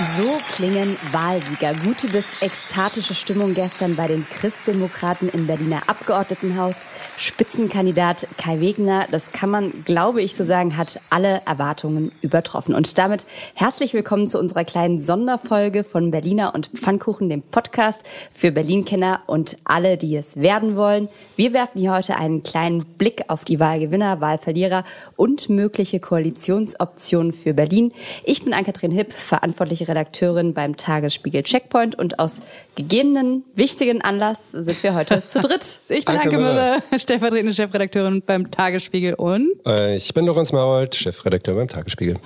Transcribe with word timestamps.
So 0.00 0.38
klingen 0.54 0.96
Wahlsieger. 1.10 1.74
Gute 1.84 2.06
bis 2.06 2.36
ekstatische 2.40 3.14
Stimmung 3.14 3.54
gestern 3.54 3.96
bei 3.96 4.06
den 4.06 4.24
Christdemokraten 4.30 5.28
im 5.28 5.48
Berliner 5.48 5.82
Abgeordnetenhaus. 5.88 6.84
Spitzenkandidat 7.16 8.28
Kai 8.36 8.60
Wegner, 8.60 9.08
das 9.10 9.32
kann 9.32 9.50
man, 9.50 9.72
glaube 9.84 10.22
ich, 10.22 10.36
so 10.36 10.44
sagen, 10.44 10.76
hat 10.76 11.00
alle 11.10 11.42
Erwartungen 11.46 12.12
übertroffen. 12.22 12.76
Und 12.76 12.96
damit 12.96 13.26
herzlich 13.56 13.92
willkommen 13.92 14.30
zu 14.30 14.38
unserer 14.38 14.62
kleinen 14.62 15.00
Sonderfolge 15.00 15.82
von 15.82 16.12
Berliner 16.12 16.54
und 16.54 16.68
Pfannkuchen, 16.76 17.28
dem 17.28 17.42
Podcast 17.42 18.04
für 18.30 18.52
Berlin-Kenner 18.52 19.22
und 19.26 19.56
alle, 19.64 19.96
die 19.96 20.14
es 20.14 20.36
werden 20.36 20.76
wollen. 20.76 21.08
Wir 21.34 21.52
werfen 21.52 21.80
hier 21.80 21.92
heute 21.92 22.14
einen 22.14 22.44
kleinen 22.44 22.84
Blick 22.84 23.24
auf 23.26 23.44
die 23.44 23.58
Wahlgewinner, 23.58 24.20
Wahlverlierer 24.20 24.84
und 25.16 25.48
mögliche 25.48 25.98
Koalitionsoptionen 25.98 27.32
für 27.32 27.52
Berlin. 27.52 27.92
Ich 28.22 28.44
bin 28.44 28.54
Ann-Kathrin 28.54 28.92
Hipp, 28.92 29.12
verantwortliche 29.12 29.87
Redakteurin 29.88 30.54
beim 30.54 30.76
Tagesspiegel 30.76 31.42
Checkpoint 31.42 31.98
und 31.98 32.18
aus 32.18 32.40
gegebenen 32.76 33.44
wichtigen 33.54 34.02
Anlass 34.02 34.52
sind 34.52 34.82
wir 34.82 34.94
heute 34.94 35.26
zu 35.26 35.40
dritt. 35.40 35.80
Ich 35.88 36.04
bin 36.04 36.16
Anke, 36.16 36.28
Anke 36.30 36.38
Mürre, 36.38 36.82
stellvertretende 36.98 37.54
Chefredakteurin 37.54 38.22
beim 38.24 38.50
Tagesspiegel 38.50 39.14
und 39.14 39.50
äh, 39.66 39.96
ich 39.96 40.12
bin 40.14 40.26
Lorenz 40.26 40.52
Marold, 40.52 40.94
Chefredakteur 40.94 41.54
beim 41.54 41.68
Tagesspiegel. 41.68 42.16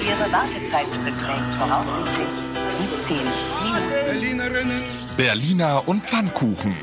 Ihre 0.00 0.32
Wartezeit 0.32 0.86
beträgt 1.04 1.56
voraussichtlich 1.58 2.44
17 3.06 3.16
Berliner 5.16 5.82
und 5.86 6.02
Pfannkuchen. 6.04 6.74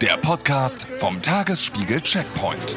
Der 0.00 0.16
Podcast 0.16 0.86
vom 0.98 1.20
Tagesspiegel 1.22 2.00
Checkpoint. 2.00 2.76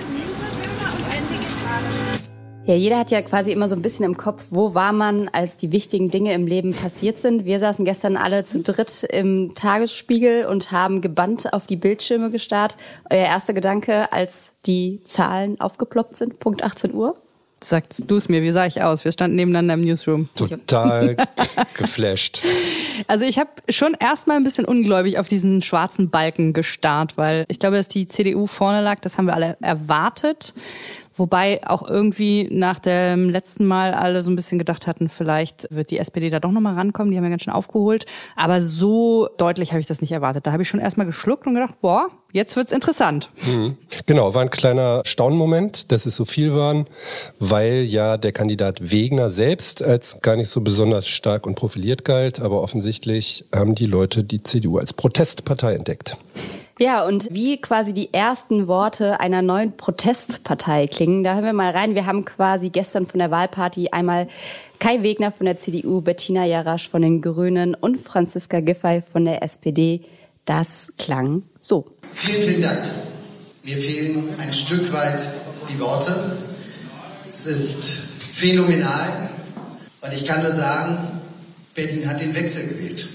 Ja, 2.72 2.78
jeder 2.78 3.00
hat 3.00 3.12
ja 3.12 3.22
quasi 3.22 3.52
immer 3.52 3.68
so 3.68 3.76
ein 3.76 3.82
bisschen 3.82 4.06
im 4.06 4.16
Kopf, 4.16 4.44
wo 4.50 4.74
war 4.74 4.94
man, 4.94 5.28
als 5.28 5.58
die 5.58 5.74
wichtigen 5.74 6.10
Dinge 6.10 6.32
im 6.32 6.48
Leben 6.48 6.74
passiert 6.74 7.20
sind. 7.20 7.44
Wir 7.44 7.60
saßen 7.60 7.84
gestern 7.84 8.16
alle 8.16 8.46
zu 8.46 8.62
dritt 8.62 9.06
im 9.12 9.56
Tagesspiegel 9.56 10.46
und 10.46 10.72
haben 10.72 11.02
gebannt 11.02 11.52
auf 11.52 11.68
die 11.68 11.76
Bildschirme 11.76 12.32
gestarrt. 12.32 12.78
Euer 13.10 13.26
erster 13.26 13.54
Gedanke, 13.54 14.14
als 14.14 14.54
die 14.66 15.02
Zahlen 15.04 15.60
aufgeploppt 15.60 16.16
sind, 16.16 16.40
Punkt 16.40 16.64
18 16.64 16.94
Uhr? 16.94 17.18
Sagst 17.62 18.10
du 18.10 18.16
es 18.16 18.30
mir, 18.30 18.42
wie 18.42 18.52
sah 18.52 18.66
ich 18.66 18.82
aus? 18.82 19.04
Wir 19.04 19.12
standen 19.12 19.36
nebeneinander 19.36 19.74
im 19.74 19.82
Newsroom. 19.82 20.30
Total 20.36 21.18
geflasht. 21.74 22.42
Also 23.08 23.26
ich 23.26 23.38
habe 23.38 23.50
schon 23.70 23.98
erstmal 24.00 24.38
ein 24.38 24.46
bisschen 24.46 24.64
ungläubig 24.64 25.20
auf 25.20 25.28
diesen 25.28 25.62
schwarzen 25.62 26.10
Balken 26.10 26.54
gestarrt, 26.54 27.18
weil 27.18 27.46
ich 27.50 27.60
glaube, 27.60 27.76
dass 27.76 27.90
die 27.90 28.08
CDU 28.08 28.48
vorne 28.48 28.82
lag, 28.82 29.02
das 29.02 29.18
haben 29.18 29.26
wir 29.26 29.36
alle 29.36 29.58
erwartet. 29.62 30.54
Wobei 31.22 31.62
auch 31.68 31.88
irgendwie 31.88 32.50
nach 32.50 32.80
dem 32.80 33.30
letzten 33.30 33.68
Mal 33.68 33.94
alle 33.94 34.24
so 34.24 34.32
ein 34.32 34.36
bisschen 34.36 34.58
gedacht 34.58 34.88
hatten, 34.88 35.08
vielleicht 35.08 35.68
wird 35.70 35.92
die 35.92 36.00
SPD 36.00 36.32
da 36.32 36.40
doch 36.40 36.50
nochmal 36.50 36.74
rankommen. 36.74 37.12
Die 37.12 37.18
haben 37.18 37.24
ja 37.24 37.30
ganz 37.30 37.44
schön 37.44 37.54
aufgeholt. 37.54 38.08
Aber 38.36 38.60
so 38.60 39.30
deutlich 39.38 39.70
habe 39.70 39.80
ich 39.80 39.86
das 39.86 40.02
nicht 40.02 40.14
erwartet. 40.14 40.48
Da 40.48 40.52
habe 40.52 40.64
ich 40.64 40.70
schon 40.70 40.80
erstmal 40.80 41.06
geschluckt 41.06 41.46
und 41.46 41.54
gedacht, 41.54 41.80
boah, 41.80 42.08
jetzt 42.32 42.56
wird's 42.56 42.72
interessant. 42.72 43.30
Mhm. 43.46 43.78
Genau, 44.08 44.34
war 44.34 44.42
ein 44.42 44.50
kleiner 44.50 45.04
Staunmoment, 45.06 45.92
dass 45.92 46.08
es 46.08 46.16
so 46.16 46.26
viel 46.26 46.56
waren, 46.56 46.86
weil 47.38 47.84
ja 47.84 48.18
der 48.18 48.32
Kandidat 48.32 48.92
Wegner 48.92 49.30
selbst 49.30 49.84
als 49.84 50.22
gar 50.22 50.38
nicht 50.38 50.50
so 50.50 50.62
besonders 50.62 51.08
stark 51.08 51.46
und 51.46 51.54
profiliert 51.54 52.04
galt. 52.04 52.40
Aber 52.40 52.64
offensichtlich 52.64 53.46
haben 53.54 53.76
die 53.76 53.86
Leute 53.86 54.24
die 54.24 54.42
CDU 54.42 54.80
als 54.80 54.94
Protestpartei 54.94 55.76
entdeckt. 55.76 56.18
Ja, 56.82 57.06
und 57.06 57.28
wie 57.30 57.62
quasi 57.62 57.94
die 57.94 58.12
ersten 58.12 58.68
Worte 58.68 59.20
einer 59.20 59.44
neuen 59.44 59.78
Protestpartei 59.78 60.88
klingen, 60.88 61.24
da 61.24 61.36
hören 61.36 61.44
wir 61.44 61.54
mal 61.54 61.70
rein. 61.70 61.94
Wir 61.94 62.08
haben 62.08 62.26
quasi 62.26 62.72
gestern 62.72 63.06
von 63.06 63.20
der 63.20 63.30
Wahlparty 63.30 63.90
einmal 63.92 64.28
Kai 64.80 65.04
Wegner 65.04 65.32
von 65.32 65.46
der 65.46 65.58
CDU, 65.58 66.02
Bettina 66.02 66.44
Jarasch 66.44 66.90
von 66.90 67.04
den 67.04 67.22
Grünen 67.22 67.76
und 67.76 68.02
Franziska 68.02 68.62
Giffey 68.62 69.04
von 69.04 69.26
der 69.26 69.44
SPD. 69.44 70.02
Das 70.46 70.94
klang 70.98 71.44
so. 71.60 71.86
Vielen, 72.10 72.42
vielen 72.42 72.62
Dank. 72.64 72.80
Mir 73.62 73.78
fehlen 73.78 74.34
ein 74.40 74.52
Stück 74.52 74.92
weit 74.92 75.22
die 75.70 75.80
Worte. 75.80 76.36
Es 77.32 77.46
ist 77.46 77.92
phänomenal. 78.34 79.30
Und 80.02 80.14
ich 80.14 80.26
kann 80.26 80.42
nur 80.42 80.52
sagen, 80.52 80.98
Berlin 81.76 82.10
hat 82.10 82.20
den 82.20 82.34
Wechsel 82.34 82.66
gewählt. 82.66 83.08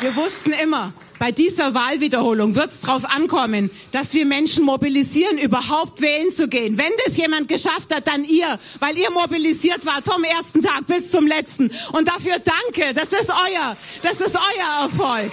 Wir 0.00 0.14
wussten 0.14 0.52
immer, 0.52 0.92
bei 1.18 1.32
dieser 1.32 1.72
Wahlwiederholung 1.72 2.54
wird 2.54 2.70
es 2.70 2.80
darauf 2.80 3.06
ankommen, 3.06 3.70
dass 3.92 4.12
wir 4.12 4.26
Menschen 4.26 4.64
mobilisieren, 4.64 5.38
überhaupt 5.38 6.02
wählen 6.02 6.30
zu 6.30 6.48
gehen. 6.48 6.76
Wenn 6.76 6.92
das 7.06 7.16
jemand 7.16 7.48
geschafft 7.48 7.94
hat, 7.94 8.06
dann 8.06 8.22
ihr, 8.24 8.58
weil 8.78 8.98
ihr 8.98 9.10
mobilisiert 9.10 9.86
wart 9.86 10.04
vom 10.04 10.22
ersten 10.22 10.60
Tag 10.60 10.86
bis 10.86 11.10
zum 11.10 11.26
letzten. 11.26 11.70
Und 11.92 12.08
dafür 12.08 12.36
danke, 12.38 12.92
das 12.92 13.12
ist 13.12 13.30
euer, 13.30 13.76
das 14.02 14.20
ist 14.20 14.36
euer 14.36 14.82
Erfolg. 14.84 15.32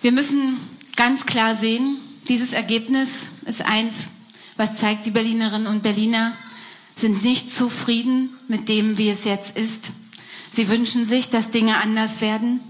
Wir 0.00 0.12
müssen 0.12 0.56
ganz 0.94 1.26
klar 1.26 1.56
sehen, 1.56 1.96
dieses 2.28 2.52
Ergebnis 2.52 3.30
ist 3.46 3.62
eins, 3.62 4.10
was 4.56 4.76
zeigt, 4.76 5.06
die 5.06 5.10
Berlinerinnen 5.10 5.66
und 5.66 5.82
Berliner 5.82 6.32
sind 6.94 7.24
nicht 7.24 7.52
zufrieden 7.52 8.36
mit 8.46 8.68
dem, 8.68 8.98
wie 8.98 9.08
es 9.08 9.24
jetzt 9.24 9.56
ist. 9.56 9.92
Sie 10.50 10.68
wünschen 10.68 11.04
sich, 11.04 11.30
dass 11.30 11.50
Dinge 11.50 11.78
anders 11.78 12.20
werden. 12.20 12.60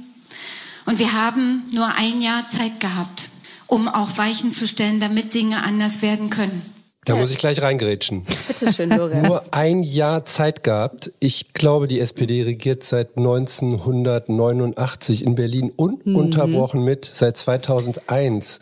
Und 0.87 0.99
wir 0.99 1.13
haben 1.13 1.65
nur 1.73 1.95
ein 1.97 2.23
Jahr 2.23 2.47
Zeit 2.49 2.81
gehabt, 2.81 3.31
um 3.67 3.89
auch 3.89 4.17
Weichen 4.17 4.53
zu 4.53 4.67
stellen, 4.67 5.01
damit 5.01 5.35
Dinge 5.35 5.63
anders 5.63 6.03
werden 6.03 6.31
können. 6.31 6.63
Da 7.09 7.17
muss 7.17 7.31
ich 7.31 7.39
gleich 7.39 7.63
reingrätschen. 7.63 8.25
Bitte 8.47 8.71
schön, 8.73 8.91
Lorenz. 8.91 9.27
Nur 9.27 9.43
ein 9.53 9.83
Jahr 9.83 10.27
Zeit 10.27 10.63
gehabt. 10.63 11.11
Ich 11.21 11.55
glaube, 11.55 11.89
die 11.89 12.01
SPD 12.01 12.43
regiert 12.43 12.83
seit 12.83 13.17
1989 13.17 15.25
in 15.25 15.35
Berlin 15.35 15.73
ununterbrochen 15.75 16.81
mhm. 16.81 16.87
mit, 16.87 17.07
seit 17.07 17.39
2001. 17.39 18.59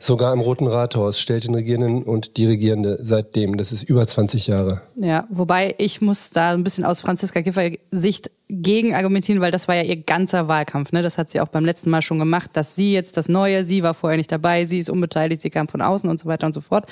Sogar 0.00 0.32
im 0.32 0.40
Roten 0.40 0.66
Rathaus 0.66 1.20
stellt 1.20 1.44
den 1.44 1.54
Regierenden 1.54 2.02
und 2.02 2.36
die 2.36 2.46
Regierende 2.46 2.98
seitdem. 3.02 3.56
Das 3.56 3.72
ist 3.72 3.88
über 3.88 4.06
20 4.06 4.48
Jahre. 4.48 4.80
Ja, 4.96 5.26
wobei 5.30 5.74
ich 5.78 6.00
muss 6.00 6.30
da 6.30 6.52
ein 6.52 6.64
bisschen 6.64 6.84
aus 6.84 7.00
Franziska 7.00 7.40
Giffey 7.40 7.80
Sicht 7.90 8.30
gegen 8.48 8.94
argumentieren, 8.94 9.40
weil 9.40 9.50
das 9.50 9.68
war 9.68 9.74
ja 9.74 9.82
ihr 9.82 10.02
ganzer 10.02 10.48
Wahlkampf. 10.48 10.92
Ne? 10.92 11.02
Das 11.02 11.18
hat 11.18 11.30
sie 11.30 11.40
auch 11.40 11.48
beim 11.48 11.64
letzten 11.64 11.90
Mal 11.90 12.00
schon 12.00 12.18
gemacht, 12.18 12.50
dass 12.54 12.74
sie 12.74 12.92
jetzt 12.94 13.16
das 13.16 13.28
Neue, 13.28 13.64
sie 13.64 13.82
war 13.82 13.92
vorher 13.92 14.16
nicht 14.16 14.32
dabei, 14.32 14.64
sie 14.64 14.78
ist 14.78 14.88
unbeteiligt, 14.88 15.42
sie 15.42 15.50
kam 15.50 15.68
von 15.68 15.82
außen 15.82 16.08
und 16.08 16.18
so 16.18 16.28
weiter 16.28 16.46
und 16.46 16.54
so 16.54 16.62
fort. 16.62 16.86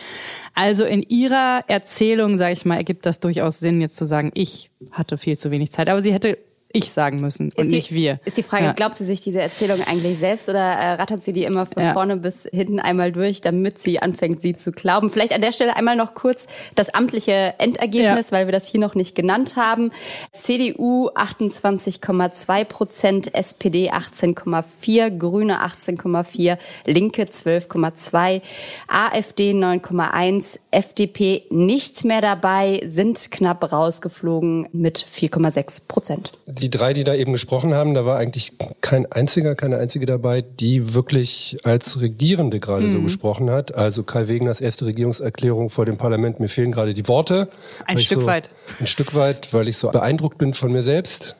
Also 0.54 0.84
in 0.84 1.02
ihrer 1.02 1.64
Erzählung, 1.66 2.36
sage 2.36 2.52
ich 2.52 2.66
mal, 2.66 2.76
ergibt 2.76 3.06
das 3.06 3.20
durchaus 3.20 3.58
Sinn, 3.58 3.80
jetzt 3.80 3.96
zu 3.96 4.04
sagen, 4.04 4.30
ich 4.34 4.70
hatte 4.90 5.16
viel 5.16 5.38
zu 5.38 5.50
wenig 5.50 5.72
Zeit. 5.72 5.88
Aber 5.88 6.02
sie 6.02 6.12
hätte 6.12 6.38
ich 6.72 6.92
sagen 6.92 7.20
müssen 7.20 7.52
und 7.56 7.70
die, 7.70 7.76
nicht 7.76 7.92
wir. 7.92 8.20
Ist 8.24 8.36
die 8.36 8.42
Frage, 8.42 8.64
ja. 8.64 8.72
glaubt 8.72 8.96
sie 8.96 9.04
sich 9.04 9.20
diese 9.20 9.40
Erzählung 9.40 9.80
eigentlich 9.86 10.18
selbst 10.18 10.48
oder 10.48 10.60
äh, 10.60 10.92
rattert 10.94 11.22
sie 11.22 11.32
die 11.32 11.44
immer 11.44 11.64
von 11.64 11.82
ja. 11.82 11.92
vorne 11.92 12.16
bis 12.16 12.46
hinten 12.52 12.80
einmal 12.80 13.12
durch, 13.12 13.40
damit 13.40 13.78
sie 13.78 14.00
anfängt, 14.00 14.42
sie 14.42 14.56
zu 14.56 14.72
glauben? 14.72 15.10
Vielleicht 15.10 15.34
an 15.34 15.40
der 15.40 15.52
Stelle 15.52 15.76
einmal 15.76 15.96
noch 15.96 16.14
kurz 16.14 16.46
das 16.74 16.94
amtliche 16.94 17.54
Endergebnis, 17.58 18.30
ja. 18.30 18.36
weil 18.36 18.46
wir 18.46 18.52
das 18.52 18.66
hier 18.66 18.80
noch 18.80 18.94
nicht 18.94 19.14
genannt 19.14 19.56
haben. 19.56 19.90
CDU 20.32 21.08
28,2 21.10 22.64
Prozent, 22.64 23.34
SPD 23.34 23.90
18,4, 23.90 25.16
Grüne 25.16 25.64
18,4, 25.64 26.58
Linke 26.84 27.22
12,2, 27.22 28.42
AfD 28.88 29.52
9,1, 29.52 30.58
FDP 30.70 31.44
nicht 31.50 32.04
mehr 32.04 32.20
dabei, 32.20 32.82
sind 32.84 33.30
knapp 33.30 33.72
rausgeflogen 33.72 34.68
mit 34.72 34.98
4,6 34.98 35.82
Prozent 35.88 36.32
die 36.58 36.70
drei, 36.70 36.92
die 36.92 37.04
da 37.04 37.14
eben 37.14 37.32
gesprochen 37.32 37.74
haben, 37.74 37.94
da 37.94 38.04
war 38.04 38.18
eigentlich 38.18 38.52
kein 38.80 39.10
einziger, 39.10 39.54
keine 39.54 39.78
einzige 39.78 40.06
dabei, 40.06 40.42
die 40.42 40.94
wirklich 40.94 41.58
als 41.64 42.00
Regierende 42.00 42.60
gerade 42.60 42.86
mhm. 42.86 42.92
so 42.92 43.02
gesprochen 43.02 43.50
hat. 43.50 43.74
Also 43.74 44.02
Kai 44.02 44.28
Wegeners 44.28 44.60
erste 44.60 44.86
Regierungserklärung 44.86 45.70
vor 45.70 45.86
dem 45.86 45.96
Parlament, 45.96 46.40
mir 46.40 46.48
fehlen 46.48 46.72
gerade 46.72 46.94
die 46.94 47.06
Worte. 47.08 47.48
Ein 47.84 47.98
Stück 47.98 48.20
so, 48.20 48.26
weit. 48.26 48.50
Ein 48.80 48.86
Stück 48.86 49.14
weit, 49.14 49.52
weil 49.52 49.68
ich 49.68 49.76
so 49.76 49.90
beeindruckt 49.90 50.38
bin 50.38 50.54
von 50.54 50.72
mir 50.72 50.82
selbst. 50.82 51.36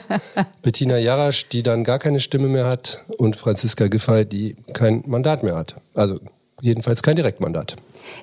Bettina 0.62 0.98
Jarasch, 0.98 1.48
die 1.48 1.62
dann 1.62 1.84
gar 1.84 1.98
keine 1.98 2.20
Stimme 2.20 2.48
mehr 2.48 2.66
hat 2.66 3.04
und 3.18 3.36
Franziska 3.36 3.88
Giffey, 3.88 4.24
die 4.24 4.56
kein 4.72 5.02
Mandat 5.06 5.42
mehr 5.42 5.56
hat. 5.56 5.76
Also 5.94 6.20
jedenfalls 6.60 7.02
kein 7.02 7.16
Direktmandat. 7.16 7.76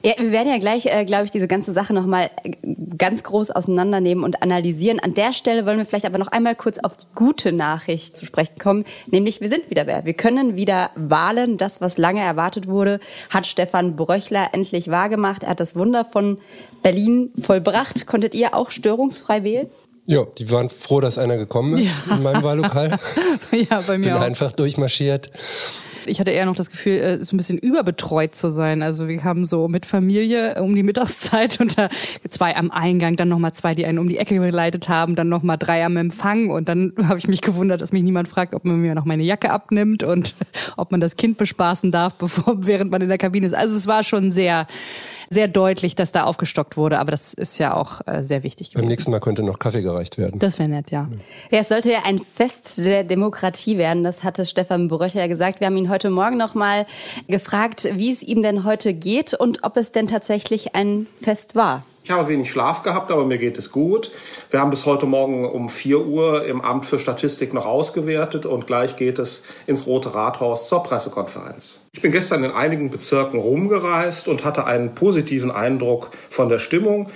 Ja, 0.04 0.14
wir 0.18 0.32
werden 0.32 0.50
ja 0.50 0.58
gleich, 0.58 0.86
äh, 0.86 1.06
glaube 1.06 1.26
ich, 1.26 1.32
diese 1.32 1.48
ganze 1.48 1.72
Sache 1.72 1.94
nochmal 1.94 2.30
äh, 2.44 2.52
ganz 2.98 3.24
groß 3.24 3.52
auseinandernehmen 3.52 4.24
und 4.24 4.42
analysieren. 4.42 5.00
An 5.00 5.14
der 5.14 5.34
Stelle 5.34 5.66
wollen 5.66 5.78
wir 5.78 5.86
vielleicht 5.86 6.06
aber 6.06 6.18
noch 6.18 6.28
einmal 6.28 6.56
kurz 6.56 6.80
auf 6.80 6.98
die 6.98 7.06
gute 7.16 7.52
Nachricht 7.52 8.18
zu 8.18 8.26
sprechen 8.26 8.60
kommen, 8.60 8.86
nämlich 9.08 9.42
wir 9.42 9.50
sind 9.50 9.70
wieder 9.70 9.88
wer. 9.88 10.06
Wir 10.06 10.14
können 10.14 10.56
wieder 10.56 10.92
wahlen. 10.96 11.58
Das, 11.58 11.82
was 11.82 11.98
lange 11.98 12.22
erwartet 12.22 12.68
wurde, 12.68 13.00
hat 13.30 13.46
Stefan 13.46 13.96
Bröchler 13.96 14.50
endlich 14.54 14.90
wahrgemacht. 14.90 15.44
Er 15.44 15.50
hat 15.52 15.60
das 15.60 15.76
Wunder 15.76 16.06
von 16.06 16.40
Berlin 16.84 17.32
vollbracht. 17.40 18.08
Konntet 18.08 18.36
ihr 18.36 18.54
auch 18.54 18.72
störungsfrei 18.72 19.44
wählen? 19.44 19.68
Ja, 20.06 20.26
die 20.38 20.50
waren 20.52 20.70
froh, 20.70 21.02
dass 21.02 21.18
einer 21.18 21.36
gekommen 21.36 21.78
ist 21.78 22.02
ja. 22.08 22.16
in 22.16 22.24
meinem 22.24 22.42
Wahllokal. 22.42 22.98
ja, 23.52 23.82
bei 23.86 23.98
mir 23.98 24.06
Bin 24.06 24.14
auch. 24.14 24.22
einfach 24.22 24.54
durchmarschiert. 24.54 25.32
Ich 26.10 26.20
hatte 26.20 26.32
eher 26.32 26.46
noch 26.46 26.56
das 26.56 26.70
Gefühl, 26.70 26.94
äh, 26.94 27.24
so 27.24 27.36
ein 27.36 27.38
bisschen 27.38 27.58
überbetreut 27.58 28.36
zu 28.36 28.52
sein. 28.52 28.82
Also 28.82 29.08
wir 29.08 29.24
haben 29.24 29.46
so 29.46 29.68
mit 29.68 29.86
Familie 29.86 30.62
um 30.62 30.76
die 30.76 30.84
Mittagszeit 30.84 31.60
und 31.60 31.78
da 31.78 31.90
zwei 32.30 32.56
am 32.56 32.72
Eingang, 32.72 33.16
dann 33.18 33.30
nochmal 33.30 33.54
zwei, 33.54 33.76
die 33.76 33.86
einen 33.86 34.00
um 34.00 34.10
die 34.10 34.18
Ecke 34.18 34.40
geleitet 34.40 34.90
haben, 34.90 35.16
dann 35.16 35.30
nochmal 35.30 35.58
drei 35.58 35.86
am 35.86 35.98
Empfang 35.98 36.50
und 36.50 36.70
dann 36.70 36.94
habe 37.04 37.18
ich 37.18 37.28
mich 37.28 37.42
gewundert, 37.42 37.82
dass 37.82 37.92
mich 37.92 38.04
niemand 38.04 38.28
fragt, 38.28 38.56
ob 38.56 38.66
man 38.66 38.80
mir 38.82 38.96
noch 38.96 39.06
meine 39.06 39.24
Jacke 39.24 39.50
abnimmt 39.50 40.04
und 40.04 40.36
ob 40.78 40.92
man 40.92 41.02
das 41.02 41.16
Kind 41.16 41.38
bespaßen 41.38 41.92
darf, 41.92 42.14
bevor, 42.20 42.66
während 42.66 42.92
man 42.92 43.02
in 43.02 43.10
der 43.10 43.18
Kabine 43.18 43.48
ist. 43.48 43.54
Also 43.54 43.76
es 43.76 43.88
war 43.88 44.04
schon 44.04 44.32
sehr, 44.32 44.68
sehr 45.30 45.48
deutlich, 45.48 45.96
dass 45.96 46.12
da 46.12 46.24
aufgestockt 46.24 46.78
wurde, 46.78 47.00
aber 47.00 47.12
das 47.12 47.34
ist 47.34 47.58
ja 47.58 47.76
auch 47.76 48.02
äh, 48.06 48.24
sehr 48.24 48.44
wichtig 48.44 48.70
gewesen. 48.70 48.84
Beim 48.84 48.90
nächsten 48.90 49.12
Mal 49.12 49.20
könnte 49.20 49.44
noch 49.44 49.60
Kaffee 49.60 49.82
gereicht 49.82 50.18
werden. 50.18 50.40
Das 50.40 50.60
wäre 50.60 50.70
nett, 50.70 50.92
ja. 50.92 51.08
Ja, 51.52 51.60
es 51.60 51.70
sollte 51.70 51.92
ja 51.92 52.00
ein 52.06 52.20
Fest 52.20 52.78
der 52.80 53.04
Demokratie 53.04 53.78
werden, 53.78 54.04
das 54.04 54.24
hatte 54.24 54.46
Stefan 54.46 54.88
Bröcher 54.88 55.20
ja 55.20 55.28
gesagt. 55.28 55.60
Wir 55.60 55.68
haben 55.68 55.78
ihn 55.78 55.90
heute 55.90 55.97
Morgen 56.06 56.38
nochmal 56.38 56.86
gefragt, 57.28 57.90
wie 57.94 58.12
es 58.12 58.22
ihm 58.22 58.44
denn 58.44 58.64
heute 58.64 58.94
geht 58.94 59.34
und 59.34 59.64
ob 59.64 59.76
es 59.78 59.92
denn 59.92 60.08
tatsächlich 60.08 60.76
ein 60.76 61.08
Fest 61.22 61.56
war. 61.56 61.84
Ich 62.08 62.12
habe 62.12 62.30
wenig 62.30 62.50
Schlaf 62.50 62.84
gehabt, 62.84 63.12
aber 63.12 63.26
mir 63.26 63.38
geht 63.38 63.58
es 63.58 63.70
gut. 63.70 64.12
Wir 64.50 64.62
haben 64.62 64.70
bis 64.70 64.86
heute 64.86 65.06
Morgen 65.06 65.46
um 65.46 65.68
4 65.68 66.06
Uhr 66.06 66.46
im 66.46 66.62
Amt 66.62 66.86
für 66.86 67.00
Statistik 67.00 67.54
noch 67.54 67.66
ausgewertet 67.66 68.46
und 68.46 68.66
gleich 68.66 68.96
geht 68.96 69.20
es 69.20 69.44
ins 69.66 69.88
Rote 69.88 70.14
Rathaus 70.14 70.70
zur 70.70 70.84
Pressekonferenz. 70.84 71.88
Ich 71.92 72.02
bin 72.02 72.14
gestern 72.14 72.46
in 72.46 72.52
einigen 72.52 72.92
Bezirken 72.92 73.42
rumgereist 73.42 74.30
und 74.30 74.46
hatte 74.46 74.64
einen 74.64 74.96
positiven 74.96 75.52
Eindruck 75.52 76.12
von 76.30 76.48
der 76.48 76.60
Stimmung. 76.60 77.10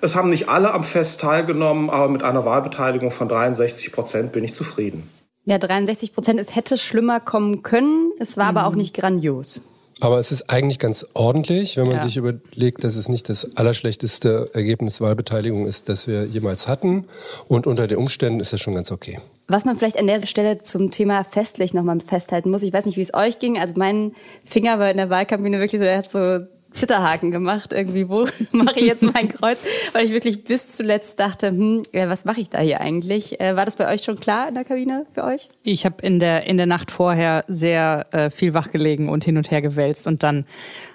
Es 0.00 0.14
haben 0.14 0.30
nicht 0.30 0.48
alle 0.48 0.72
am 0.72 0.82
Fest 0.82 1.20
teilgenommen, 1.20 1.90
aber 1.90 2.08
mit 2.08 2.22
einer 2.22 2.46
Wahlbeteiligung 2.46 3.10
von 3.10 3.28
63 3.28 3.92
Prozent 3.92 4.32
bin 4.32 4.44
ich 4.44 4.54
zufrieden. 4.54 5.10
Ja, 5.48 5.56
63 5.56 6.12
Prozent, 6.12 6.38
es 6.40 6.54
hätte 6.54 6.76
schlimmer 6.76 7.20
kommen 7.20 7.62
können, 7.62 8.12
es 8.18 8.36
war 8.36 8.52
mhm. 8.52 8.58
aber 8.58 8.68
auch 8.68 8.74
nicht 8.74 8.94
grandios. 8.94 9.62
Aber 9.98 10.18
es 10.18 10.30
ist 10.30 10.50
eigentlich 10.50 10.78
ganz 10.78 11.06
ordentlich, 11.14 11.78
wenn 11.78 11.86
man 11.86 11.96
ja. 11.96 12.02
sich 12.02 12.18
überlegt, 12.18 12.84
dass 12.84 12.96
es 12.96 13.08
nicht 13.08 13.30
das 13.30 13.56
allerschlechteste 13.56 14.50
Ergebnis 14.52 15.00
Wahlbeteiligung 15.00 15.66
ist, 15.66 15.88
das 15.88 16.06
wir 16.06 16.26
jemals 16.26 16.68
hatten. 16.68 17.06
Und 17.48 17.66
unter 17.66 17.86
den 17.86 17.96
Umständen 17.96 18.40
ist 18.40 18.52
das 18.52 18.60
schon 18.60 18.74
ganz 18.74 18.92
okay. 18.92 19.18
Was 19.46 19.64
man 19.64 19.78
vielleicht 19.78 19.98
an 19.98 20.06
der 20.06 20.26
Stelle 20.26 20.58
zum 20.58 20.90
Thema 20.90 21.24
festlich 21.24 21.72
nochmal 21.72 21.98
festhalten 22.00 22.50
muss, 22.50 22.62
ich 22.62 22.74
weiß 22.74 22.84
nicht, 22.84 22.98
wie 22.98 23.02
es 23.02 23.14
euch 23.14 23.38
ging. 23.38 23.58
Also 23.58 23.74
mein 23.78 24.12
Finger 24.44 24.78
war 24.78 24.90
in 24.90 24.98
der 24.98 25.08
Wahlkabine 25.08 25.58
wirklich 25.60 25.80
so, 25.80 25.86
er 25.86 25.96
hat 25.96 26.10
so 26.10 26.40
Zitterhaken 26.70 27.30
gemacht, 27.30 27.72
irgendwie, 27.72 28.08
wo 28.08 28.26
mache 28.52 28.80
ich 28.80 28.86
jetzt 28.86 29.02
mein 29.02 29.28
Kreuz? 29.28 29.62
Weil 29.92 30.04
ich 30.04 30.12
wirklich 30.12 30.44
bis 30.44 30.68
zuletzt 30.68 31.18
dachte, 31.18 31.48
hm, 31.48 31.82
was 31.92 32.24
mache 32.24 32.40
ich 32.40 32.50
da 32.50 32.60
hier 32.60 32.80
eigentlich? 32.80 33.40
Äh, 33.40 33.56
war 33.56 33.64
das 33.64 33.76
bei 33.76 33.92
euch 33.92 34.02
schon 34.02 34.20
klar 34.20 34.48
in 34.48 34.54
der 34.54 34.64
Kabine 34.64 35.06
für 35.12 35.24
euch? 35.24 35.48
Ich 35.62 35.84
habe 35.84 35.96
in 36.02 36.20
der, 36.20 36.46
in 36.46 36.56
der 36.56 36.66
Nacht 36.66 36.90
vorher 36.90 37.44
sehr 37.48 38.06
äh, 38.12 38.30
viel 38.30 38.54
wachgelegen 38.54 39.08
und 39.08 39.24
hin 39.24 39.36
und 39.36 39.50
her 39.50 39.62
gewälzt 39.62 40.06
und 40.06 40.22
dann 40.22 40.44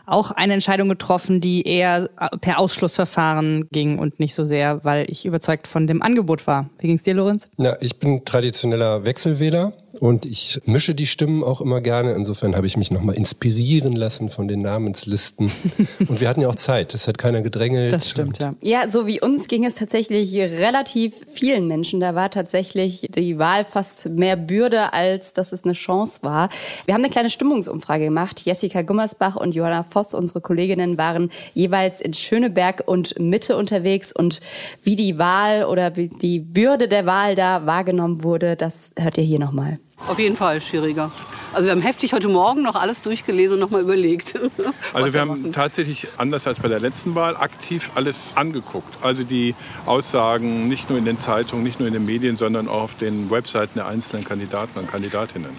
auch 0.06 0.32
eine 0.32 0.54
Entscheidung 0.54 0.90
getroffen, 0.90 1.42
die 1.42 1.68
eher 1.68 2.10
äh, 2.20 2.38
per 2.38 2.60
Ausschlussverfahren 2.60 3.68
ging 3.72 4.00
und 4.00 4.20
nicht 4.20 4.36
so 4.36 4.46
sehr, 4.46 4.84
weil 4.84 5.10
ich 5.10 5.26
überzeugt 5.26 5.68
von 5.68 5.88
dem 5.88 6.02
Angebot 6.02 6.46
war. 6.48 6.70
Wie 6.80 6.88
ging 6.88 6.98
es 6.98 7.04
dir, 7.04 7.14
Lorenz? 7.14 7.50
Na, 7.58 7.78
ich 7.82 7.98
bin 7.98 8.24
traditioneller 8.26 9.06
Wechselwähler 9.06 9.74
und 10.00 10.26
ich 10.26 10.60
mische 10.66 10.96
die 10.96 11.06
Stimmen 11.06 11.44
auch 11.44 11.62
immer 11.62 11.80
gerne. 11.80 12.14
Insofern 12.14 12.56
habe 12.56 12.66
ich 12.66 12.78
mich 12.78 12.92
nochmal 12.92 13.16
inspirieren 13.16 13.96
lassen 13.96 14.30
von 14.30 14.48
den 14.48 14.62
Namenslisten. 14.62 15.52
und 16.00 16.20
wir 16.20 16.28
hatten 16.28 16.42
ja 16.42 16.50
auch 16.50 16.56
Zeit. 16.56 16.94
Es 16.94 17.08
hat 17.08 17.18
keiner 17.18 17.42
gedrängelt. 17.42 17.94
Das 17.94 18.10
stimmt, 18.10 18.40
ja. 18.40 18.56
Ja, 18.62 18.90
so 18.90 19.06
wie 19.06 19.22
uns 19.22 19.48
ging 19.48 19.66
es 19.66 19.76
tatsächlich 19.76 20.36
relativ 20.36 21.14
vielen 21.32 21.68
Menschen. 21.68 22.00
Da 22.00 22.16
war 22.16 22.32
tatsächlich 22.32 23.08
die 23.16 23.38
Wahl 23.38 23.66
fast 23.66 24.10
mehr 24.10 24.36
Bürde, 24.36 24.94
als 24.94 25.34
dass 25.34 25.52
es 25.52 25.64
eine 25.64 25.74
Chance 25.74 26.24
war. 26.24 26.50
Wir 26.86 26.96
haben 26.96 27.02
eine 27.02 27.12
kleine 27.12 27.30
Stimmungsumfrage 27.30 28.06
gemacht. 28.06 28.42
Jessica 28.44 28.82
Gummersbach 28.82 29.36
und 29.36 29.54
Johanna 29.54 29.84
Voss, 29.84 30.14
unsere 30.14 30.42
Kolleginnen, 30.42 30.98
waren 30.98 31.32
jeweils 31.54 32.02
in 32.02 32.14
Schöneberg 32.14 32.84
und 32.86 33.20
Mitte 33.20 33.58
unterwegs 33.58 34.12
und 34.12 34.42
wie 34.84 34.96
die 34.96 35.18
Wahl 35.20 35.66
oder 35.66 35.96
wie 35.96 36.08
die 36.08 36.40
Bürde 36.40 36.88
der 36.88 37.06
Wahl 37.06 37.36
da 37.36 37.66
wahrgenommen 37.66 38.24
wurde, 38.24 38.56
das 38.56 38.92
hört 38.98 39.18
ihr 39.18 39.24
hier 39.24 39.40
nochmal. 39.40 39.80
Auf 40.08 40.20
jeden 40.20 40.36
Fall 40.36 40.60
schwieriger. 40.60 41.12
Also 41.54 41.68
wir 41.68 41.72
haben 41.72 41.82
heftig 41.82 42.14
heute 42.14 42.28
Morgen 42.28 42.62
noch 42.64 42.76
alles 42.76 43.02
durchgelesen 43.04 43.56
und 43.56 43.60
nochmal 43.62 43.82
überlegt. 43.82 44.38
Also 44.94 45.14
wir 45.14 45.22
haben 45.22 45.52
tatsächlich, 45.52 46.08
anders 46.18 46.46
als 46.46 46.60
bei 46.60 46.68
der 46.68 46.80
letzten 46.80 47.16
Wahl, 47.16 47.36
aktiv 47.36 47.90
alles 47.96 48.34
angeguckt. 48.36 48.98
Also 49.02 49.24
die 49.24 49.56
Aussagen 49.86 50.68
nicht 50.68 50.90
nur 50.90 51.00
in 51.00 51.06
den 51.06 51.18
Zeitungen, 51.18 51.64
nicht 51.64 51.80
nur 51.80 51.88
in 51.88 51.94
den 51.94 52.06
Medien, 52.06 52.38
sondern 52.38 52.68
auch 52.68 52.84
auf 52.84 52.96
den 52.96 53.32
Webseiten 53.32 53.74
der 53.76 53.88
einzelnen 53.88 54.24
Kandidaten 54.24 54.78
und 54.78 54.92
Kandidatinnen. 54.92 55.50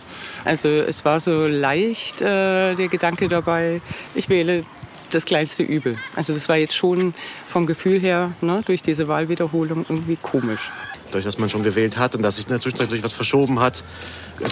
Also 0.45 0.69
es 0.69 1.05
war 1.05 1.21
so 1.21 1.47
leicht 1.47 2.23
äh, 2.23 2.75
der 2.75 2.89
Gedanke 2.89 3.29
dabei, 3.29 3.81
ich 4.15 4.29
wähle 4.29 4.65
das 5.11 5.25
kleinste 5.25 5.63
Übel. 5.63 5.97
Also 6.17 6.35
das 6.35 6.49
war 6.49 6.57
jetzt 6.57 6.75
schon 6.75 7.15
vom 7.49 7.67
Gefühl 7.67 8.01
her 8.01 8.33
ne, 8.41 8.63
durch 8.67 8.83
diese 8.83 9.09
Wahlwiederholung 9.09 9.87
irgendwie 9.89 10.17
komisch. 10.17 10.71
Durch 11.13 11.25
dass 11.25 11.39
man 11.39 11.49
schon 11.49 11.63
gewählt 11.63 11.97
hat 11.97 12.17
und 12.17 12.23
dass 12.23 12.37
sich 12.37 12.47
in 12.47 12.51
der 12.51 12.61
Zwischenzeit 12.61 12.91
durch 12.91 13.03
was 13.03 13.13
verschoben 13.13 13.61
hat, 13.61 13.85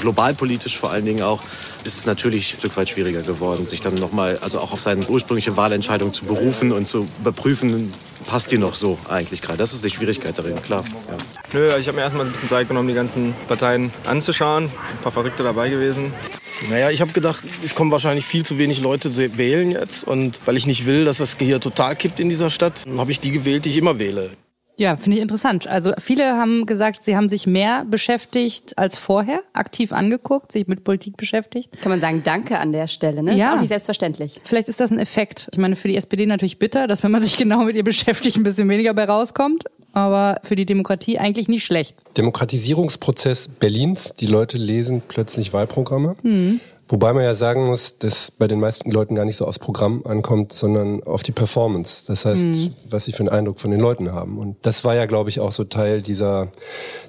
globalpolitisch 0.01 0.79
vor 0.79 0.91
allen 0.91 1.05
Dingen 1.05 1.23
auch, 1.23 1.43
ist 1.85 1.99
es 1.99 2.07
natürlich 2.07 2.55
ein 2.55 2.59
Stück 2.59 2.77
weit 2.77 2.89
schwieriger 2.89 3.23
geworden, 3.23 3.67
sich 3.67 3.81
dann 3.81 3.95
nochmal, 3.95 4.39
also 4.43 4.61
auch 4.61 4.73
auf 4.73 4.81
seine 4.81 5.05
ursprüngliche 5.09 5.57
Wahlentscheidung 5.57 6.13
zu 6.13 6.25
berufen 6.25 6.71
und 6.73 6.87
zu 6.87 7.09
überprüfen, 7.21 7.93
passt 8.27 8.51
die 8.53 8.59
noch 8.59 8.75
so 8.75 8.99
eigentlich 9.09 9.43
gerade. 9.43 9.59
Das 9.59 9.73
ist 9.73 9.85
die 9.85 9.91
Schwierigkeit 9.91 10.39
darin, 10.39 10.61
klar. 10.63 10.85
Ja. 11.09 11.17
Nö, 11.53 11.77
ich 11.79 11.87
habe 11.87 11.97
mir 11.97 12.03
erstmal 12.03 12.27
ein 12.27 12.33
bisschen 12.33 12.49
Zeit 12.49 12.69
genommen, 12.69 12.89
die 12.89 12.95
ganzen 12.95 13.35
Parteien 13.49 13.93
anzuschauen. 14.07 14.65
Ein 14.65 15.03
paar 15.03 15.13
Verrückte 15.13 15.43
dabei 15.43 15.69
gewesen. 15.69 16.13
Naja, 16.71 16.91
ich 16.91 17.01
habe 17.01 17.13
gedacht, 17.13 17.45
es 17.65 17.75
kommen 17.75 17.91
wahrscheinlich 17.91 18.25
viel 18.25 18.45
zu 18.45 18.59
wenig 18.59 18.81
Leute 18.81 19.17
wählen 19.37 19.71
jetzt. 19.71 20.05
Und 20.05 20.41
weil 20.47 20.57
ich 20.57 20.67
nicht 20.67 20.87
will, 20.87 21.05
dass 21.05 21.19
das 21.19 21.37
hier 21.39 21.61
total 21.61 21.97
kippt 21.97 22.21
in 22.21 22.29
dieser 22.29 22.51
Stadt, 22.51 22.85
habe 22.97 23.11
ich 23.11 23.21
die 23.21 23.33
gewählt, 23.33 23.65
die 23.65 23.71
ich 23.71 23.77
immer 23.77 23.99
wähle. 23.99 24.31
Ja, 24.83 24.97
finde 24.97 25.19
ich 25.19 25.23
interessant. 25.23 25.69
Also 25.69 25.93
viele 25.99 26.37
haben 26.37 26.67
gesagt, 26.67 27.05
sie 27.05 27.17
haben 27.17 27.29
sich 27.29 27.47
mehr 27.47 27.85
beschäftigt 27.89 28.77
als 28.77 28.99
vorher, 28.99 29.39
aktiv 29.53 29.93
angeguckt, 29.93 30.51
sich 30.51 30.67
mit 30.67 30.83
Politik 30.83 31.17
beschäftigt. 31.17 31.81
Kann 31.81 31.91
man 31.91 32.01
sagen, 32.01 32.23
danke 32.25 32.59
an 32.59 32.73
der 32.73 32.89
Stelle, 32.89 33.23
ne? 33.23 33.37
Ja. 33.37 33.51
Ist 33.51 33.55
auch 33.55 33.61
nicht 33.61 33.69
selbstverständlich. 33.69 34.41
Vielleicht 34.43 34.67
ist 34.67 34.81
das 34.81 34.91
ein 34.91 34.99
Effekt. 34.99 35.49
Ich 35.53 35.59
meine, 35.59 35.77
für 35.77 35.87
die 35.87 35.97
SPD 35.97 36.27
natürlich 36.27 36.59
bitter, 36.59 36.89
dass 36.89 37.05
wenn 37.05 37.13
man 37.13 37.23
sich 37.23 37.37
genau 37.39 37.63
mit 37.63 37.77
ihr 37.77 37.85
beschäftigt, 37.85 38.37
ein 38.37 38.43
bisschen 38.43 38.69
weniger 38.69 38.93
bei 38.93 39.05
rauskommt. 39.05 39.67
Aber 39.95 40.41
für 40.43 40.57
die 40.57 40.65
Demokratie 40.65 41.19
eigentlich 41.19 41.49
nicht 41.49 41.65
schlecht. 41.65 41.95
Demokratisierungsprozess 42.17 43.47
Berlins. 43.49 44.15
Die 44.19 44.27
Leute 44.27 44.57
lesen 44.57 45.03
plötzlich 45.07 45.53
Wahlprogramme. 45.53 46.17
Mhm. 46.23 46.61
Wobei 46.93 47.15
man 47.15 47.25
ja 47.25 47.33
sagen 47.33 47.65
muss, 47.65 47.97
dass 47.97 48.31
bei 48.31 48.47
den 48.47 48.61
meisten 48.61 48.91
Leuten 48.91 49.15
gar 49.15 49.25
nicht 49.25 49.39
so 49.39 49.47
aufs 49.47 49.59
Programm 49.59 50.03
ankommt, 50.05 50.53
sondern 50.53 51.03
auf 51.05 51.23
die 51.23 51.33
Performance. 51.33 52.05
Das 52.07 52.27
heißt, 52.27 52.45
mhm. 52.45 52.75
was 52.91 53.07
sie 53.07 53.13
für 53.13 53.21
einen 53.21 53.31
Eindruck 53.31 53.61
von 53.61 53.71
den 53.71 53.81
Leuten 53.81 54.13
haben. 54.13 54.37
Und 54.37 54.57
das 54.61 54.85
war 54.85 54.95
ja, 54.95 55.07
glaube 55.07 55.31
ich, 55.31 55.41
auch 55.41 55.53
so 55.53 55.65
Teil 55.65 56.03
dieser, 56.03 56.49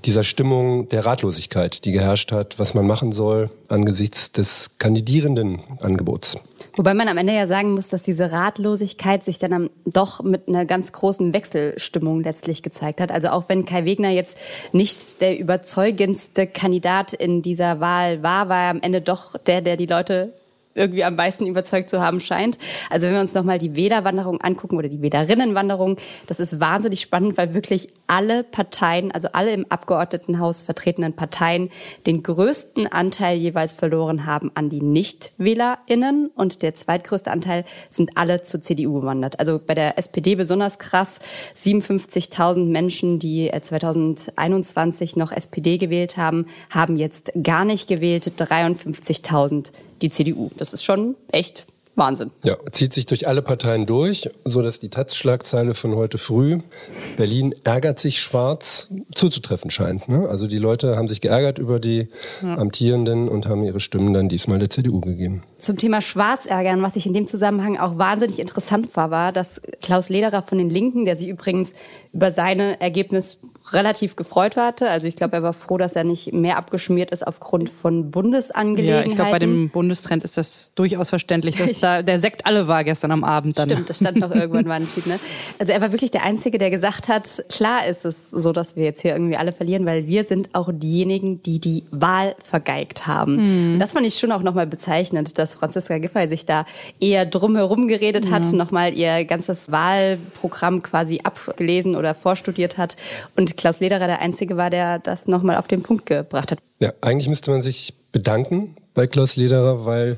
dieser 0.05 0.23
Stimmung 0.23 0.87
der 0.87 1.05
Ratlosigkeit, 1.05 1.83
die 1.83 1.91
geherrscht 1.91 2.31
hat, 2.31 2.59
was 2.59 2.73
man 2.75 2.87
machen 2.87 3.11
soll 3.11 3.49
angesichts 3.67 4.31
des 4.31 4.77
kandidierenden 4.77 5.59
Angebots. 5.81 6.37
Wobei 6.75 6.93
man 6.93 7.07
am 7.07 7.17
Ende 7.17 7.33
ja 7.33 7.47
sagen 7.47 7.73
muss, 7.73 7.89
dass 7.89 8.03
diese 8.03 8.31
Ratlosigkeit 8.31 9.23
sich 9.23 9.39
dann 9.39 9.69
doch 9.85 10.21
mit 10.23 10.47
einer 10.47 10.65
ganz 10.65 10.91
großen 10.91 11.33
Wechselstimmung 11.33 12.23
letztlich 12.23 12.63
gezeigt 12.63 13.01
hat. 13.01 13.11
Also 13.11 13.29
auch 13.29 13.49
wenn 13.49 13.65
Kai 13.65 13.85
Wegner 13.85 14.09
jetzt 14.09 14.37
nicht 14.71 15.21
der 15.21 15.39
überzeugendste 15.39 16.47
Kandidat 16.47 17.13
in 17.13 17.41
dieser 17.41 17.79
Wahl 17.79 18.23
war, 18.23 18.49
war 18.49 18.63
er 18.63 18.69
am 18.71 18.81
Ende 18.81 19.01
doch 19.01 19.37
der, 19.37 19.61
der 19.61 19.77
die 19.77 19.85
Leute 19.85 20.33
irgendwie 20.75 21.03
am 21.03 21.15
meisten 21.15 21.45
überzeugt 21.45 21.89
zu 21.89 22.01
haben 22.01 22.19
scheint. 22.19 22.57
Also 22.89 23.07
wenn 23.07 23.13
wir 23.13 23.21
uns 23.21 23.33
nochmal 23.33 23.59
die 23.59 23.75
Wählerwanderung 23.75 24.41
angucken 24.41 24.77
oder 24.77 24.89
die 24.89 25.01
Wählerinnenwanderung, 25.01 25.97
das 26.27 26.39
ist 26.39 26.59
wahnsinnig 26.59 27.01
spannend, 27.01 27.37
weil 27.37 27.53
wirklich 27.53 27.89
alle 28.07 28.43
Parteien, 28.43 29.11
also 29.11 29.29
alle 29.33 29.51
im 29.51 29.65
Abgeordnetenhaus 29.69 30.61
vertretenen 30.63 31.13
Parteien, 31.13 31.69
den 32.05 32.23
größten 32.23 32.87
Anteil 32.87 33.37
jeweils 33.37 33.73
verloren 33.73 34.25
haben 34.25 34.51
an 34.55 34.69
die 34.69 34.81
Nichtwählerinnen 34.81 36.31
und 36.35 36.61
der 36.61 36.75
zweitgrößte 36.75 37.31
Anteil 37.31 37.65
sind 37.89 38.17
alle 38.17 38.43
zur 38.43 38.61
CDU 38.61 39.01
gewandert. 39.01 39.39
Also 39.39 39.59
bei 39.65 39.75
der 39.75 39.97
SPD 39.97 40.35
besonders 40.35 40.79
krass, 40.79 41.19
57.000 41.57 42.65
Menschen, 42.65 43.19
die 43.19 43.51
2021 43.59 45.15
noch 45.15 45.31
SPD 45.31 45.77
gewählt 45.77 46.17
haben, 46.17 46.47
haben 46.69 46.97
jetzt 46.97 47.31
gar 47.41 47.65
nicht 47.65 47.87
gewählt, 47.87 48.33
53.000 48.37 49.71
die 50.03 50.09
CDU. 50.09 50.51
Ist 50.71 50.85
schon 50.85 51.15
echt 51.31 51.65
Wahnsinn. 51.95 52.31
Ja, 52.43 52.57
zieht 52.71 52.93
sich 52.93 53.05
durch 53.05 53.27
alle 53.27 53.41
Parteien 53.41 53.85
durch, 53.85 54.29
so 54.45 54.61
dass 54.61 54.79
die 54.79 54.89
Taz-Schlagzeile 54.89 55.73
von 55.73 55.95
heute 55.95 56.17
früh 56.17 56.59
Berlin 57.17 57.53
ärgert 57.63 57.99
sich 57.99 58.19
schwarz 58.19 58.87
zuzutreffen 59.13 59.69
scheint. 59.69 60.09
Ne? 60.09 60.27
Also 60.27 60.47
die 60.47 60.57
Leute 60.57 60.95
haben 60.95 61.07
sich 61.07 61.21
geärgert 61.21 61.59
über 61.59 61.79
die 61.79 62.07
ja. 62.41 62.57
Amtierenden 62.57 63.29
und 63.29 63.47
haben 63.47 63.63
ihre 63.63 63.79
Stimmen 63.79 64.13
dann 64.13 64.29
diesmal 64.29 64.59
der 64.59 64.69
CDU 64.69 65.01
gegeben. 65.01 65.43
Zum 65.63 65.77
Thema 65.77 66.01
Schwarz 66.01 66.45
ärgern, 66.45 66.81
was 66.81 66.97
ich 66.97 67.05
in 67.05 67.13
dem 67.13 67.25
Zusammenhang 67.25 67.77
auch 67.77 67.97
wahnsinnig 67.97 68.39
interessant 68.39 68.97
war, 68.97 69.11
war, 69.11 69.31
dass 69.31 69.61
Klaus 69.81 70.09
Lederer 70.09 70.41
von 70.41 70.57
den 70.57 70.69
Linken, 70.69 71.05
der 71.05 71.15
sich 71.15 71.29
übrigens 71.29 71.71
über 72.11 72.33
seine 72.33 72.81
Ergebnis 72.81 73.39
relativ 73.71 74.15
gefreut 74.15 74.57
hatte. 74.57 74.89
Also 74.89 75.07
ich 75.07 75.15
glaube, 75.15 75.37
er 75.37 75.43
war 75.43 75.53
froh, 75.53 75.77
dass 75.77 75.95
er 75.95 76.03
nicht 76.03 76.33
mehr 76.33 76.57
abgeschmiert 76.57 77.11
ist 77.11 77.25
aufgrund 77.25 77.69
von 77.69 78.11
Bundesangelegenheiten. 78.11 79.05
Ja, 79.05 79.09
ich 79.09 79.15
glaube, 79.15 79.31
bei 79.31 79.39
dem 79.39 79.69
Bundestrend 79.69 80.23
ist 80.23 80.35
das 80.37 80.73
durchaus 80.75 81.09
verständlich, 81.09 81.57
dass 81.57 81.79
da 81.79 82.01
der 82.01 82.19
Sekt 82.19 82.45
alle 82.45 82.67
war 82.67 82.83
gestern 82.83 83.11
am 83.11 83.23
Abend 83.23 83.57
dann. 83.57 83.69
Stimmt, 83.69 83.89
das 83.89 83.97
stand 83.97 84.19
noch 84.19 84.35
irgendwann 84.35 84.67
mal 84.67 84.81
ein 84.81 84.87
Tweet, 84.87 85.07
ne? 85.07 85.19
Also 85.59 85.71
er 85.71 85.79
war 85.79 85.93
wirklich 85.93 86.11
der 86.11 86.23
Einzige, 86.23 86.57
der 86.57 86.71
gesagt 86.71 87.07
hat, 87.07 87.45
klar 87.49 87.87
ist 87.87 88.03
es 88.03 88.29
so, 88.29 88.51
dass 88.51 88.75
wir 88.75 88.83
jetzt 88.83 89.01
hier 89.01 89.13
irgendwie 89.13 89.37
alle 89.37 89.53
verlieren, 89.53 89.85
weil 89.85 90.07
wir 90.07 90.25
sind 90.25 90.49
auch 90.53 90.69
diejenigen, 90.71 91.41
die 91.41 91.59
die 91.59 91.83
Wahl 91.91 92.35
vergeigt 92.43 93.07
haben. 93.07 93.75
Mhm. 93.75 93.79
Das 93.79 93.93
fand 93.93 94.05
ich 94.05 94.15
schon 94.15 94.31
auch 94.31 94.43
nochmal 94.43 94.67
bezeichnend, 94.67 95.37
dass 95.37 95.52
Franziska 95.55 95.97
Giffey 95.97 96.27
sich 96.27 96.45
da 96.45 96.65
eher 96.99 97.25
drumherum 97.25 97.87
geredet 97.87 98.31
hat, 98.31 98.45
mhm. 98.45 98.57
nochmal 98.57 98.93
ihr 98.93 99.25
ganzes 99.25 99.71
Wahlprogramm 99.71 100.81
quasi 100.83 101.21
abgelesen 101.23 101.95
oder 101.95 102.15
vorstudiert 102.15 102.77
hat 102.77 102.97
und 103.35 103.57
Klaus 103.57 103.79
Lederer 103.79 104.07
der 104.07 104.21
Einzige 104.21 104.57
war, 104.57 104.69
der 104.69 104.99
das 104.99 105.27
nochmal 105.27 105.57
auf 105.57 105.67
den 105.67 105.81
Punkt 105.81 106.05
gebracht 106.05 106.51
hat. 106.51 106.59
Ja, 106.79 106.91
eigentlich 107.01 107.29
müsste 107.29 107.51
man 107.51 107.61
sich 107.61 107.93
bedanken 108.11 108.75
bei 108.93 109.07
Klaus 109.07 109.35
Lederer, 109.35 109.85
weil 109.85 110.17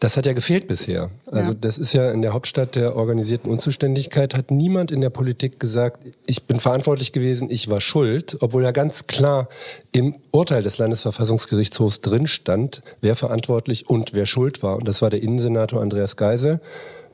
das 0.00 0.16
hat 0.16 0.26
ja 0.26 0.32
gefehlt 0.32 0.66
bisher. 0.66 1.10
Also 1.30 1.52
ja. 1.52 1.58
das 1.60 1.78
ist 1.78 1.92
ja 1.92 2.10
in 2.10 2.22
der 2.22 2.32
Hauptstadt 2.32 2.74
der 2.74 2.96
organisierten 2.96 3.50
Unzuständigkeit, 3.50 4.34
hat 4.34 4.50
niemand 4.50 4.90
in 4.90 5.00
der 5.00 5.10
Politik 5.10 5.60
gesagt, 5.60 6.00
ich 6.26 6.44
bin 6.44 6.58
verantwortlich 6.58 7.12
gewesen, 7.12 7.48
ich 7.50 7.70
war 7.70 7.80
schuld, 7.80 8.36
obwohl 8.40 8.64
ja 8.64 8.72
ganz 8.72 9.06
klar 9.06 9.48
im 9.92 10.16
Urteil 10.32 10.62
des 10.62 10.78
Landesverfassungsgerichtshofs 10.78 12.00
drin 12.00 12.26
stand, 12.26 12.82
wer 13.00 13.16
verantwortlich 13.16 13.88
und 13.88 14.12
wer 14.12 14.26
schuld 14.26 14.62
war. 14.62 14.76
Und 14.76 14.88
das 14.88 15.02
war 15.02 15.10
der 15.10 15.22
Innensenator 15.22 15.80
Andreas 15.80 16.16
Geisel 16.16 16.60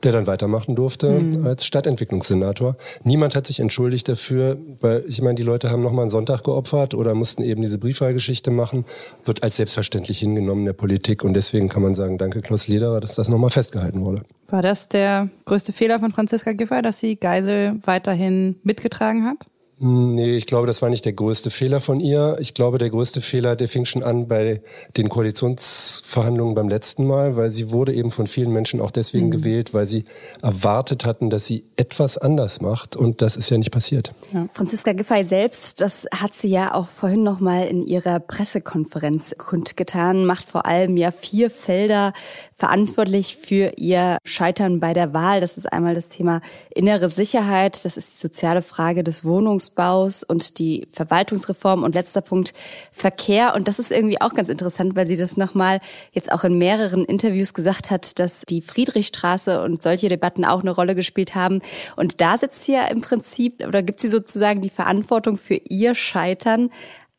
der 0.03 0.11
dann 0.11 0.27
weitermachen 0.27 0.75
durfte 0.75 1.09
mhm. 1.09 1.45
als 1.45 1.65
Stadtentwicklungssenator. 1.65 2.75
Niemand 3.03 3.35
hat 3.35 3.47
sich 3.47 3.59
entschuldigt 3.59 4.07
dafür, 4.07 4.57
weil 4.81 5.03
ich 5.07 5.21
meine, 5.21 5.35
die 5.35 5.43
Leute 5.43 5.69
haben 5.69 5.81
nochmal 5.81 6.03
einen 6.03 6.11
Sonntag 6.11 6.43
geopfert 6.43 6.93
oder 6.93 7.13
mussten 7.13 7.43
eben 7.43 7.61
diese 7.61 7.77
Briefwahlgeschichte 7.77 8.51
machen, 8.51 8.85
wird 9.25 9.43
als 9.43 9.57
selbstverständlich 9.57 10.19
hingenommen 10.19 10.61
in 10.61 10.65
der 10.67 10.73
Politik 10.73 11.23
und 11.23 11.33
deswegen 11.33 11.69
kann 11.69 11.81
man 11.81 11.95
sagen, 11.95 12.17
danke 12.17 12.41
Klaus 12.41 12.67
Lederer, 12.67 12.99
dass 12.99 13.15
das 13.15 13.29
nochmal 13.29 13.49
festgehalten 13.49 14.01
wurde. 14.03 14.23
War 14.49 14.61
das 14.61 14.87
der 14.89 15.29
größte 15.45 15.73
Fehler 15.73 15.99
von 15.99 16.11
Franziska 16.11 16.51
Giffey, 16.51 16.81
dass 16.81 16.99
sie 16.99 17.15
Geisel 17.15 17.79
weiterhin 17.85 18.55
mitgetragen 18.63 19.25
hat? 19.25 19.37
Nee, 19.85 20.37
ich 20.37 20.47
glaube, 20.47 20.65
das 20.65 20.81
war 20.81 20.89
nicht 20.89 21.03
der 21.03 21.11
größte 21.11 21.49
Fehler 21.49 21.81
von 21.81 21.99
ihr. 21.99 22.37
Ich 22.39 22.53
glaube, 22.53 22.77
der 22.77 22.89
größte 22.89 23.19
Fehler, 23.19 23.57
der 23.57 23.67
fing 23.67 23.83
schon 23.83 24.01
an 24.01 24.29
bei 24.29 24.61
den 24.95 25.09
Koalitionsverhandlungen 25.09 26.55
beim 26.55 26.69
letzten 26.69 27.05
Mal, 27.05 27.35
weil 27.35 27.51
sie 27.51 27.69
wurde 27.69 27.93
eben 27.93 28.09
von 28.09 28.25
vielen 28.25 28.53
Menschen 28.53 28.79
auch 28.79 28.91
deswegen 28.91 29.25
mhm. 29.25 29.31
gewählt, 29.31 29.73
weil 29.73 29.85
sie 29.85 30.05
erwartet 30.41 31.03
hatten, 31.03 31.29
dass 31.29 31.47
sie 31.47 31.65
etwas 31.75 32.17
anders 32.17 32.61
macht 32.61 32.95
und 32.95 33.21
das 33.21 33.35
ist 33.35 33.49
ja 33.49 33.57
nicht 33.57 33.71
passiert. 33.71 34.13
Ja. 34.31 34.47
Franziska 34.53 34.93
Giffey 34.93 35.25
selbst, 35.25 35.81
das 35.81 36.07
hat 36.15 36.33
sie 36.33 36.47
ja 36.47 36.73
auch 36.73 36.87
vorhin 36.87 37.23
noch 37.23 37.41
mal 37.41 37.67
in 37.67 37.85
ihrer 37.85 38.21
Pressekonferenz 38.21 39.35
kundgetan, 39.37 40.25
macht 40.25 40.47
vor 40.47 40.65
allem 40.65 40.95
ja 40.95 41.11
vier 41.11 41.49
Felder 41.49 42.13
verantwortlich 42.55 43.35
für 43.35 43.73
ihr 43.75 44.17
Scheitern 44.23 44.79
bei 44.79 44.93
der 44.93 45.13
Wahl. 45.13 45.41
Das 45.41 45.57
ist 45.57 45.73
einmal 45.73 45.95
das 45.95 46.07
Thema 46.07 46.39
innere 46.73 47.09
Sicherheit, 47.09 47.83
das 47.83 47.97
ist 47.97 48.13
die 48.13 48.21
soziale 48.21 48.61
Frage 48.61 49.03
des 49.03 49.25
Wohnungsbaus 49.73 50.23
und 50.23 50.59
die 50.59 50.87
Verwaltungsreform 50.91 51.83
und 51.83 51.95
letzter 51.95 52.21
Punkt 52.21 52.53
Verkehr. 52.91 53.53
Und 53.55 53.67
das 53.67 53.79
ist 53.79 53.91
irgendwie 53.91 54.21
auch 54.21 54.33
ganz 54.33 54.49
interessant, 54.49 54.95
weil 54.95 55.07
sie 55.07 55.15
das 55.15 55.37
nochmal 55.37 55.79
jetzt 56.11 56.31
auch 56.31 56.43
in 56.43 56.57
mehreren 56.57 57.05
Interviews 57.05 57.53
gesagt 57.53 57.91
hat, 57.91 58.19
dass 58.19 58.43
die 58.47 58.61
Friedrichstraße 58.61 59.61
und 59.61 59.83
solche 59.83 60.09
Debatten 60.09 60.45
auch 60.45 60.61
eine 60.61 60.71
Rolle 60.71 60.95
gespielt 60.95 61.35
haben. 61.35 61.61
Und 61.95 62.21
da 62.21 62.37
sitzt 62.37 62.65
sie 62.65 62.73
ja 62.73 62.85
im 62.85 63.01
Prinzip, 63.01 63.65
oder 63.65 63.83
gibt 63.83 63.99
sie 63.99 64.09
sozusagen 64.09 64.61
die 64.61 64.69
Verantwortung 64.69 65.37
für 65.37 65.59
ihr 65.69 65.95
Scheitern 65.95 66.69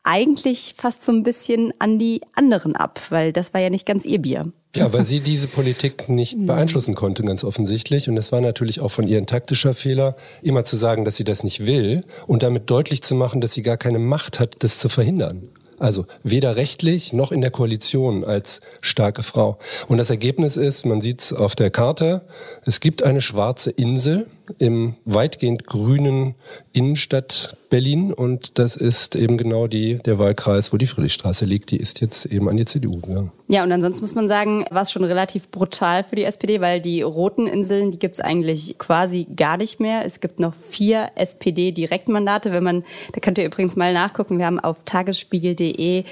eigentlich 0.05 0.75
fast 0.77 1.03
so 1.03 1.11
ein 1.11 1.23
bisschen 1.23 1.73
an 1.79 1.99
die 1.99 2.21
anderen 2.35 2.75
ab, 2.75 3.01
weil 3.09 3.33
das 3.33 3.53
war 3.53 3.61
ja 3.61 3.69
nicht 3.69 3.85
ganz 3.85 4.05
ihr 4.05 4.19
Bier. 4.19 4.51
Ja, 4.75 4.91
weil 4.91 5.05
sie 5.05 5.21
diese 5.21 5.47
Politik 5.47 6.09
nicht 6.09 6.37
mhm. 6.37 6.47
beeinflussen 6.47 6.95
konnte, 6.95 7.23
ganz 7.23 7.43
offensichtlich. 7.43 8.09
Und 8.09 8.17
es 8.17 8.31
war 8.31 8.41
natürlich 8.41 8.81
auch 8.81 8.91
von 8.91 9.07
ihr 9.07 9.17
ein 9.17 9.25
taktischer 9.25 9.73
Fehler, 9.73 10.15
immer 10.41 10.65
zu 10.65 10.75
sagen, 10.75 11.05
dass 11.05 11.15
sie 11.15 11.23
das 11.23 11.43
nicht 11.43 11.65
will 11.65 12.03
und 12.27 12.43
damit 12.43 12.69
deutlich 12.69 13.01
zu 13.01 13.15
machen, 13.15 13.39
dass 13.39 13.53
sie 13.53 13.61
gar 13.61 13.77
keine 13.77 13.99
Macht 13.99 14.39
hat, 14.39 14.57
das 14.59 14.79
zu 14.79 14.89
verhindern. 14.89 15.49
Also 15.79 16.05
weder 16.23 16.55
rechtlich 16.55 17.13
noch 17.13 17.31
in 17.31 17.41
der 17.41 17.51
Koalition 17.51 18.23
als 18.23 18.61
starke 18.81 19.23
Frau. 19.23 19.57
Und 19.87 19.97
das 19.97 20.09
Ergebnis 20.09 20.57
ist, 20.57 20.85
man 20.85 21.01
sieht 21.01 21.21
es 21.21 21.33
auf 21.33 21.55
der 21.55 21.69
Karte, 21.69 22.21
es 22.65 22.79
gibt 22.79 23.03
eine 23.03 23.21
schwarze 23.21 23.71
Insel 23.71 24.27
im 24.59 24.95
weitgehend 25.05 25.65
grünen 25.65 26.35
Innenstadt 26.73 27.57
Berlin 27.69 28.13
und 28.13 28.57
das 28.59 28.75
ist 28.75 29.15
eben 29.15 29.37
genau 29.37 29.67
die, 29.67 29.99
der 29.99 30.19
Wahlkreis, 30.19 30.71
wo 30.71 30.77
die 30.77 30.85
Friedrichstraße 30.85 31.45
liegt. 31.45 31.71
Die 31.71 31.77
ist 31.77 32.01
jetzt 32.01 32.25
eben 32.25 32.47
an 32.47 32.57
die 32.57 32.65
CDU 32.65 32.99
gegangen. 33.01 33.31
Ja, 33.47 33.63
und 33.63 33.71
ansonsten 33.71 34.03
muss 34.03 34.15
man 34.15 34.27
sagen, 34.27 34.65
war 34.71 34.83
es 34.83 34.91
schon 34.91 35.03
relativ 35.03 35.49
brutal 35.49 36.03
für 36.03 36.15
die 36.15 36.23
SPD, 36.23 36.61
weil 36.61 36.81
die 36.81 37.01
roten 37.01 37.47
Inseln, 37.47 37.91
die 37.91 37.99
gibt 37.99 38.15
es 38.15 38.21
eigentlich 38.21 38.77
quasi 38.77 39.27
gar 39.35 39.57
nicht 39.57 39.79
mehr. 39.79 40.05
Es 40.05 40.19
gibt 40.19 40.39
noch 40.39 40.53
vier 40.53 41.09
SPD-Direktmandate. 41.15 42.51
Wenn 42.51 42.63
man, 42.63 42.83
da 43.13 43.19
könnt 43.19 43.37
ihr 43.37 43.45
übrigens 43.45 43.75
mal 43.75 43.93
nachgucken, 43.93 44.37
wir 44.37 44.45
haben 44.45 44.59
auf 44.59 44.77
tagesspiegel.de 44.85 46.05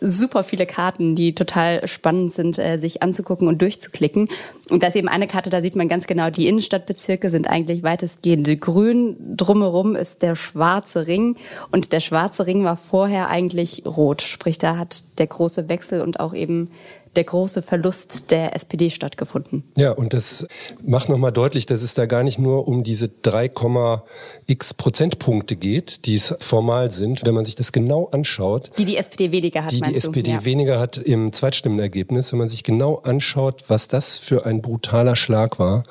super 0.00 0.44
viele 0.44 0.66
Karten, 0.66 1.14
die 1.14 1.34
total 1.34 1.86
spannend 1.86 2.32
sind, 2.32 2.58
äh, 2.58 2.78
sich 2.78 3.02
anzugucken 3.02 3.48
und 3.48 3.60
durchzuklicken. 3.60 4.28
Und 4.70 4.82
da 4.82 4.88
ist 4.88 4.96
eben 4.96 5.08
eine 5.08 5.26
Karte, 5.26 5.50
da 5.50 5.62
sieht 5.62 5.76
man 5.76 5.88
ganz 5.88 6.06
genau, 6.06 6.30
die 6.30 6.46
Innenstadtbezirke 6.46 7.30
sind 7.30 7.48
eigentlich 7.48 7.82
weitestgehend 7.82 8.60
grün. 8.60 9.16
Drumherum 9.36 9.96
ist 9.96 10.22
der 10.22 10.36
schwarze 10.36 11.06
Ring. 11.06 11.36
Und 11.70 11.92
der 11.92 12.00
schwarze 12.00 12.46
Ring 12.46 12.64
war 12.64 12.76
vorher 12.76 13.28
eigentlich 13.28 13.84
rot. 13.86 14.22
Sprich, 14.22 14.58
da 14.58 14.76
hat 14.76 15.04
der 15.18 15.26
große 15.26 15.68
Wechsel 15.68 16.02
und 16.02 16.20
auch 16.20 16.34
eben 16.34 16.70
der 17.18 17.24
große 17.24 17.62
Verlust 17.62 18.30
der 18.30 18.54
SPD 18.54 18.90
stattgefunden. 18.90 19.64
Ja, 19.76 19.90
und 19.90 20.14
das 20.14 20.46
macht 20.84 21.08
nochmal 21.08 21.32
deutlich, 21.32 21.66
dass 21.66 21.82
es 21.82 21.94
da 21.94 22.06
gar 22.06 22.22
nicht 22.22 22.38
nur 22.38 22.68
um 22.68 22.84
diese 22.84 23.06
3,x 23.06 24.74
Prozentpunkte 24.74 25.56
geht, 25.56 26.06
die 26.06 26.14
es 26.14 26.36
formal 26.38 26.92
sind, 26.92 27.26
wenn 27.26 27.34
man 27.34 27.44
sich 27.44 27.56
das 27.56 27.72
genau 27.72 28.06
anschaut. 28.12 28.70
Die 28.78 28.84
die 28.84 28.96
SPD 28.96 29.32
weniger 29.32 29.64
hat, 29.64 29.72
Die 29.72 29.80
die 29.80 29.96
SPD 29.96 30.30
ja. 30.30 30.44
weniger 30.44 30.78
hat 30.78 30.96
im 30.96 31.32
Zweitstimmenergebnis, 31.32 32.30
wenn 32.30 32.38
man 32.38 32.48
sich 32.48 32.62
genau 32.62 33.00
anschaut, 33.02 33.64
was 33.66 33.88
das 33.88 34.16
für 34.16 34.46
ein 34.46 34.62
brutaler 34.62 35.16
Schlag 35.16 35.58
war 35.58 35.82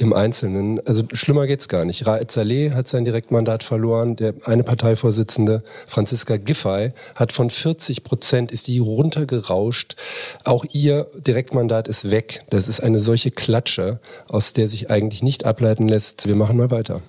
im 0.00 0.14
Einzelnen. 0.14 0.84
Also 0.86 1.02
schlimmer 1.12 1.46
geht's 1.46 1.68
gar 1.68 1.84
nicht. 1.84 2.06
Raed 2.06 2.30
Saleh 2.30 2.70
hat 2.72 2.88
sein 2.88 3.04
Direktmandat 3.04 3.62
verloren. 3.62 4.16
Der 4.16 4.34
eine 4.44 4.62
Parteivorsitzende, 4.62 5.62
Franziska 5.86 6.38
Giffey, 6.38 6.92
hat 7.14 7.32
von 7.32 7.50
40 7.50 8.02
Prozent, 8.02 8.50
ist 8.50 8.66
die 8.66 8.78
runtergerauscht. 8.78 9.96
Auch 10.44 10.64
ihr 10.72 11.06
Direktmandat 11.14 11.86
ist 11.86 12.10
weg. 12.10 12.44
Das 12.48 12.66
ist 12.66 12.80
eine 12.80 12.98
solche 12.98 13.30
Klatsche, 13.30 14.00
aus 14.26 14.54
der 14.54 14.68
sich 14.68 14.90
eigentlich 14.90 15.22
nicht 15.22 15.44
ableiten 15.44 15.86
lässt. 15.86 16.26
Wir 16.26 16.36
machen 16.36 16.56
mal 16.56 16.70
weiter. 16.70 17.02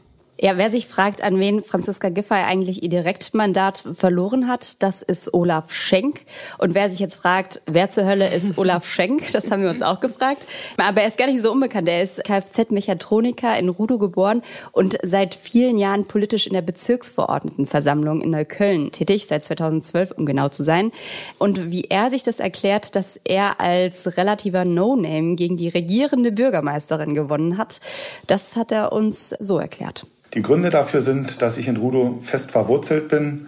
Ja, 0.44 0.58
wer 0.58 0.72
sich 0.72 0.88
fragt, 0.88 1.24
an 1.24 1.40
wen 1.40 1.62
Franziska 1.62 2.10
Giffey 2.10 2.34
eigentlich 2.34 2.82
ihr 2.82 2.90
Direktmandat 2.90 3.84
verloren 3.94 4.48
hat, 4.48 4.82
das 4.82 5.04
ist 5.04 5.36
Olaf 5.36 5.72
Schenk. 5.72 6.22
Und 6.58 6.74
wer 6.74 6.90
sich 6.90 6.98
jetzt 6.98 7.18
fragt, 7.18 7.62
wer 7.68 7.92
zur 7.92 8.06
Hölle 8.06 8.28
ist 8.28 8.58
Olaf 8.58 8.84
Schenk, 8.88 9.32
das 9.34 9.52
haben 9.52 9.62
wir 9.62 9.70
uns 9.70 9.84
auch 9.84 10.00
gefragt. 10.00 10.48
Aber 10.78 11.02
er 11.02 11.08
ist 11.08 11.20
gar 11.20 11.28
nicht 11.28 11.44
so 11.44 11.52
unbekannt. 11.52 11.88
Er 11.88 12.02
ist 12.02 12.24
Kfz-Mechatroniker 12.24 13.56
in 13.60 13.70
Rudow 13.70 14.00
geboren 14.00 14.42
und 14.72 14.98
seit 15.04 15.36
vielen 15.36 15.78
Jahren 15.78 16.06
politisch 16.06 16.48
in 16.48 16.54
der 16.54 16.64
Bezirksverordnetenversammlung 16.64 18.22
in 18.22 18.32
Neukölln 18.32 18.92
tätig, 18.92 19.28
seit 19.28 19.46
2012, 19.46 20.10
um 20.18 20.26
genau 20.26 20.50
zu 20.50 20.64
sein. 20.64 20.92
Und 21.38 21.70
wie 21.70 21.84
er 21.88 22.10
sich 22.10 22.24
das 22.24 22.40
erklärt, 22.40 22.96
dass 22.96 23.20
er 23.26 23.60
als 23.60 24.18
relativer 24.18 24.66
No-Name 24.66 25.36
gegen 25.36 25.56
die 25.56 25.70
regierende 25.70 26.32
Bürgermeisterin 26.32 27.14
gewonnen 27.14 27.60
hat, 27.60 27.80
das 28.26 28.56
hat 28.56 28.72
er 28.72 28.92
uns 28.92 29.36
so 29.40 29.60
erklärt. 29.60 30.08
Die 30.34 30.42
Gründe 30.42 30.70
dafür 30.70 31.02
sind, 31.02 31.42
dass 31.42 31.58
ich 31.58 31.68
in 31.68 31.76
Rudo 31.76 32.20
fest 32.22 32.52
verwurzelt 32.52 33.10
bin, 33.10 33.48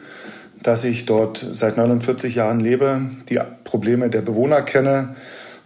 dass 0.62 0.84
ich 0.84 1.06
dort 1.06 1.38
seit 1.38 1.78
49 1.78 2.36
Jahren 2.36 2.60
lebe, 2.60 3.02
die 3.30 3.40
Probleme 3.64 4.10
der 4.10 4.22
Bewohner 4.22 4.62
kenne, 4.62 5.16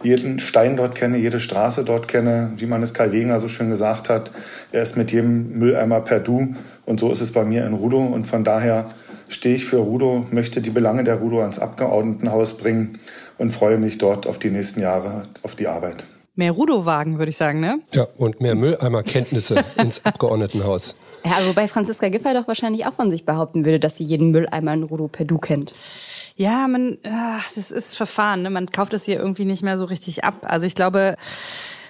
jeden 0.04 0.38
Stein 0.38 0.76
dort 0.76 0.94
kenne, 0.94 1.16
jede 1.16 1.40
Straße 1.40 1.84
dort 1.84 2.06
kenne, 2.06 2.52
wie 2.58 2.66
man 2.66 2.84
es 2.84 2.94
Kai 2.94 3.10
Wegener 3.10 3.40
so 3.40 3.48
schön 3.48 3.68
gesagt 3.68 4.08
hat. 4.08 4.30
Er 4.70 4.82
ist 4.82 4.96
mit 4.96 5.10
jedem 5.10 5.58
Mülleimer 5.58 6.02
per 6.02 6.20
Du 6.20 6.54
und 6.86 7.00
so 7.00 7.10
ist 7.10 7.20
es 7.20 7.32
bei 7.32 7.44
mir 7.44 7.66
in 7.66 7.74
Rudo 7.74 7.98
und 7.98 8.26
von 8.28 8.44
daher 8.44 8.88
stehe 9.28 9.56
ich 9.56 9.66
für 9.66 9.78
Rudo, 9.78 10.24
möchte 10.30 10.60
die 10.60 10.70
Belange 10.70 11.02
der 11.02 11.16
Rudo 11.16 11.40
ans 11.40 11.58
Abgeordnetenhaus 11.58 12.56
bringen 12.56 13.00
und 13.38 13.52
freue 13.52 13.78
mich 13.78 13.98
dort 13.98 14.28
auf 14.28 14.38
die 14.38 14.50
nächsten 14.50 14.80
Jahre, 14.80 15.24
auf 15.42 15.56
die 15.56 15.66
Arbeit. 15.66 16.04
Mehr 16.38 16.52
Rudo-Wagen, 16.52 17.18
würde 17.18 17.30
ich 17.30 17.36
sagen, 17.36 17.58
ne? 17.58 17.80
Ja, 17.92 18.06
und 18.16 18.40
mehr 18.40 18.54
Mülleimerkenntnisse 18.54 19.56
ins 19.76 20.04
Abgeordnetenhaus. 20.04 20.94
Ja, 21.24 21.32
wobei 21.48 21.66
Franziska 21.66 22.08
Giffey 22.10 22.32
doch 22.32 22.46
wahrscheinlich 22.46 22.86
auch 22.86 22.92
von 22.92 23.10
sich 23.10 23.24
behaupten 23.24 23.64
würde, 23.64 23.80
dass 23.80 23.96
sie 23.96 24.04
jeden 24.04 24.30
Mülleimer 24.30 24.72
in 24.72 24.84
Rudo 24.84 25.08
per 25.08 25.24
Du 25.26 25.38
kennt. 25.38 25.72
Ja, 26.36 26.68
man, 26.68 26.96
ach, 27.02 27.52
das 27.56 27.72
ist 27.72 27.96
Verfahren, 27.96 28.42
ne? 28.42 28.50
Man 28.50 28.66
kauft 28.66 28.92
das 28.92 29.02
hier 29.02 29.18
irgendwie 29.18 29.46
nicht 29.46 29.64
mehr 29.64 29.80
so 29.80 29.86
richtig 29.86 30.22
ab. 30.22 30.36
Also 30.42 30.64
ich 30.64 30.76
glaube, 30.76 31.16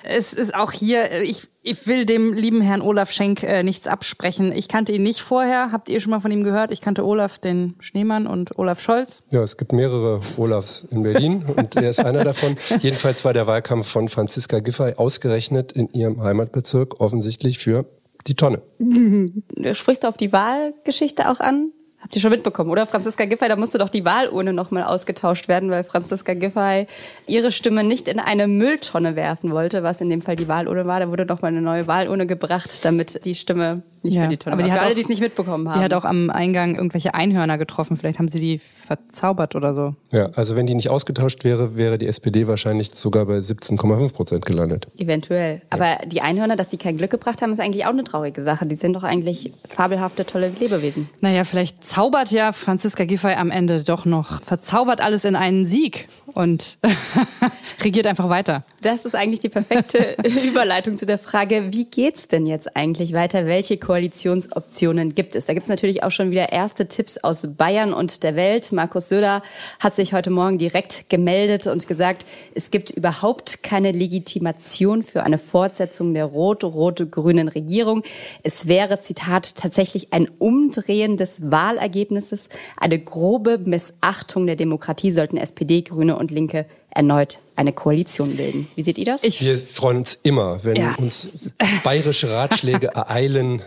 es 0.02 0.32
ist 0.32 0.54
auch 0.54 0.72
hier, 0.72 1.22
ich, 1.22 1.48
ich 1.62 1.86
will 1.86 2.04
dem 2.04 2.32
lieben 2.32 2.60
Herrn 2.60 2.80
Olaf 2.80 3.10
Schenk 3.10 3.42
äh, 3.42 3.62
nichts 3.62 3.86
absprechen. 3.86 4.52
Ich 4.52 4.68
kannte 4.68 4.92
ihn 4.92 5.02
nicht 5.02 5.20
vorher. 5.20 5.72
Habt 5.72 5.88
ihr 5.88 6.00
schon 6.00 6.10
mal 6.10 6.20
von 6.20 6.30
ihm 6.30 6.44
gehört? 6.44 6.72
Ich 6.72 6.80
kannte 6.80 7.04
Olaf, 7.04 7.38
den 7.38 7.74
Schneemann 7.80 8.26
und 8.26 8.58
Olaf 8.58 8.80
Scholz. 8.80 9.22
Ja, 9.30 9.42
es 9.42 9.56
gibt 9.56 9.72
mehrere 9.72 10.20
Olafs 10.36 10.82
in 10.90 11.02
Berlin 11.02 11.44
und 11.56 11.76
er 11.76 11.90
ist 11.90 12.00
einer 12.00 12.24
davon. 12.24 12.56
Jedenfalls 12.80 13.24
war 13.24 13.32
der 13.32 13.46
Wahlkampf 13.46 13.88
von 13.88 14.08
Franziska 14.08 14.60
Giffey 14.60 14.94
ausgerechnet 14.96 15.72
in 15.72 15.88
ihrem 15.92 16.22
Heimatbezirk 16.22 17.00
offensichtlich 17.00 17.58
für 17.58 17.84
die 18.26 18.34
Tonne. 18.34 18.60
Sprichst 19.72 20.04
du 20.04 20.08
auf 20.08 20.16
die 20.16 20.32
Wahlgeschichte 20.32 21.30
auch 21.30 21.40
an? 21.40 21.72
Habt 22.00 22.14
ihr 22.14 22.22
schon 22.22 22.30
mitbekommen, 22.30 22.70
oder? 22.70 22.86
Franziska 22.86 23.24
Giffey, 23.24 23.48
da 23.48 23.56
musste 23.56 23.76
doch 23.76 23.88
die 23.88 24.04
Wahlurne 24.04 24.52
nochmal 24.52 24.84
ausgetauscht 24.84 25.48
werden, 25.48 25.68
weil 25.70 25.82
Franziska 25.82 26.34
Giffey 26.34 26.86
ihre 27.26 27.50
Stimme 27.50 27.82
nicht 27.82 28.06
in 28.06 28.20
eine 28.20 28.46
Mülltonne 28.46 29.16
werfen 29.16 29.50
wollte, 29.50 29.82
was 29.82 30.00
in 30.00 30.08
dem 30.08 30.22
Fall 30.22 30.36
die 30.36 30.46
Wahlurne 30.46 30.86
war. 30.86 31.00
Da 31.00 31.08
wurde 31.08 31.26
nochmal 31.26 31.50
eine 31.50 31.60
neue 31.60 31.88
Wahlurne 31.88 32.26
gebracht, 32.26 32.84
damit 32.84 33.24
die 33.24 33.34
Stimme 33.34 33.82
nicht 34.04 34.14
Ja, 34.14 34.24
für 34.24 34.28
die 34.28 34.36
Tonne 34.36 34.54
aber 34.54 34.62
die 34.62 34.70
hat 34.70 34.78
Für 34.78 34.84
alle, 34.84 34.92
auch- 34.92 34.96
die 34.96 35.02
es 35.02 35.08
nicht 35.08 35.20
mitbekommen 35.20 35.68
haben. 35.68 35.78
Die 35.78 35.84
hat 35.84 35.94
auch 35.94 36.04
am 36.04 36.30
Eingang 36.30 36.74
irgendwelche 36.76 37.14
Einhörner 37.14 37.58
getroffen. 37.58 37.96
Vielleicht 37.96 38.18
haben 38.18 38.28
sie 38.28 38.40
die 38.40 38.60
verzaubert 38.86 39.54
oder 39.54 39.74
so. 39.74 39.94
Ja, 40.12 40.30
also 40.34 40.56
wenn 40.56 40.66
die 40.66 40.74
nicht 40.74 40.88
ausgetauscht 40.88 41.44
wäre, 41.44 41.76
wäre 41.76 41.98
die 41.98 42.06
SPD 42.06 42.46
wahrscheinlich 42.48 42.90
sogar 42.94 43.26
bei 43.26 43.38
17,5 43.38 44.12
Prozent 44.14 44.46
gelandet. 44.46 44.88
Eventuell. 44.96 45.60
Aber 45.70 45.98
die 46.06 46.22
Einhörner, 46.22 46.56
dass 46.56 46.68
die 46.68 46.78
kein 46.78 46.96
Glück 46.96 47.10
gebracht 47.10 47.42
haben, 47.42 47.52
ist 47.52 47.60
eigentlich 47.60 47.84
auch 47.84 47.90
eine 47.90 48.04
traurige 48.04 48.42
Sache. 48.42 48.64
Die 48.66 48.76
sind 48.76 48.94
doch 48.94 49.04
eigentlich 49.04 49.52
fabelhafte, 49.68 50.24
tolle 50.24 50.48
Lebewesen. 50.58 51.08
Naja, 51.20 51.44
vielleicht 51.44 51.84
zaubert 51.84 52.30
ja 52.30 52.52
Franziska 52.52 53.04
Giffey 53.04 53.34
am 53.34 53.50
Ende 53.50 53.82
doch 53.84 54.06
noch, 54.06 54.42
verzaubert 54.42 55.00
alles 55.02 55.24
in 55.24 55.36
einen 55.36 55.66
Sieg 55.66 56.08
und 56.38 56.78
regiert 57.82 58.06
einfach 58.06 58.28
weiter. 58.28 58.62
Das 58.80 59.04
ist 59.04 59.16
eigentlich 59.16 59.40
die 59.40 59.48
perfekte 59.48 60.16
Überleitung 60.46 60.96
zu 60.96 61.04
der 61.04 61.18
Frage, 61.18 61.72
wie 61.72 61.86
geht's 61.86 62.28
denn 62.28 62.46
jetzt 62.46 62.76
eigentlich 62.76 63.12
weiter? 63.12 63.46
Welche 63.46 63.76
Koalitionsoptionen 63.76 65.16
gibt 65.16 65.34
es? 65.34 65.46
Da 65.46 65.52
gibt 65.52 65.64
es 65.64 65.68
natürlich 65.68 66.04
auch 66.04 66.12
schon 66.12 66.30
wieder 66.30 66.52
erste 66.52 66.86
Tipps 66.86 67.18
aus 67.18 67.56
Bayern 67.56 67.92
und 67.92 68.22
der 68.22 68.36
Welt. 68.36 68.70
Markus 68.70 69.08
Söder 69.08 69.42
hat 69.80 69.96
sich 69.96 70.12
heute 70.12 70.30
Morgen 70.30 70.58
direkt 70.58 71.10
gemeldet 71.10 71.66
und 71.66 71.88
gesagt, 71.88 72.24
es 72.54 72.70
gibt 72.70 72.90
überhaupt 72.90 73.64
keine 73.64 73.90
Legitimation 73.90 75.02
für 75.02 75.24
eine 75.24 75.38
Fortsetzung 75.38 76.14
der 76.14 76.26
rot-rot-grünen 76.26 77.48
Regierung. 77.48 78.04
Es 78.44 78.68
wäre, 78.68 79.00
Zitat, 79.00 79.56
tatsächlich 79.56 80.12
ein 80.12 80.28
Umdrehen 80.38 81.16
des 81.16 81.50
Wahlergebnisses, 81.50 82.48
eine 82.76 83.00
grobe 83.00 83.58
Missachtung 83.58 84.46
der 84.46 84.54
Demokratie 84.54 85.10
sollten 85.10 85.36
SPD, 85.36 85.82
Grüne 85.82 86.16
und 86.16 86.27
Linke 86.30 86.66
erneut 86.90 87.38
eine 87.54 87.72
Koalition 87.72 88.36
bilden. 88.36 88.66
Wie 88.74 88.82
seht 88.82 88.98
ihr 88.98 89.04
das? 89.04 89.22
Wir 89.22 89.56
freuen 89.58 89.98
uns 89.98 90.18
immer, 90.22 90.64
wenn 90.64 90.76
Ja. 90.76 90.94
uns 90.96 91.52
bayerische 91.84 92.30
Ratschläge 92.30 92.86
ereilen. 92.94 93.62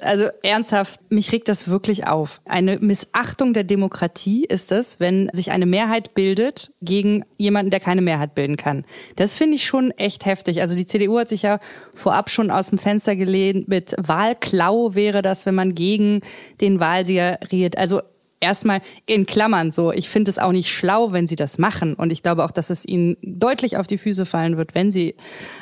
Also 0.00 0.28
ernsthaft, 0.42 0.98
mich 1.10 1.30
regt 1.32 1.48
das 1.48 1.68
wirklich 1.68 2.06
auf. 2.06 2.40
Eine 2.46 2.78
Missachtung 2.78 3.52
der 3.54 3.64
Demokratie 3.64 4.44
ist 4.44 4.72
es, 4.72 4.98
wenn 4.98 5.30
sich 5.32 5.50
eine 5.50 5.66
Mehrheit 5.66 6.14
bildet 6.14 6.70
gegen 6.80 7.24
jemanden, 7.36 7.70
der 7.70 7.80
keine 7.80 8.00
Mehrheit 8.02 8.34
bilden 8.34 8.56
kann. 8.56 8.84
Das 9.16 9.34
finde 9.34 9.56
ich 9.56 9.66
schon 9.66 9.90
echt 9.92 10.26
heftig. 10.26 10.60
Also 10.60 10.74
die 10.74 10.86
CDU 10.86 11.18
hat 11.18 11.28
sich 11.28 11.42
ja 11.42 11.58
vorab 11.92 12.30
schon 12.30 12.50
aus 12.50 12.70
dem 12.70 12.78
Fenster 12.78 13.14
gelehnt 13.14 13.68
mit 13.68 13.94
Wahlklau 13.98 14.94
wäre 14.94 15.22
das, 15.22 15.44
wenn 15.44 15.54
man 15.54 15.74
gegen 15.74 16.20
den 16.60 16.80
Wahlsieger 16.80 17.38
redet. 17.52 17.76
Also 17.78 18.00
erstmal 18.44 18.80
in 19.06 19.26
Klammern 19.26 19.72
so. 19.72 19.90
Ich 19.92 20.08
finde 20.08 20.30
es 20.30 20.38
auch 20.38 20.52
nicht 20.52 20.70
schlau, 20.70 21.12
wenn 21.12 21.26
sie 21.26 21.36
das 21.36 21.58
machen. 21.58 21.94
Und 21.94 22.12
ich 22.12 22.22
glaube 22.22 22.44
auch, 22.44 22.50
dass 22.50 22.70
es 22.70 22.84
ihnen 22.84 23.16
deutlich 23.22 23.76
auf 23.76 23.86
die 23.86 23.98
Füße 23.98 24.26
fallen 24.26 24.56
wird, 24.56 24.74
wenn 24.74 24.92
sie 24.92 25.14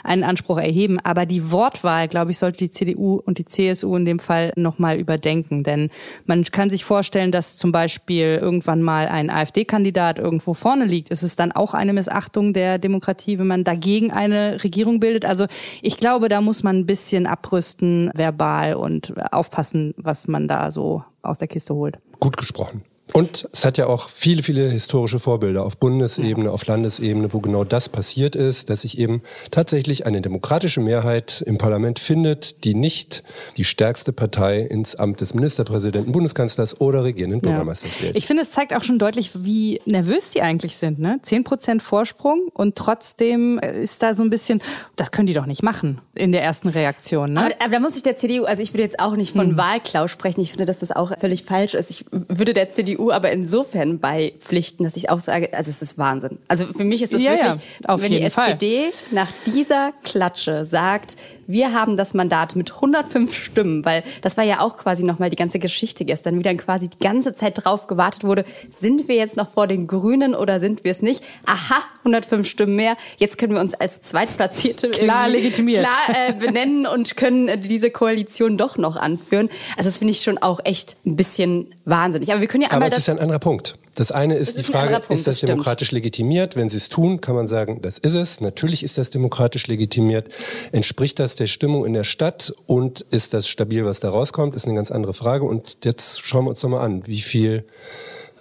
einen 0.05 0.25
Anspruch 0.25 0.59
erheben. 0.59 0.99
Aber 1.03 1.25
die 1.25 1.51
Wortwahl, 1.51 2.09
glaube 2.09 2.33
ich, 2.33 2.39
sollte 2.39 2.59
die 2.59 2.71
CDU 2.71 3.23
und 3.25 3.39
die 3.39 3.45
CSU 3.45 3.97
in 3.97 4.05
dem 4.05 4.19
Fall 4.19 4.53
nochmal 4.57 4.99
überdenken. 4.99 5.63
Denn 5.63 5.91
man 6.27 6.45
kann 6.45 6.71
sich 6.71 6.85
vorstellen, 6.85 7.33
dass 7.33 7.57
zum 7.57 7.73
Beispiel 7.73 8.39
irgendwann 8.43 8.83
mal 8.83 9.07
ein 9.07 9.31
AfD-Kandidat 9.31 10.19
irgendwo 10.19 10.55
vorne 10.55 10.85
liegt. 10.85 11.11
Ist 11.11 11.23
es 11.23 11.37
dann 11.37 11.53
auch 11.53 11.75
eine 11.75 11.93
Missachtung 11.93 12.53
der 12.53 12.79
Demokratie, 12.79 13.39
wenn 13.39 13.47
man 13.47 13.65
dagegen 13.65 14.11
eine 14.11 14.63
Regierung 14.63 14.99
bildet? 14.99 15.25
Also 15.25 15.47
ich 15.81 15.97
glaube, 15.97 16.29
da 16.29 16.41
muss 16.41 16.63
man 16.63 16.79
ein 16.79 16.87
bisschen 16.87 17.27
abrüsten, 17.27 18.11
verbal 18.15 18.75
und 18.75 19.15
aufpassen, 19.33 19.95
was 19.97 20.27
man 20.27 20.49
da 20.49 20.71
so 20.73 21.05
aus 21.23 21.39
der 21.39 21.49
Kiste 21.49 21.75
holt. 21.75 21.99
Gut 22.23 22.37
gesprochen. 22.37 22.85
Und 23.13 23.49
es 23.53 23.65
hat 23.65 23.79
ja 23.79 23.87
auch 23.87 24.09
viele, 24.09 24.43
viele 24.43 24.71
historische 24.71 25.19
Vorbilder 25.19 25.65
auf 25.65 25.77
Bundesebene, 25.77 26.51
auf 26.51 26.67
Landesebene, 26.67 27.33
wo 27.33 27.41
genau 27.41 27.65
das 27.65 27.89
passiert 27.89 28.35
ist, 28.35 28.71
dass 28.71 28.83
sich 28.83 28.99
eben 28.99 29.23
tatsächlich 29.51 30.07
eine 30.07 30.23
demokratische 30.23 30.81
Mehrheit 30.81 31.43
im 31.47 31.59
Parlament 31.59 31.99
findet, 31.99 32.65
die 32.65 32.75
nicht 32.75 33.23
die 33.57 33.65
stärkste 33.65 34.13
Partei 34.13 34.61
ins 34.61 34.97
Amt 34.97 35.21
des 35.21 35.35
Ministerpräsidenten, 35.35 36.13
Bundeskanzlers 36.13 36.81
oder 36.81 37.05
regierenden 37.05 37.41
Bürgermeisters 37.41 38.03
wählt. 38.03 38.17
Ich 38.17 38.27
finde, 38.27 38.43
es 38.43 38.51
zeigt 38.51 38.75
auch 38.75 38.83
schon 38.83 38.99
deutlich, 38.99 39.33
wie 39.35 39.81
nervös 39.85 40.31
die 40.31 40.43
eigentlich 40.43 40.77
sind. 40.77 40.99
Ne? 40.99 41.21
10% 41.25 41.81
Vorsprung 41.81 42.49
und 42.55 42.77
trotzdem 42.77 43.59
ist 43.59 44.03
da 44.03 44.15
so 44.15 44.23
ein 44.23 44.31
bisschen, 44.31 44.63
das 44.97 45.11
können 45.11 45.27
die 45.27 45.35
doch 45.35 45.47
nicht 45.47 45.63
machen 45.63 46.01
in 46.15 46.33
der 46.33 46.43
ersten 46.43 46.69
Reaktion. 46.69 47.35
Ne? 47.35 47.41
Aber, 47.41 47.55
aber 47.59 47.73
da 47.73 47.81
muss 47.81 47.97
ich 47.97 48.03
der 48.03 48.17
CDU, 48.17 48.45
also 48.45 48.63
ich 48.63 48.73
würde 48.73 48.85
jetzt 48.85 49.01
auch 49.01 49.17
nicht 49.17 49.33
von 49.35 49.57
Wahlklau 49.57 50.09
sprechen. 50.09 50.41
Ich 50.41 50.51
finde, 50.51 50.65
dass 50.65 50.79
das 50.79 50.93
auch 50.93 51.13
völlig 51.19 51.45
falsch 51.45 51.75
ist. 51.75 51.91
Ich 51.91 52.07
würde 52.11 52.55
der 52.55 52.71
CDU 52.71 53.02
aber 53.11 53.33
insofern 53.33 53.99
beipflichten, 53.99 54.85
dass 54.85 54.97
ich 54.97 55.11
auch 55.11 55.21
sage, 55.21 55.53
also 55.53 55.71
es 55.71 55.83
ist 55.83 55.99
Wahnsinn. 55.99 56.39
Also 56.49 56.67
für 56.67 56.85
mich 56.85 57.03
ist 57.03 57.13
es 57.13 57.23
Ja, 57.23 57.33
wirklich, 57.33 57.63
ja, 57.89 58.03
wenn 58.03 58.13
die 58.13 58.23
SPD 58.23 58.91
nach 59.11 59.29
dieser 59.47 59.93
Klatsche 60.05 60.65
sagt, 60.65 61.17
wir 61.47 61.73
haben 61.73 61.97
das 61.97 62.15
Mandat 62.15 62.57
mit 62.57 62.75
105 62.75 63.35
Stimmen, 63.35 63.85
weil 63.85 64.03
das 64.23 64.37
war 64.37 64.45
ja 64.45 64.61
auch 64.61 64.77
quasi 64.77 65.05
nochmal 65.05 65.31
die 65.31 65.37
ganze 65.37 65.59
Geschichte 65.59 66.05
gestern, 66.05 66.39
wie 66.39 66.43
dann 66.43 66.57
quasi 66.57 66.89
die 66.89 66.99
ganze 66.99 67.35
Zeit 67.35 67.65
drauf 67.65 67.87
gewartet 67.87 68.25
wurde, 68.25 68.45
sind 68.79 69.09
wir 69.09 69.17
jetzt 69.17 69.37
noch 69.37 69.51
vor 69.51 69.67
den 69.67 69.87
Grünen 69.87 70.35
oder 70.35 70.61
sind 70.61 70.85
wir 70.85 70.93
es 70.93 71.03
nicht? 71.03 71.23
Aha, 71.47 71.83
105 72.05 72.49
Stimmen 72.49 72.77
mehr, 72.77 72.97
jetzt 73.19 73.39
können 73.39 73.55
wir 73.55 73.61
uns 73.61 73.75
als 73.75 74.01
Zweitplatzierte 74.03 74.91
Klar 74.91 75.29
legitimiert. 75.29 75.81
Klar 75.85 76.29
äh, 76.29 76.33
benennen 76.33 76.87
und 76.87 77.17
können 77.17 77.49
äh, 77.49 77.59
diese 77.59 77.91
Koalition 77.91 78.57
doch 78.59 78.77
noch 78.77 78.97
anführen. 78.97 79.49
Also 79.77 79.89
das 79.89 79.99
finde 79.99 80.13
ich 80.13 80.23
schon 80.23 80.39
auch 80.39 80.61
echt 80.65 80.97
ein 81.07 81.17
bisschen 81.17 81.75
wahnsinnig. 81.85 82.31
Aber 82.33 82.41
wir 82.41 82.49
können 82.49 82.63
ja 82.63 82.69
Aber 82.69 82.77
einmal 82.77 82.89
es 82.89 82.95
das 82.97 83.05
ist 83.05 83.09
ein 83.09 83.19
anderer 83.19 83.39
Punkt. 83.39 83.77
Das 83.95 84.11
eine 84.11 84.37
ist, 84.37 84.49
Das 84.49 84.55
die 84.55 84.61
ist 84.63 84.71
Frage, 84.71 84.95
Punkt, 84.95 85.11
ist 85.11 85.19
das, 85.19 85.25
das 85.25 85.39
stimmt. 85.39 85.51
demokratisch 85.51 85.93
legitimiert? 85.93 86.57
Wenn 86.57 86.71
sie 86.71 86.79
es 86.79 86.89
tun, 86.89 87.21
kann 87.21 87.35
man 87.35 87.47
sagen, 87.47 87.81
das 87.83 87.99
ist 87.99 88.15
es. 88.15 88.41
Natürlich 88.41 88.83
ist 88.83 88.97
das 88.97 89.11
demokratisch 89.11 89.67
legitimiert. 89.67 90.29
Entspricht 90.73 91.19
das 91.19 91.37
der 91.37 91.47
Stimmung 91.47 91.85
in 91.85 91.93
der 91.93 92.05
Stadt 92.05 92.55
und 92.67 93.03
ist 93.11 93.35
das 93.35 93.49
stabil, 93.49 93.85
was 93.85 94.01
da 94.01 94.09
rauskommt? 94.09 94.55
Ist 94.57 94.67
eine 94.67 94.75
ganz 94.75 94.91
andere 94.91 95.13
Frage. 95.13 95.45
Und 95.45 95.79
jetzt 95.85 96.23
schauen 96.23 96.47
wir 96.47 96.51
uns 96.51 96.61
doch 96.61 96.71
mal 96.71 96.81
an, 96.81 97.07
wie 97.07 97.21
viel 97.21 97.65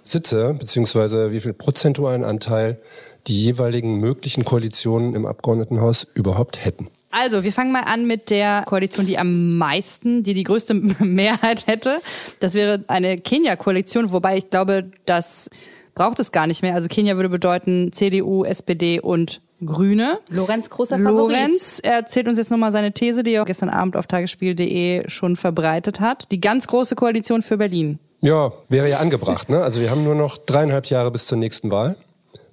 Sitze 0.04 0.56
beziehungsweise 0.58 1.32
wie 1.32 1.40
viel 1.40 1.52
prozentualen 1.52 2.24
Anteil 2.24 2.80
die 3.26 3.44
jeweiligen 3.44 3.98
möglichen 3.98 4.44
Koalitionen 4.44 5.14
im 5.14 5.26
Abgeordnetenhaus 5.26 6.06
überhaupt 6.14 6.64
hätten. 6.64 6.88
Also, 7.10 7.44
wir 7.44 7.52
fangen 7.52 7.72
mal 7.72 7.82
an 7.82 8.06
mit 8.06 8.30
der 8.30 8.64
Koalition, 8.66 9.06
die 9.06 9.18
am 9.18 9.58
meisten, 9.58 10.22
die 10.22 10.32
die 10.32 10.44
größte 10.44 10.74
Mehrheit 11.00 11.66
hätte. 11.66 12.00
Das 12.40 12.54
wäre 12.54 12.84
eine 12.88 13.18
Kenia-Koalition, 13.18 14.12
wobei 14.12 14.38
ich 14.38 14.48
glaube, 14.48 14.90
das 15.04 15.50
braucht 15.94 16.18
es 16.20 16.32
gar 16.32 16.46
nicht 16.46 16.62
mehr. 16.62 16.74
Also 16.74 16.88
Kenia 16.88 17.16
würde 17.16 17.28
bedeuten 17.28 17.92
CDU, 17.92 18.44
SPD 18.44 18.98
und 18.98 19.42
Grüne. 19.64 20.18
Lorenz 20.28 20.70
großer 20.70 20.98
Favorit. 20.98 21.36
Lorenz 21.36 21.80
erzählt 21.82 22.28
uns 22.28 22.38
jetzt 22.38 22.50
nochmal 22.50 22.72
seine 22.72 22.92
These, 22.92 23.22
die 23.22 23.34
er 23.34 23.44
gestern 23.44 23.68
Abend 23.68 23.96
auf 23.96 24.06
tagesspiel.de 24.06 25.08
schon 25.08 25.36
verbreitet 25.36 26.00
hat. 26.00 26.26
Die 26.30 26.40
ganz 26.40 26.66
große 26.66 26.94
Koalition 26.94 27.42
für 27.42 27.58
Berlin. 27.58 27.98
Ja, 28.22 28.52
wäre 28.68 28.88
ja 28.88 28.98
angebracht. 28.98 29.48
Ne? 29.48 29.62
Also 29.62 29.80
wir 29.80 29.90
haben 29.90 30.04
nur 30.04 30.14
noch 30.14 30.38
dreieinhalb 30.38 30.86
Jahre 30.86 31.10
bis 31.10 31.26
zur 31.26 31.38
nächsten 31.38 31.70
Wahl. 31.70 31.96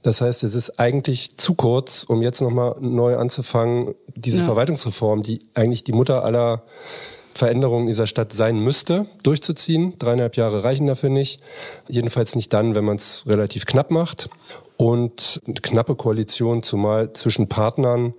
Das 0.04 0.22
heißt, 0.22 0.44
es 0.44 0.56
ist 0.56 0.80
eigentlich 0.80 1.38
zu 1.38 1.56
kurz, 1.56 2.04
um 2.04 2.22
jetzt 2.22 2.42
nochmal 2.42 2.76
neu 2.80 3.18
anzufangen, 3.18 3.96
diese 4.16 4.40
Ja. 4.40 4.46
Verwaltungsreform, 4.46 5.24
die 5.24 5.42
eigentlich 5.54 5.84
die 5.84 5.92
Mutter 5.92 6.24
aller 6.24 6.64
Veränderungen 7.34 7.88
dieser 7.88 8.08
Stadt 8.08 8.34
sein 8.34 8.60
müsste, 8.60 9.06
durchzuziehen. 9.24 9.94
Dreieinhalb 10.00 10.36
Jahre 10.36 10.64
reichen 10.64 10.88
dafür 10.88 11.10
nicht. 11.10 11.42
Jedenfalls 11.88 12.36
nicht 12.36 12.52
dann, 12.54 12.76
wenn 12.76 12.86
man 12.86 12.98
es 12.98 13.24
relativ 13.28 13.66
knapp 13.66 13.92
macht. 13.92 14.30
Und 14.78 15.42
eine 15.46 15.56
knappe 15.56 15.96
Koalition, 15.96 16.64
zumal 16.64 17.12
zwischen 17.14 17.48
Partnern, 17.50 18.14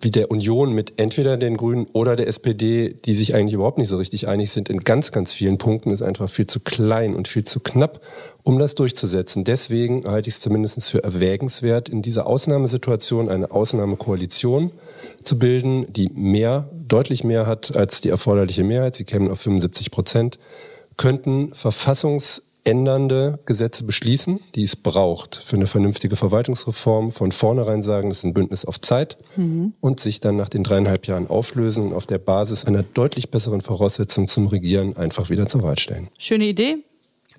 wie 0.00 0.10
der 0.10 0.30
Union 0.30 0.72
mit 0.72 0.94
entweder 0.98 1.36
den 1.36 1.56
Grünen 1.56 1.86
oder 1.92 2.16
der 2.16 2.26
SPD, 2.26 2.94
die 3.04 3.14
sich 3.14 3.34
eigentlich 3.34 3.54
überhaupt 3.54 3.78
nicht 3.78 3.88
so 3.88 3.98
richtig 3.98 4.28
einig 4.28 4.50
sind, 4.50 4.68
in 4.68 4.80
ganz, 4.80 5.12
ganz 5.12 5.32
vielen 5.32 5.58
Punkten, 5.58 5.90
ist 5.90 6.02
einfach 6.02 6.28
viel 6.28 6.46
zu 6.46 6.60
klein 6.60 7.14
und 7.14 7.28
viel 7.28 7.44
zu 7.44 7.60
knapp, 7.60 8.00
um 8.42 8.58
das 8.58 8.74
durchzusetzen. 8.74 9.44
Deswegen 9.44 10.06
halte 10.06 10.28
ich 10.28 10.36
es 10.36 10.40
zumindest 10.40 10.90
für 10.90 11.02
erwägenswert, 11.02 11.88
in 11.88 12.02
dieser 12.02 12.26
Ausnahmesituation 12.26 13.28
eine 13.28 13.50
Ausnahmekoalition 13.50 14.70
zu 15.22 15.38
bilden, 15.38 15.92
die 15.92 16.10
mehr, 16.14 16.68
deutlich 16.88 17.24
mehr 17.24 17.46
hat 17.46 17.76
als 17.76 18.00
die 18.00 18.08
erforderliche 18.08 18.64
Mehrheit. 18.64 18.96
Sie 18.96 19.04
kämen 19.04 19.30
auf 19.30 19.40
75 19.40 19.90
Prozent, 19.90 20.38
könnten 20.96 21.54
Verfassungs 21.54 22.42
ändernde 22.64 23.38
Gesetze 23.46 23.84
beschließen, 23.84 24.40
die 24.54 24.64
es 24.64 24.76
braucht 24.76 25.36
für 25.36 25.56
eine 25.56 25.66
vernünftige 25.66 26.16
Verwaltungsreform, 26.16 27.12
von 27.12 27.32
vornherein 27.32 27.82
sagen, 27.82 28.10
das 28.10 28.18
ist 28.18 28.24
ein 28.24 28.34
Bündnis 28.34 28.64
auf 28.64 28.80
Zeit 28.80 29.16
mhm. 29.36 29.72
und 29.80 30.00
sich 30.00 30.20
dann 30.20 30.36
nach 30.36 30.48
den 30.48 30.62
dreieinhalb 30.62 31.06
Jahren 31.06 31.26
auflösen 31.26 31.86
und 31.86 31.94
auf 31.94 32.06
der 32.06 32.18
Basis 32.18 32.64
einer 32.64 32.82
deutlich 32.82 33.30
besseren 33.30 33.60
Voraussetzung 33.60 34.28
zum 34.28 34.46
Regieren 34.46 34.96
einfach 34.96 35.30
wieder 35.30 35.46
zur 35.46 35.62
Wahl 35.62 35.78
stellen. 35.78 36.08
Schöne 36.18 36.44
Idee. 36.44 36.78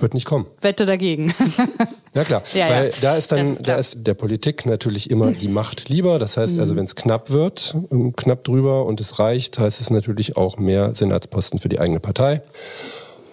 Wird 0.02 0.14
nicht 0.16 0.26
kommen. 0.26 0.48
Wette 0.62 0.86
dagegen. 0.86 1.34
ja 2.14 2.24
klar, 2.24 2.42
ja, 2.54 2.70
weil 2.70 2.90
ja. 2.90 2.96
da 3.02 3.16
ist 3.16 3.32
dann, 3.32 3.54
ist 3.54 3.68
da 3.68 3.76
ist 3.76 3.98
der 4.00 4.16
Politik 4.16 4.66
natürlich 4.66 5.12
immer 5.12 5.32
die 5.32 5.48
Macht 5.48 5.90
lieber. 5.90 6.18
Das 6.18 6.38
heißt 6.38 6.60
also, 6.60 6.76
wenn 6.76 6.86
es 6.86 6.96
knapp 6.96 7.30
wird, 7.30 7.76
ähm, 7.92 8.16
knapp 8.16 8.44
drüber 8.44 8.86
und 8.86 9.00
es 9.00 9.20
reicht, 9.20 9.60
heißt 9.60 9.80
es 9.80 9.92
natürlich 9.92 10.38
auch 10.38 10.58
mehr 10.58 10.96
Senatsposten 10.96 11.60
für 11.60 11.70
die 11.70 11.80
eigene 11.80 12.00
Partei. 12.00 12.42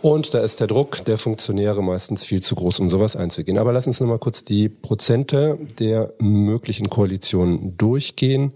Und 0.00 0.32
da 0.32 0.40
ist 0.40 0.60
der 0.60 0.66
Druck 0.66 1.04
der 1.06 1.18
Funktionäre 1.18 1.82
meistens 1.82 2.24
viel 2.24 2.40
zu 2.40 2.54
groß, 2.54 2.78
um 2.78 2.90
sowas 2.90 3.16
einzugehen. 3.16 3.58
Aber 3.58 3.72
lass 3.72 3.86
uns 3.86 3.98
nochmal 4.00 4.18
kurz 4.18 4.44
die 4.44 4.68
Prozente 4.68 5.58
der 5.78 6.12
möglichen 6.18 6.88
Koalitionen 6.88 7.76
durchgehen. 7.76 8.52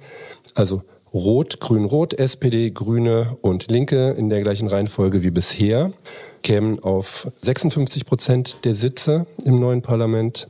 Also 0.55 0.83
Rot, 1.13 1.61
Grün, 1.61 1.85
Rot, 1.85 2.15
SPD, 2.15 2.71
Grüne 2.71 3.37
und 3.41 3.71
Linke 3.71 4.11
in 4.13 4.31
der 4.31 4.43
gleichen 4.43 4.69
Reihenfolge 4.69 5.23
wie 5.23 5.31
bisher 5.31 5.93
kämen 6.43 6.81
auf 6.81 7.29
56 7.43 8.05
Prozent 8.05 8.65
der 8.65 8.75
Sitze 8.75 9.27
im 9.45 9.61
neuen 9.61 9.83
Parlament. 9.83 10.49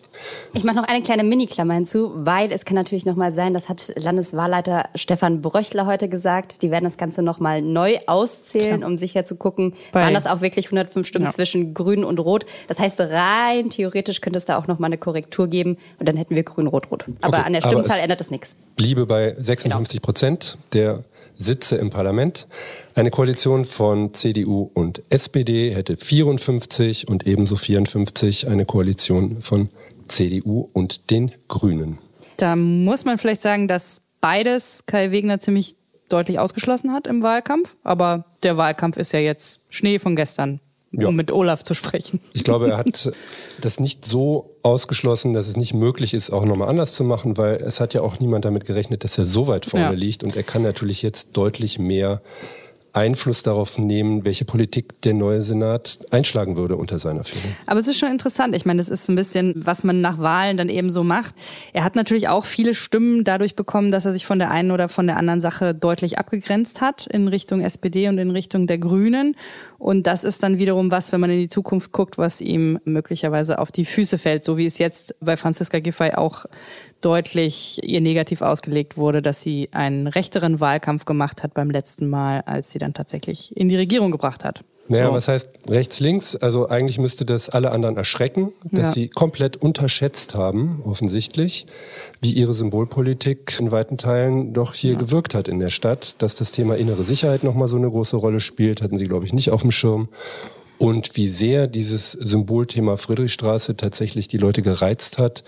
Ich 0.54 0.64
mache 0.64 0.76
noch 0.76 0.84
eine 0.84 1.02
kleine 1.02 1.24
Mini-Klammer 1.24 1.74
hinzu, 1.74 2.12
weil 2.14 2.52
es 2.52 2.64
kann 2.64 2.74
natürlich 2.74 3.04
noch 3.04 3.16
mal 3.16 3.32
sein, 3.32 3.54
das 3.54 3.68
hat 3.68 3.92
Landeswahlleiter 3.96 4.88
Stefan 4.94 5.42
Bröchler 5.42 5.86
heute 5.86 6.08
gesagt, 6.08 6.62
die 6.62 6.70
werden 6.70 6.84
das 6.84 6.96
Ganze 6.96 7.22
noch 7.22 7.40
mal 7.40 7.62
neu 7.62 7.96
auszählen, 8.06 8.78
Klar. 8.78 8.90
um 8.90 8.98
sicher 8.98 9.24
zu 9.24 9.36
gucken, 9.36 9.74
Bei 9.92 10.02
waren 10.02 10.14
das 10.14 10.26
auch 10.26 10.40
wirklich 10.40 10.66
105 10.66 11.06
Stimmen 11.06 11.26
ja. 11.26 11.30
zwischen 11.30 11.74
Grün 11.74 12.04
und 12.04 12.18
Rot. 12.18 12.46
Das 12.68 12.78
heißt, 12.78 13.00
rein 13.00 13.70
theoretisch 13.70 14.20
könnte 14.20 14.38
es 14.38 14.44
da 14.44 14.58
auch 14.58 14.66
noch 14.66 14.78
mal 14.78 14.86
eine 14.86 14.98
Korrektur 14.98 15.48
geben 15.48 15.76
und 15.98 16.08
dann 16.08 16.16
hätten 16.16 16.36
wir 16.36 16.42
Grün, 16.42 16.66
Rot, 16.66 16.90
Rot. 16.90 17.04
Aber 17.20 17.38
okay, 17.38 17.46
an 17.46 17.52
der 17.52 17.62
Stimmzahl 17.62 17.98
ändert 18.00 18.20
das 18.20 18.30
nichts. 18.30 18.56
Bliebe 18.76 19.06
bei 19.06 19.34
56 19.38 20.02
Prozent 20.02 20.58
genau. 20.70 20.84
der 20.86 21.04
Sitze 21.42 21.76
im 21.76 21.90
Parlament. 21.90 22.46
Eine 22.94 23.10
Koalition 23.10 23.64
von 23.64 24.14
CDU 24.14 24.70
und 24.74 25.02
SPD 25.10 25.74
hätte 25.74 25.96
54 25.96 27.08
und 27.08 27.26
ebenso 27.26 27.56
54 27.56 28.48
eine 28.48 28.64
Koalition 28.64 29.42
von 29.42 29.68
CDU 30.08 30.68
und 30.72 31.10
den 31.10 31.32
Grünen. 31.48 31.98
Da 32.36 32.56
muss 32.56 33.04
man 33.04 33.18
vielleicht 33.18 33.42
sagen, 33.42 33.68
dass 33.68 34.00
beides 34.20 34.84
Kai 34.86 35.10
Wegner 35.10 35.40
ziemlich 35.40 35.76
deutlich 36.08 36.38
ausgeschlossen 36.38 36.92
hat 36.92 37.06
im 37.06 37.22
Wahlkampf. 37.22 37.74
Aber 37.82 38.24
der 38.42 38.56
Wahlkampf 38.56 38.96
ist 38.96 39.12
ja 39.12 39.20
jetzt 39.20 39.60
Schnee 39.70 39.98
von 39.98 40.16
gestern 40.16 40.60
ja. 40.92 41.08
um 41.08 41.16
mit 41.16 41.32
Olaf 41.32 41.62
zu 41.62 41.74
sprechen. 41.74 42.20
Ich 42.32 42.44
glaube, 42.44 42.70
er 42.70 42.78
hat 42.78 43.10
das 43.60 43.80
nicht 43.80 44.04
so 44.04 44.56
ausgeschlossen, 44.62 45.32
dass 45.32 45.48
es 45.48 45.56
nicht 45.56 45.74
möglich 45.74 46.14
ist, 46.14 46.30
auch 46.30 46.44
nochmal 46.44 46.68
anders 46.68 46.92
zu 46.92 47.04
machen, 47.04 47.36
weil 47.36 47.56
es 47.56 47.80
hat 47.80 47.94
ja 47.94 48.02
auch 48.02 48.20
niemand 48.20 48.44
damit 48.44 48.64
gerechnet, 48.64 49.04
dass 49.04 49.18
er 49.18 49.24
so 49.24 49.48
weit 49.48 49.66
vorne 49.66 49.86
ja. 49.86 49.92
liegt 49.92 50.22
und 50.22 50.36
er 50.36 50.42
kann 50.42 50.62
natürlich 50.62 51.02
jetzt 51.02 51.36
deutlich 51.36 51.78
mehr 51.78 52.22
Einfluss 52.94 53.42
darauf 53.42 53.78
nehmen, 53.78 54.24
welche 54.24 54.44
Politik 54.44 55.00
der 55.02 55.14
neue 55.14 55.42
Senat 55.42 56.00
einschlagen 56.10 56.56
würde 56.56 56.76
unter 56.76 56.98
seiner 56.98 57.24
Führung. 57.24 57.56
Aber 57.66 57.80
es 57.80 57.88
ist 57.88 57.98
schon 57.98 58.10
interessant. 58.10 58.54
Ich 58.54 58.66
meine, 58.66 58.78
das 58.78 58.90
ist 58.90 59.08
ein 59.08 59.16
bisschen, 59.16 59.54
was 59.64 59.82
man 59.82 60.00
nach 60.00 60.18
Wahlen 60.18 60.58
dann 60.58 60.68
eben 60.68 60.92
so 60.92 61.02
macht. 61.02 61.34
Er 61.72 61.84
hat 61.84 61.96
natürlich 61.96 62.28
auch 62.28 62.44
viele 62.44 62.74
Stimmen 62.74 63.24
dadurch 63.24 63.56
bekommen, 63.56 63.92
dass 63.92 64.04
er 64.04 64.12
sich 64.12 64.26
von 64.26 64.38
der 64.38 64.50
einen 64.50 64.70
oder 64.70 64.88
von 64.90 65.06
der 65.06 65.16
anderen 65.16 65.40
Sache 65.40 65.74
deutlich 65.74 66.18
abgegrenzt 66.18 66.80
hat 66.80 67.06
in 67.06 67.28
Richtung 67.28 67.62
SPD 67.62 68.08
und 68.08 68.18
in 68.18 68.30
Richtung 68.30 68.66
der 68.66 68.78
Grünen. 68.78 69.36
Und 69.82 70.06
das 70.06 70.22
ist 70.22 70.44
dann 70.44 70.58
wiederum 70.58 70.92
was, 70.92 71.10
wenn 71.10 71.18
man 71.18 71.30
in 71.30 71.40
die 71.40 71.48
Zukunft 71.48 71.90
guckt, 71.90 72.16
was 72.16 72.40
ihm 72.40 72.78
möglicherweise 72.84 73.58
auf 73.58 73.72
die 73.72 73.84
Füße 73.84 74.16
fällt, 74.16 74.44
so 74.44 74.56
wie 74.56 74.66
es 74.66 74.78
jetzt 74.78 75.16
bei 75.18 75.36
Franziska 75.36 75.80
Giffey 75.80 76.12
auch 76.14 76.46
deutlich 77.00 77.80
ihr 77.82 78.00
negativ 78.00 78.42
ausgelegt 78.42 78.96
wurde, 78.96 79.22
dass 79.22 79.40
sie 79.40 79.70
einen 79.72 80.06
rechteren 80.06 80.60
Wahlkampf 80.60 81.04
gemacht 81.04 81.42
hat 81.42 81.52
beim 81.52 81.68
letzten 81.68 82.08
Mal, 82.08 82.42
als 82.42 82.70
sie 82.70 82.78
dann 82.78 82.94
tatsächlich 82.94 83.56
in 83.56 83.68
die 83.68 83.74
Regierung 83.74 84.12
gebracht 84.12 84.44
hat. 84.44 84.62
Naja, 84.88 85.06
so. 85.06 85.12
was 85.12 85.28
heißt 85.28 85.50
rechts, 85.68 86.00
links? 86.00 86.36
Also 86.36 86.68
eigentlich 86.68 86.98
müsste 86.98 87.24
das 87.24 87.48
alle 87.48 87.70
anderen 87.70 87.96
erschrecken, 87.96 88.52
dass 88.70 88.88
ja. 88.88 88.92
sie 88.92 89.08
komplett 89.08 89.56
unterschätzt 89.56 90.34
haben, 90.34 90.82
offensichtlich, 90.84 91.66
wie 92.20 92.32
ihre 92.32 92.52
Symbolpolitik 92.52 93.58
in 93.60 93.70
weiten 93.70 93.96
Teilen 93.96 94.52
doch 94.52 94.74
hier 94.74 94.92
ja. 94.92 94.98
gewirkt 94.98 95.34
hat 95.34 95.48
in 95.48 95.60
der 95.60 95.70
Stadt. 95.70 96.16
Dass 96.20 96.34
das 96.34 96.50
Thema 96.50 96.76
innere 96.76 97.04
Sicherheit 97.04 97.44
nochmal 97.44 97.68
so 97.68 97.76
eine 97.76 97.90
große 97.90 98.16
Rolle 98.16 98.40
spielt, 98.40 98.82
hatten 98.82 98.98
sie, 98.98 99.06
glaube 99.06 99.24
ich, 99.24 99.32
nicht 99.32 99.50
auf 99.50 99.62
dem 99.62 99.70
Schirm. 99.70 100.08
Und 100.78 101.16
wie 101.16 101.28
sehr 101.28 101.68
dieses 101.68 102.10
Symbolthema 102.12 102.96
Friedrichstraße 102.96 103.76
tatsächlich 103.76 104.26
die 104.26 104.38
Leute 104.38 104.62
gereizt 104.62 105.18
hat, 105.18 105.44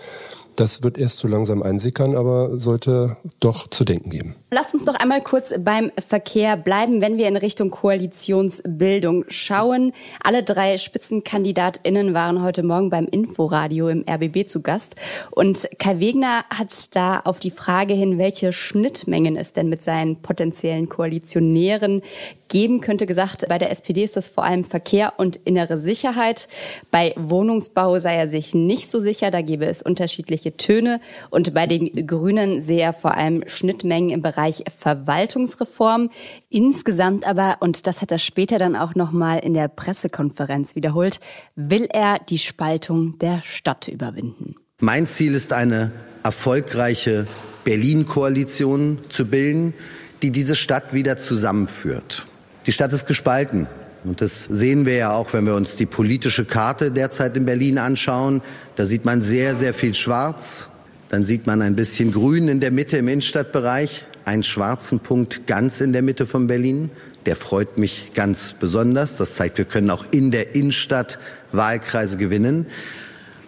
das 0.55 0.83
wird 0.83 0.97
erst 0.97 1.17
so 1.17 1.27
langsam 1.27 1.61
einsickern, 1.61 2.15
aber 2.15 2.57
sollte 2.57 3.17
doch 3.39 3.69
zu 3.69 3.83
denken 3.85 4.09
geben. 4.09 4.35
Lasst 4.51 4.73
uns 4.73 4.85
doch 4.85 4.95
einmal 4.95 5.21
kurz 5.21 5.53
beim 5.59 5.91
Verkehr 6.07 6.57
bleiben, 6.57 7.01
wenn 7.01 7.17
wir 7.17 7.27
in 7.27 7.37
Richtung 7.37 7.71
Koalitionsbildung 7.71 9.25
schauen. 9.27 9.91
Alle 10.23 10.43
drei 10.43 10.77
SpitzenkandidatInnen 10.77 12.13
waren 12.13 12.41
heute 12.41 12.63
Morgen 12.63 12.89
beim 12.89 13.05
Inforadio 13.05 13.89
im 13.89 14.05
RBB 14.09 14.47
zu 14.47 14.61
Gast. 14.61 14.95
Und 15.31 15.67
Kai 15.79 15.99
Wegner 15.99 16.45
hat 16.49 16.95
da 16.95 17.19
auf 17.21 17.39
die 17.39 17.51
Frage 17.51 17.93
hin, 17.93 18.17
welche 18.17 18.53
Schnittmengen 18.53 19.35
es 19.35 19.53
denn 19.53 19.69
mit 19.69 19.81
seinen 19.81 20.21
potenziellen 20.21 20.89
Koalitionären 20.89 22.01
geben 22.49 22.81
könnte, 22.81 23.05
gesagt, 23.05 23.45
bei 23.49 23.57
der 23.57 23.71
SPD 23.71 24.03
ist 24.03 24.15
das 24.15 24.27
vor 24.27 24.43
allem 24.43 24.63
Verkehr 24.63 25.13
und 25.17 25.37
innere 25.37 25.77
Sicherheit. 25.77 26.47
Bei 26.91 27.13
Wohnungsbau 27.15 27.99
sei 27.99 28.15
er 28.15 28.27
sich 28.27 28.53
nicht 28.53 28.91
so 28.91 28.99
sicher, 28.99 29.31
da 29.31 29.41
gäbe 29.41 29.65
es 29.65 29.81
unterschiedliche 29.81 30.55
Töne. 30.57 30.99
Und 31.29 31.53
bei 31.53 31.67
den 31.67 32.07
Grünen 32.07 32.61
sehe 32.61 32.81
er 32.81 32.93
vor 32.93 33.15
allem 33.15 33.43
Schnittmengen 33.47 34.09
im 34.09 34.21
Bereich 34.21 34.63
Verwaltungsreform. 34.77 36.09
Insgesamt 36.49 37.27
aber, 37.27 37.57
und 37.59 37.87
das 37.87 38.01
hat 38.01 38.11
er 38.11 38.19
später 38.19 38.57
dann 38.57 38.75
auch 38.75 38.95
nochmal 38.95 39.39
in 39.39 39.53
der 39.53 39.67
Pressekonferenz 39.67 40.75
wiederholt, 40.75 41.19
will 41.55 41.87
er 41.91 42.19
die 42.19 42.39
Spaltung 42.39 43.17
der 43.19 43.41
Stadt 43.43 43.87
überwinden. 43.87 44.55
Mein 44.79 45.07
Ziel 45.07 45.35
ist 45.35 45.53
eine 45.53 45.91
erfolgreiche 46.23 47.25
Berlin-Koalition 47.63 48.99
zu 49.09 49.25
bilden, 49.25 49.73
die 50.21 50.31
diese 50.31 50.55
Stadt 50.55 50.93
wieder 50.93 51.17
zusammenführt. 51.17 52.25
Die 52.65 52.71
Stadt 52.71 52.93
ist 52.93 53.05
gespalten. 53.05 53.67
Und 54.03 54.21
das 54.21 54.43
sehen 54.43 54.85
wir 54.85 54.95
ja 54.95 55.11
auch, 55.11 55.33
wenn 55.33 55.45
wir 55.45 55.55
uns 55.55 55.75
die 55.75 55.85
politische 55.85 56.45
Karte 56.45 56.91
derzeit 56.91 57.35
in 57.37 57.45
Berlin 57.45 57.77
anschauen. 57.77 58.41
Da 58.75 58.85
sieht 58.85 59.05
man 59.05 59.21
sehr, 59.21 59.55
sehr 59.55 59.73
viel 59.73 59.93
Schwarz. 59.93 60.67
Dann 61.09 61.25
sieht 61.25 61.47
man 61.47 61.61
ein 61.61 61.75
bisschen 61.75 62.11
Grün 62.11 62.47
in 62.47 62.59
der 62.59 62.71
Mitte 62.71 62.97
im 62.97 63.07
Innenstadtbereich, 63.07 64.05
einen 64.25 64.43
schwarzen 64.43 64.99
Punkt 64.99 65.47
ganz 65.47 65.81
in 65.81 65.93
der 65.93 66.01
Mitte 66.01 66.25
von 66.25 66.47
Berlin. 66.47 66.89
Der 67.25 67.35
freut 67.35 67.77
mich 67.77 68.11
ganz 68.13 68.53
besonders. 68.53 69.15
Das 69.15 69.35
zeigt, 69.35 69.57
wir 69.57 69.65
können 69.65 69.89
auch 69.89 70.05
in 70.11 70.31
der 70.31 70.55
Innenstadt 70.55 71.19
Wahlkreise 71.51 72.17
gewinnen. 72.17 72.67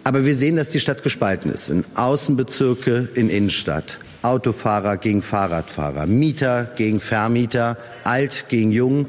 Aber 0.04 0.24
wir 0.24 0.34
sehen, 0.34 0.56
dass 0.56 0.70
die 0.70 0.80
Stadt 0.80 1.02
gespalten 1.02 1.52
ist 1.52 1.68
in 1.68 1.84
Außenbezirke, 1.94 3.08
in 3.14 3.28
Innenstadt. 3.28 3.98
Autofahrer 4.22 4.96
gegen 4.96 5.22
Fahrradfahrer, 5.22 6.06
Mieter 6.06 6.64
gegen 6.76 7.00
Vermieter, 7.00 7.76
alt 8.04 8.46
gegen 8.48 8.72
jung. 8.72 9.06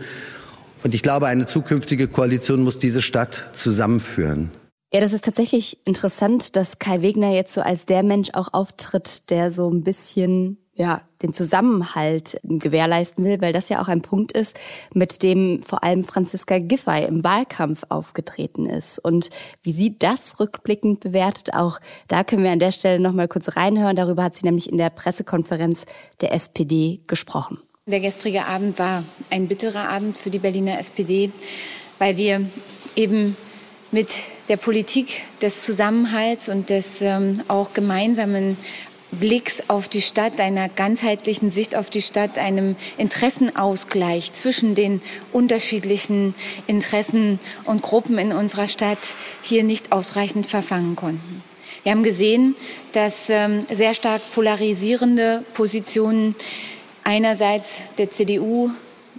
Und 0.83 0.93
ich 0.95 1.01
glaube, 1.01 1.27
eine 1.27 1.45
zukünftige 1.45 2.07
Koalition 2.07 2.63
muss 2.63 2.79
diese 2.79 3.01
Stadt 3.01 3.51
zusammenführen. 3.53 4.51
Ja, 4.91 5.01
das 5.01 5.13
ist 5.13 5.25
tatsächlich 5.25 5.85
interessant, 5.85 6.55
dass 6.55 6.79
Kai 6.79 7.01
Wegner 7.01 7.31
jetzt 7.31 7.53
so 7.53 7.61
als 7.61 7.85
der 7.85 8.01
Mensch 8.01 8.29
auch 8.33 8.53
auftritt, 8.53 9.29
der 9.29 9.51
so 9.51 9.69
ein 9.69 9.83
bisschen 9.83 10.57
ja, 10.73 11.01
den 11.21 11.33
Zusammenhalt 11.33 12.39
gewährleisten 12.43 13.25
will, 13.25 13.41
weil 13.41 13.53
das 13.53 13.69
ja 13.69 13.81
auch 13.81 13.87
ein 13.87 14.01
Punkt 14.01 14.31
ist, 14.31 14.59
mit 14.93 15.21
dem 15.23 15.61
vor 15.63 15.83
allem 15.83 16.03
Franziska 16.03 16.59
Giffey 16.59 17.05
im 17.05 17.23
Wahlkampf 17.23 17.83
aufgetreten 17.89 18.65
ist. 18.65 18.99
Und 18.99 19.29
wie 19.63 19.71
sie 19.71 19.97
das 19.97 20.39
rückblickend 20.39 21.01
bewertet, 21.01 21.53
auch 21.53 21.79
da 22.07 22.23
können 22.23 22.43
wir 22.43 22.51
an 22.51 22.59
der 22.59 22.71
Stelle 22.71 22.99
noch 22.99 23.13
mal 23.13 23.27
kurz 23.27 23.55
reinhören. 23.55 23.95
Darüber 23.95 24.23
hat 24.23 24.35
sie 24.35 24.45
nämlich 24.45 24.71
in 24.71 24.77
der 24.77 24.89
Pressekonferenz 24.89 25.85
der 26.21 26.33
SPD 26.33 27.01
gesprochen. 27.07 27.59
Der 27.85 27.99
gestrige 27.99 28.45
Abend 28.45 28.77
war 28.77 29.03
ein 29.29 29.47
bitterer 29.47 29.89
Abend 29.89 30.17
für 30.17 30.29
die 30.29 30.39
Berliner 30.39 30.79
SPD, 30.79 31.31
weil 31.97 32.17
wir 32.17 32.45
eben 32.95 33.35
mit 33.91 34.09
der 34.47 34.57
Politik 34.57 35.23
des 35.41 35.63
Zusammenhalts 35.65 36.49
und 36.49 36.69
des 36.69 37.01
ähm, 37.01 37.41
auch 37.47 37.73
gemeinsamen 37.73 38.57
Blicks 39.11 39.63
auf 39.67 39.89
die 39.89 40.01
Stadt, 40.01 40.39
einer 40.39 40.69
ganzheitlichen 40.69 41.51
Sicht 41.51 41.75
auf 41.75 41.89
die 41.89 42.01
Stadt, 42.01 42.37
einem 42.37 42.75
Interessenausgleich 42.97 44.33
zwischen 44.33 44.75
den 44.75 45.01
unterschiedlichen 45.31 46.35
Interessen 46.67 47.39
und 47.65 47.81
Gruppen 47.81 48.17
in 48.17 48.31
unserer 48.31 48.67
Stadt 48.67 49.15
hier 49.41 49.63
nicht 49.63 49.91
ausreichend 49.91 50.47
verfangen 50.47 50.95
konnten. 50.95 51.43
Wir 51.83 51.93
haben 51.93 52.03
gesehen, 52.03 52.55
dass 52.91 53.29
ähm, 53.29 53.65
sehr 53.71 53.93
stark 53.93 54.21
polarisierende 54.33 55.43
Positionen 55.53 56.35
einerseits 57.03 57.81
der 57.97 58.11
CDU 58.11 58.69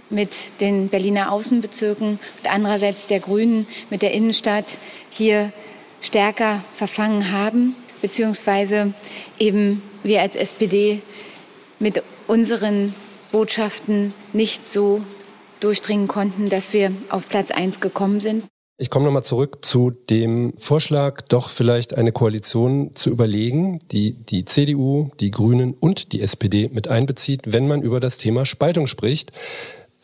mit 0.09 0.59
den 0.59 0.89
Berliner 0.89 1.31
Außenbezirken 1.31 2.19
und 2.37 2.51
andererseits 2.51 3.07
der 3.07 3.19
Grünen 3.19 3.65
mit 3.89 4.01
der 4.01 4.13
Innenstadt 4.13 4.77
hier 5.09 5.51
stärker 6.01 6.63
verfangen 6.73 7.31
haben, 7.31 7.75
beziehungsweise 8.01 8.93
eben 9.39 9.81
wir 10.03 10.21
als 10.21 10.35
SPD 10.35 11.01
mit 11.79 12.03
unseren 12.27 12.93
Botschaften 13.31 14.13
nicht 14.33 14.71
so 14.71 15.01
durchdringen 15.59 16.07
konnten, 16.07 16.49
dass 16.49 16.73
wir 16.73 16.91
auf 17.09 17.29
Platz 17.29 17.51
eins 17.51 17.79
gekommen 17.79 18.19
sind. 18.19 18.45
Ich 18.77 18.89
komme 18.89 19.05
nochmal 19.05 19.23
zurück 19.23 19.63
zu 19.63 19.91
dem 19.91 20.53
Vorschlag, 20.57 21.21
doch 21.21 21.49
vielleicht 21.49 21.95
eine 21.95 22.11
Koalition 22.11 22.95
zu 22.95 23.11
überlegen, 23.11 23.79
die 23.91 24.13
die 24.13 24.43
CDU, 24.43 25.11
die 25.19 25.29
Grünen 25.29 25.75
und 25.79 26.13
die 26.13 26.21
SPD 26.21 26.67
mit 26.73 26.87
einbezieht, 26.87 27.41
wenn 27.53 27.67
man 27.67 27.83
über 27.83 27.99
das 27.99 28.17
Thema 28.17 28.43
Spaltung 28.43 28.87
spricht. 28.87 29.33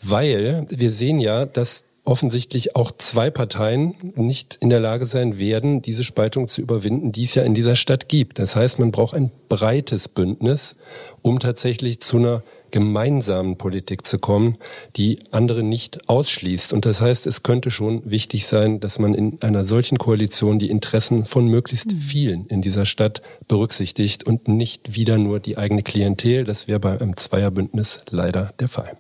Weil 0.04 0.68
wir 0.70 0.92
sehen 0.92 1.18
ja, 1.18 1.48
dass 1.48 1.86
offensichtlich 2.08 2.76
auch 2.76 2.92
zwei 2.98 3.30
Parteien 3.30 3.94
nicht 4.16 4.58
in 4.62 4.70
der 4.70 4.80
Lage 4.80 5.06
sein 5.06 5.38
werden, 5.38 5.82
diese 5.82 6.06
Spaltung 6.06 6.48
zu 6.48 6.62
überwinden, 6.62 7.12
die 7.12 7.26
es 7.26 7.36
ja 7.36 7.44
in 7.44 7.54
dieser 7.54 7.76
Stadt 7.76 8.08
gibt. 8.08 8.40
Das 8.40 8.56
heißt, 8.56 8.80
man 8.80 8.92
braucht 8.92 9.14
ein 9.14 9.30
breites 9.50 10.08
Bündnis, 10.08 10.78
um 11.22 11.40
tatsächlich 11.40 12.00
zu 12.00 12.18
einer 12.18 12.44
gemeinsamen 12.72 13.58
Politik 13.58 14.06
zu 14.06 14.20
kommen, 14.20 14.58
die 14.96 15.20
andere 15.32 15.64
nicht 15.64 16.10
ausschließt. 16.10 16.72
Und 16.72 16.86
das 16.86 17.02
heißt, 17.02 17.28
es 17.28 17.44
könnte 17.44 17.72
schon 17.72 18.10
wichtig 18.10 18.48
sein, 18.48 18.80
dass 18.80 19.00
man 19.00 19.14
in 19.14 19.42
einer 19.42 19.66
solchen 19.66 19.98
Koalition 19.98 20.60
die 20.60 20.70
Interessen 20.70 21.26
von 21.26 21.48
möglichst 21.48 21.92
mhm. 21.92 21.98
vielen 21.98 22.48
in 22.48 22.62
dieser 22.62 22.86
Stadt 22.86 23.22
berücksichtigt 23.50 24.26
und 24.26 24.48
nicht 24.48 24.96
wieder 24.96 25.18
nur 25.18 25.42
die 25.42 25.58
eigene 25.58 25.84
Klientel. 25.84 26.46
Das 26.46 26.70
wäre 26.70 26.80
bei 26.80 27.00
einem 27.00 27.18
Zweierbündnis 27.18 28.04
leider 28.12 28.54
der 28.60 28.70
Fall 28.70 28.96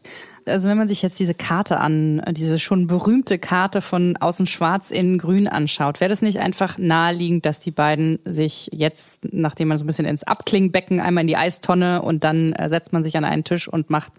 also 0.48 0.70
wenn 0.70 0.78
man 0.78 0.88
sich 0.88 1.02
jetzt 1.02 1.20
diese 1.20 1.34
Karte 1.34 1.80
an, 1.80 2.22
diese 2.32 2.58
schon 2.58 2.88
berühmte 2.88 3.38
Karte 3.38 3.82
von 3.82 4.18
außen 4.18 4.48
schwarz 4.48 4.92
in 4.92 5.18
grün 5.18 5.48
anschaut, 5.48 6.00
wäre 6.00 6.10
das 6.10 6.22
nicht 6.22 6.40
einfach 6.40 6.78
naheliegend, 6.78 7.46
dass 7.46 7.60
die 7.60 7.72
beiden 7.72 8.20
sich 8.26 8.70
jetzt, 8.74 9.34
nachdem 9.34 9.68
man 9.68 9.78
so 9.78 9.84
ein 9.84 9.88
bisschen 9.88 10.06
ins 10.06 10.24
Abklingbecken, 10.24 11.00
einmal 11.00 11.22
in 11.22 11.28
die 11.28 11.38
Eistonne 11.38 12.02
und 12.02 12.24
dann 12.24 12.54
äh, 12.54 12.70
setzt 12.70 12.94
man 12.94 13.04
sich 13.04 13.18
an 13.18 13.26
einen 13.26 13.44
Tisch 13.44 13.68
und 13.68 13.90
macht 13.90 14.14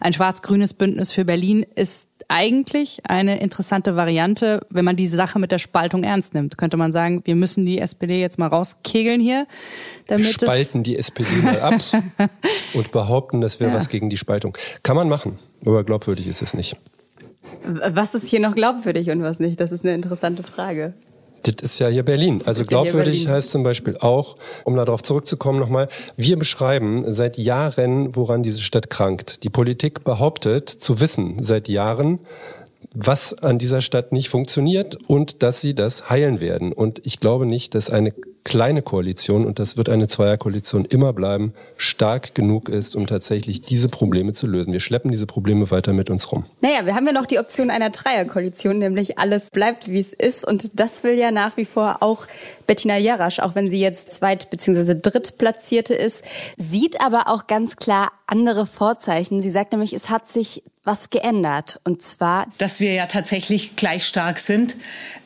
ein 0.00 0.12
schwarz-grünes 0.12 0.74
Bündnis 0.74 1.12
für 1.12 1.24
Berlin, 1.24 1.64
ist 1.74 2.08
eigentlich 2.28 3.00
eine 3.04 3.40
interessante 3.40 3.96
Variante, 3.96 4.66
wenn 4.70 4.84
man 4.84 4.96
diese 4.96 5.16
Sache 5.16 5.38
mit 5.38 5.52
der 5.52 5.58
Spaltung 5.58 6.04
ernst 6.04 6.34
nimmt. 6.34 6.58
Könnte 6.58 6.76
man 6.76 6.92
sagen, 6.92 7.22
wir 7.24 7.34
müssen 7.34 7.66
die 7.66 7.78
SPD 7.78 8.20
jetzt 8.20 8.38
mal 8.38 8.48
rauskegeln 8.48 9.20
hier. 9.20 9.46
Damit 10.06 10.26
wir 10.26 10.32
spalten 10.32 10.82
die 10.82 10.96
SPD 10.96 11.30
mal 11.42 11.60
ab 11.60 11.80
und 12.74 12.90
behaupten, 12.90 13.40
das 13.40 13.60
wäre 13.60 13.70
ja. 13.70 13.76
was 13.76 13.88
gegen 13.88 14.10
die 14.10 14.16
Spaltung. 14.16 14.56
Kann 14.82 14.96
man 14.96 15.08
machen, 15.08 15.38
aber 15.64 15.84
glaubwürdig 15.84 16.26
ist 16.26 16.42
es 16.42 16.54
nicht. 16.54 16.76
Was 17.64 18.14
ist 18.14 18.28
hier 18.28 18.40
noch 18.40 18.54
glaubwürdig 18.54 19.10
und 19.10 19.22
was 19.22 19.38
nicht? 19.38 19.60
Das 19.60 19.72
ist 19.72 19.84
eine 19.84 19.94
interessante 19.94 20.42
Frage. 20.42 20.94
Das 21.42 21.54
ist 21.60 21.78
ja 21.80 21.88
hier 21.88 22.04
Berlin. 22.04 22.42
Also 22.44 22.64
glaubwürdig 22.64 23.28
heißt 23.28 23.50
zum 23.50 23.62
Beispiel 23.62 23.96
auch, 23.98 24.36
um 24.64 24.76
darauf 24.76 25.02
zurückzukommen 25.02 25.58
nochmal, 25.58 25.88
wir 26.16 26.38
beschreiben 26.38 27.04
seit 27.08 27.36
Jahren, 27.38 28.14
woran 28.14 28.42
diese 28.42 28.60
Stadt 28.60 28.90
krankt. 28.90 29.42
Die 29.42 29.50
Politik 29.50 30.04
behauptet 30.04 30.68
zu 30.68 31.00
wissen 31.00 31.42
seit 31.42 31.68
Jahren, 31.68 32.20
was 32.94 33.34
an 33.34 33.58
dieser 33.58 33.80
Stadt 33.80 34.12
nicht 34.12 34.28
funktioniert 34.28 34.98
und 35.08 35.42
dass 35.42 35.60
sie 35.60 35.74
das 35.74 36.10
heilen 36.10 36.40
werden. 36.40 36.72
Und 36.72 37.00
ich 37.04 37.20
glaube 37.20 37.46
nicht, 37.46 37.74
dass 37.74 37.90
eine 37.90 38.12
kleine 38.44 38.82
Koalition, 38.82 39.46
und 39.46 39.58
das 39.58 39.76
wird 39.76 39.88
eine 39.88 40.08
Zweierkoalition 40.08 40.84
immer 40.84 41.12
bleiben, 41.12 41.54
stark 41.76 42.34
genug 42.34 42.68
ist, 42.68 42.96
um 42.96 43.06
tatsächlich 43.06 43.62
diese 43.62 43.88
Probleme 43.88 44.32
zu 44.32 44.48
lösen. 44.48 44.72
Wir 44.72 44.80
schleppen 44.80 45.12
diese 45.12 45.26
Probleme 45.26 45.70
weiter 45.70 45.92
mit 45.92 46.10
uns 46.10 46.32
rum. 46.32 46.44
Naja, 46.60 46.84
wir 46.84 46.96
haben 46.96 47.06
ja 47.06 47.12
noch 47.12 47.26
die 47.26 47.38
Option 47.38 47.70
einer 47.70 47.90
Dreierkoalition, 47.90 48.78
nämlich 48.78 49.18
alles 49.18 49.50
bleibt, 49.50 49.88
wie 49.88 50.00
es 50.00 50.12
ist. 50.12 50.44
Und 50.44 50.80
das 50.80 51.04
will 51.04 51.16
ja 51.16 51.30
nach 51.30 51.56
wie 51.56 51.64
vor 51.64 51.98
auch 52.00 52.26
Bettina 52.66 52.96
Jarasch, 52.96 53.38
auch 53.38 53.54
wenn 53.54 53.70
sie 53.70 53.80
jetzt 53.80 54.12
zweit- 54.12 54.50
bzw. 54.50 54.96
drittplatzierte 55.00 55.94
ist, 55.94 56.24
sieht 56.56 57.00
aber 57.00 57.28
auch 57.28 57.46
ganz 57.46 57.76
klar 57.76 58.10
andere 58.26 58.66
Vorzeichen. 58.66 59.40
Sie 59.40 59.50
sagt 59.50 59.72
nämlich, 59.72 59.92
es 59.92 60.10
hat 60.10 60.28
sich 60.28 60.64
was 60.84 61.10
geändert. 61.10 61.80
Und 61.84 62.02
zwar, 62.02 62.46
dass 62.58 62.80
wir 62.80 62.92
ja 62.92 63.06
tatsächlich 63.06 63.76
gleich 63.76 64.04
stark 64.06 64.38
sind 64.38 64.76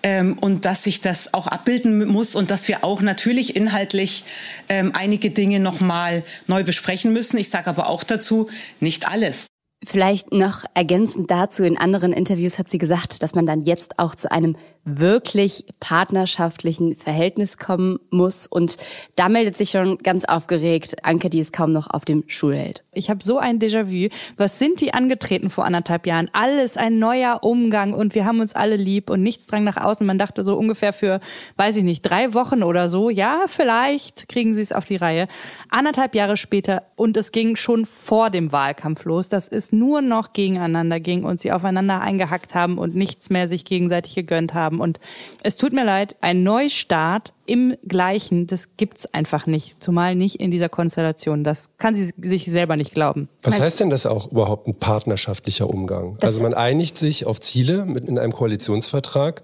ähm, 0.03 0.37
und 0.39 0.65
dass 0.65 0.85
sich 0.85 1.01
das 1.01 1.33
auch 1.35 1.47
abbilden 1.47 2.07
muss 2.07 2.35
und 2.35 2.51
dass 2.51 2.69
wir 2.69 2.85
auch 2.85 3.01
natürlich 3.01 3.57
inhaltlich 3.57 4.25
ähm, 4.69 4.93
einige 4.95 5.31
Dinge 5.31 5.61
nochmal 5.61 6.25
neu 6.47 6.63
besprechen 6.65 7.13
müssen. 7.13 7.39
Ich 7.39 7.49
sage 7.49 7.71
aber 7.71 7.89
auch 7.89 8.05
dazu, 8.05 8.51
nicht 8.81 9.09
alles. 9.09 9.47
Vielleicht 9.85 10.33
noch 10.33 10.65
ergänzend 10.75 11.31
dazu, 11.31 11.63
in 11.63 11.77
anderen 11.77 12.13
Interviews 12.13 12.59
hat 12.59 12.69
sie 12.69 12.79
gesagt, 12.79 13.23
dass 13.23 13.35
man 13.35 13.47
dann 13.47 13.63
jetzt 13.63 13.99
auch 13.99 14.15
zu 14.15 14.31
einem 14.31 14.57
wirklich 14.87 15.65
partnerschaftlichen 15.81 16.95
Verhältnis 16.95 17.59
kommen 17.59 17.99
muss. 18.11 18.47
Und 18.47 18.77
da 19.17 19.29
meldet 19.29 19.57
sich 19.57 19.71
schon 19.71 19.99
ganz 19.99 20.25
aufgeregt 20.25 21.05
Anke, 21.05 21.29
die 21.29 21.41
es 21.41 21.53
kaum 21.53 21.73
noch 21.73 21.91
auf 21.91 22.05
dem 22.05 22.23
Stuhl 22.29 22.55
hält. 22.55 22.85
Ich 22.93 23.11
habe 23.11 23.23
so 23.23 23.39
ein 23.39 23.59
Déjà-vu. 23.59 24.09
Was 24.37 24.59
sind 24.59 24.81
die 24.81 24.95
angetreten 24.95 25.51
vor 25.51 25.65
anderthalb 25.65 26.07
Jahren? 26.07 26.31
Alles 26.33 26.77
ein 26.77 27.01
neuer 27.01 27.41
Umgang 27.43 27.93
und 27.93 28.15
wir 28.15 28.25
haben 28.25 28.41
uns 28.41 28.55
alle 28.55 28.77
lieb 28.77 29.11
und 29.11 29.23
nichts 29.23 29.47
drang 29.47 29.65
nach 29.65 29.77
außen. 29.77 30.07
Man 30.07 30.19
dachte 30.19 30.45
so 30.45 30.57
ungefähr 30.57 30.93
für, 30.93 31.21
weiß 31.57 31.77
ich 31.79 31.85
nicht, 31.85 32.03
drei 32.03 32.33
Wochen 32.33 32.63
oder 32.63 32.89
so, 32.89 33.11
ja, 33.11 33.45
vielleicht 33.49 34.29
kriegen 34.29 34.55
sie 34.55 34.63
es 34.63 34.73
auf 34.73 34.85
die 34.85 34.97
Reihe. 34.97 35.27
Anderthalb 35.69 36.15
Jahre 36.15 36.37
später 36.37 36.85
und 36.95 37.17
es 37.17 37.33
ging 37.33 37.57
schon 37.57 37.87
vor 37.87 38.31
dem 38.31 38.53
Wahlkampf 38.53 39.05
los, 39.05 39.29
dass 39.29 39.49
es 39.49 39.73
nur 39.73 40.01
noch 40.01 40.33
gegeneinander 40.33 41.01
ging 41.01 41.25
und 41.25 41.41
sie 41.41 41.51
aufeinander 41.51 42.01
eingehackt 42.01 42.55
haben 42.55 42.79
und 42.79 42.95
nichts 42.95 43.31
mehr 43.31 43.49
sich 43.49 43.65
gegenseitig 43.65 44.15
gegönnt 44.15 44.55
haben 44.55 44.76
haben. 44.77 44.81
Und 44.81 45.01
es 45.43 45.57
tut 45.57 45.73
mir 45.73 45.85
leid, 45.85 46.17
ein 46.21 46.43
Neustart 46.43 47.33
im 47.47 47.77
Gleichen, 47.87 48.49
das 48.49 48.77
gibt's 48.77 49.07
einfach 49.15 49.47
nicht. 49.47 49.81
Zumal 49.83 50.17
nicht 50.17 50.37
in 50.37 50.51
dieser 50.51 50.69
Konstellation. 50.69 51.45
Das 51.45 51.71
kann 51.79 51.95
sie 51.95 52.13
sich 52.21 52.47
selber 52.47 52.77
nicht 52.77 52.93
glauben. 52.93 53.29
Was 53.45 53.61
heißt 53.61 53.81
denn 53.81 53.91
das 53.91 54.05
auch 54.05 54.33
überhaupt 54.33 54.67
ein 54.67 54.75
partnerschaftlicher 54.75 55.71
Umgang? 55.71 56.17
Das 56.19 56.29
also 56.31 56.43
man 56.43 56.55
einigt 56.55 56.99
sich 56.99 57.25
auf 57.25 57.41
Ziele 57.41 57.85
mit 57.85 58.09
in 58.09 58.19
einem 58.19 58.33
Koalitionsvertrag 58.33 59.43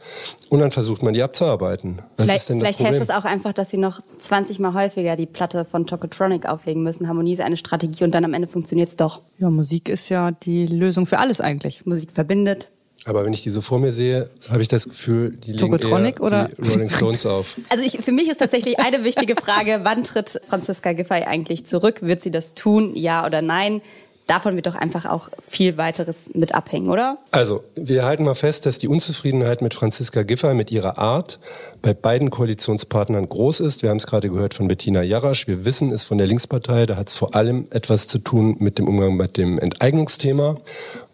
und 0.49 0.59
dann 0.59 0.73
versucht 0.73 1.03
man 1.05 1.15
die 1.15 1.23
abzuarbeiten. 1.23 2.03
Was 2.17 2.27
vielleicht 2.27 2.41
ist 2.41 2.49
denn 2.49 2.59
das 2.59 2.67
vielleicht 2.67 2.79
Problem? 2.81 3.01
heißt 3.01 3.11
es 3.11 3.17
auch 3.17 3.25
einfach, 3.25 3.53
dass 3.53 3.71
sie 3.71 3.79
noch 3.79 4.01
20 4.19 4.59
Mal 4.59 4.75
häufiger 4.75 5.15
die 5.15 5.27
Platte 5.27 5.65
von 5.65 5.87
Chocotronic 5.87 6.47
auflegen 6.47 6.83
müssen. 6.83 7.07
Harmonie 7.07 7.35
ist 7.35 7.41
eine 7.41 7.57
Strategie 7.57 8.03
und 8.03 8.13
dann 8.13 8.25
am 8.25 8.35
Ende 8.35 8.49
funktioniert's 8.49 8.97
doch. 8.97 9.21
Ja, 9.39 9.49
Musik 9.49 9.89
ist 9.89 10.09
ja 10.09 10.33
die 10.33 10.67
Lösung 10.67 11.07
für 11.07 11.19
alles 11.19 11.41
eigentlich. 11.41 11.87
Musik 11.87 12.11
verbindet, 12.11 12.71
aber 13.05 13.25
wenn 13.25 13.33
ich 13.33 13.43
die 13.43 13.51
so 13.51 13.61
vor 13.61 13.79
mir 13.79 13.93
sehe, 13.93 14.29
habe 14.51 14.63
ich 14.63 14.69
das 14.69 14.89
Gefühl, 14.89 15.31
die 15.31 15.53
legen 15.53 15.77
eher 15.77 16.21
oder? 16.21 16.49
die 16.57 16.71
Rolling 16.71 16.89
Stones 16.89 17.27
auf. 17.27 17.57
Also 17.69 17.85
ich, 17.85 17.99
für 17.99 18.13
mich 18.13 18.29
ist 18.29 18.39
tatsächlich 18.39 18.79
eine 18.79 19.03
wichtige 19.03 19.35
Frage, 19.35 19.81
wann 19.83 20.05
tritt 20.05 20.41
Franziska 20.49 20.93
Giffey 20.93 21.25
eigentlich 21.25 21.65
zurück? 21.67 22.03
Wird 22.03 22.21
sie 22.21 22.31
das 22.31 22.55
tun, 22.55 22.95
ja 22.95 23.27
oder 23.27 23.43
nein? 23.43 23.81
Davon 24.27 24.55
wird 24.55 24.67
doch 24.67 24.75
einfach 24.75 25.07
auch 25.07 25.29
viel 25.47 25.77
weiteres 25.79 26.31
mit 26.35 26.55
abhängen, 26.55 26.91
oder? 26.91 27.19
Also, 27.31 27.63
wir 27.75 28.05
halten 28.05 28.25
mal 28.25 28.35
fest, 28.35 28.67
dass 28.67 28.79
die 28.79 28.89
Unzufriedenheit 28.89 29.63
mit 29.63 29.75
Franziska 29.75 30.23
Giffey, 30.23 30.55
mit 30.55 30.71
ihrer 30.71 30.99
Art, 30.99 31.39
bei 31.83 31.95
beiden 31.95 32.31
Koalitionspartnern 32.31 33.29
groß 33.29 33.61
ist. 33.61 33.83
Wir 33.83 33.91
haben 33.91 33.97
es 33.97 34.07
gerade 34.07 34.29
gehört 34.29 34.55
von 34.55 34.69
Bettina 34.69 35.03
Jarasch. 35.03 35.49
Wir 35.49 35.65
wissen 35.65 35.91
es 35.91 36.05
von 36.05 36.19
der 36.19 36.27
Linkspartei. 36.27 36.87
Da 36.87 36.97
hat 36.97 37.09
es 37.09 37.15
vor 37.15 37.35
allem 37.35 37.67
etwas 37.71 38.07
zu 38.07 38.19
tun 38.19 38.57
mit 38.61 38.79
dem 38.79 38.89
Umgang 38.89 39.17
mit 39.17 39.37
dem 39.37 39.59
Enteignungsthema, 39.59 40.55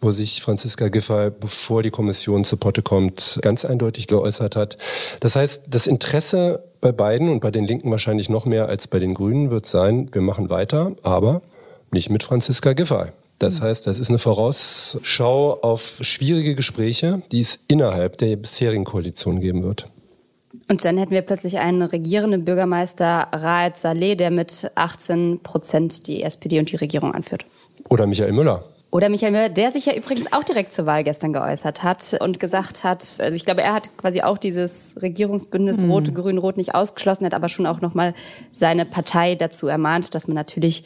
wo 0.00 0.12
sich 0.12 0.42
Franziska 0.42 0.88
Giffey, 0.88 1.30
bevor 1.30 1.82
die 1.82 1.90
Kommission 1.90 2.44
zu 2.44 2.56
Potte 2.56 2.82
kommt, 2.82 3.38
ganz 3.42 3.64
eindeutig 3.64 4.06
geäußert 4.06 4.56
hat. 4.56 4.76
Das 5.20 5.36
heißt, 5.36 5.62
das 5.68 5.86
Interesse 5.86 6.62
bei 6.80 6.92
beiden 6.92 7.28
und 7.28 7.40
bei 7.40 7.50
den 7.50 7.64
Linken 7.64 7.90
wahrscheinlich 7.90 8.28
noch 8.28 8.46
mehr 8.46 8.68
als 8.68 8.86
bei 8.86 8.98
den 8.98 9.14
Grünen 9.14 9.50
wird 9.50 9.66
sein, 9.66 10.08
wir 10.12 10.22
machen 10.22 10.50
weiter, 10.50 10.92
aber 11.02 11.42
nicht 11.92 12.10
mit 12.10 12.22
Franziska 12.22 12.72
Giffey. 12.72 13.06
Das 13.38 13.60
hm. 13.60 13.68
heißt, 13.68 13.86
das 13.86 14.00
ist 14.00 14.08
eine 14.08 14.18
Vorausschau 14.18 15.58
auf 15.62 15.98
schwierige 16.00 16.54
Gespräche, 16.54 17.22
die 17.32 17.40
es 17.40 17.60
innerhalb 17.68 18.18
der 18.18 18.36
bisherigen 18.36 18.84
Koalition 18.84 19.40
geben 19.40 19.62
wird. 19.62 19.88
Und 20.68 20.84
dann 20.84 20.98
hätten 20.98 21.12
wir 21.12 21.22
plötzlich 21.22 21.58
einen 21.58 21.82
regierenden 21.82 22.44
Bürgermeister 22.44 23.28
Raed 23.32 23.76
Saleh, 23.76 24.16
der 24.16 24.30
mit 24.30 24.70
18 24.74 25.40
Prozent 25.42 26.06
die 26.06 26.22
SPD 26.22 26.58
und 26.58 26.70
die 26.70 26.76
Regierung 26.76 27.14
anführt. 27.14 27.46
Oder 27.88 28.06
Michael 28.06 28.32
Müller, 28.32 28.64
Oder 28.90 29.08
Michael 29.08 29.32
Müller, 29.32 29.48
der 29.50 29.70
sich 29.70 29.86
ja 29.86 29.94
übrigens 29.94 30.32
auch 30.32 30.44
direkt 30.44 30.72
zur 30.72 30.86
Wahl 30.86 31.04
gestern 31.04 31.32
geäußert 31.32 31.82
hat 31.82 32.16
und 32.20 32.40
gesagt 32.40 32.84
hat, 32.84 33.02
also 33.20 33.34
ich 33.34 33.44
glaube, 33.44 33.62
er 33.62 33.74
hat 33.74 33.90
quasi 33.98 34.22
auch 34.22 34.38
dieses 34.38 34.96
Regierungsbündnis 35.00 35.82
Mhm. 35.82 35.90
Rot, 35.90 36.14
Grün, 36.14 36.38
Rot 36.38 36.56
nicht 36.56 36.74
ausgeschlossen, 36.74 37.26
hat 37.26 37.34
aber 37.34 37.48
schon 37.50 37.66
auch 37.66 37.80
nochmal 37.82 38.14
seine 38.56 38.86
Partei 38.86 39.34
dazu 39.34 39.68
ermahnt, 39.68 40.14
dass 40.14 40.26
man 40.26 40.34
natürlich 40.34 40.84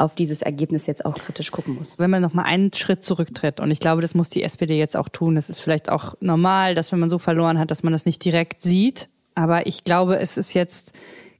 auf 0.00 0.14
dieses 0.14 0.42
Ergebnis 0.42 0.86
jetzt 0.86 1.04
auch 1.04 1.16
kritisch 1.16 1.50
gucken 1.50 1.74
muss. 1.74 1.98
Wenn 1.98 2.10
man 2.10 2.22
noch 2.22 2.34
mal 2.34 2.42
einen 2.42 2.72
Schritt 2.72 3.04
zurücktritt 3.04 3.60
und 3.60 3.70
ich 3.70 3.80
glaube, 3.80 4.02
das 4.02 4.14
muss 4.14 4.30
die 4.30 4.42
SPD 4.42 4.78
jetzt 4.78 4.96
auch 4.96 5.08
tun. 5.08 5.36
Es 5.36 5.50
ist 5.50 5.60
vielleicht 5.60 5.90
auch 5.90 6.14
normal, 6.20 6.74
dass 6.74 6.92
wenn 6.92 7.00
man 7.00 7.10
so 7.10 7.18
verloren 7.18 7.58
hat, 7.58 7.70
dass 7.70 7.82
man 7.82 7.92
das 7.92 8.06
nicht 8.06 8.24
direkt 8.24 8.62
sieht. 8.62 9.08
Aber 9.34 9.66
ich 9.66 9.84
glaube, 9.84 10.18
es 10.18 10.36
ist 10.36 10.54
jetzt 10.54 10.94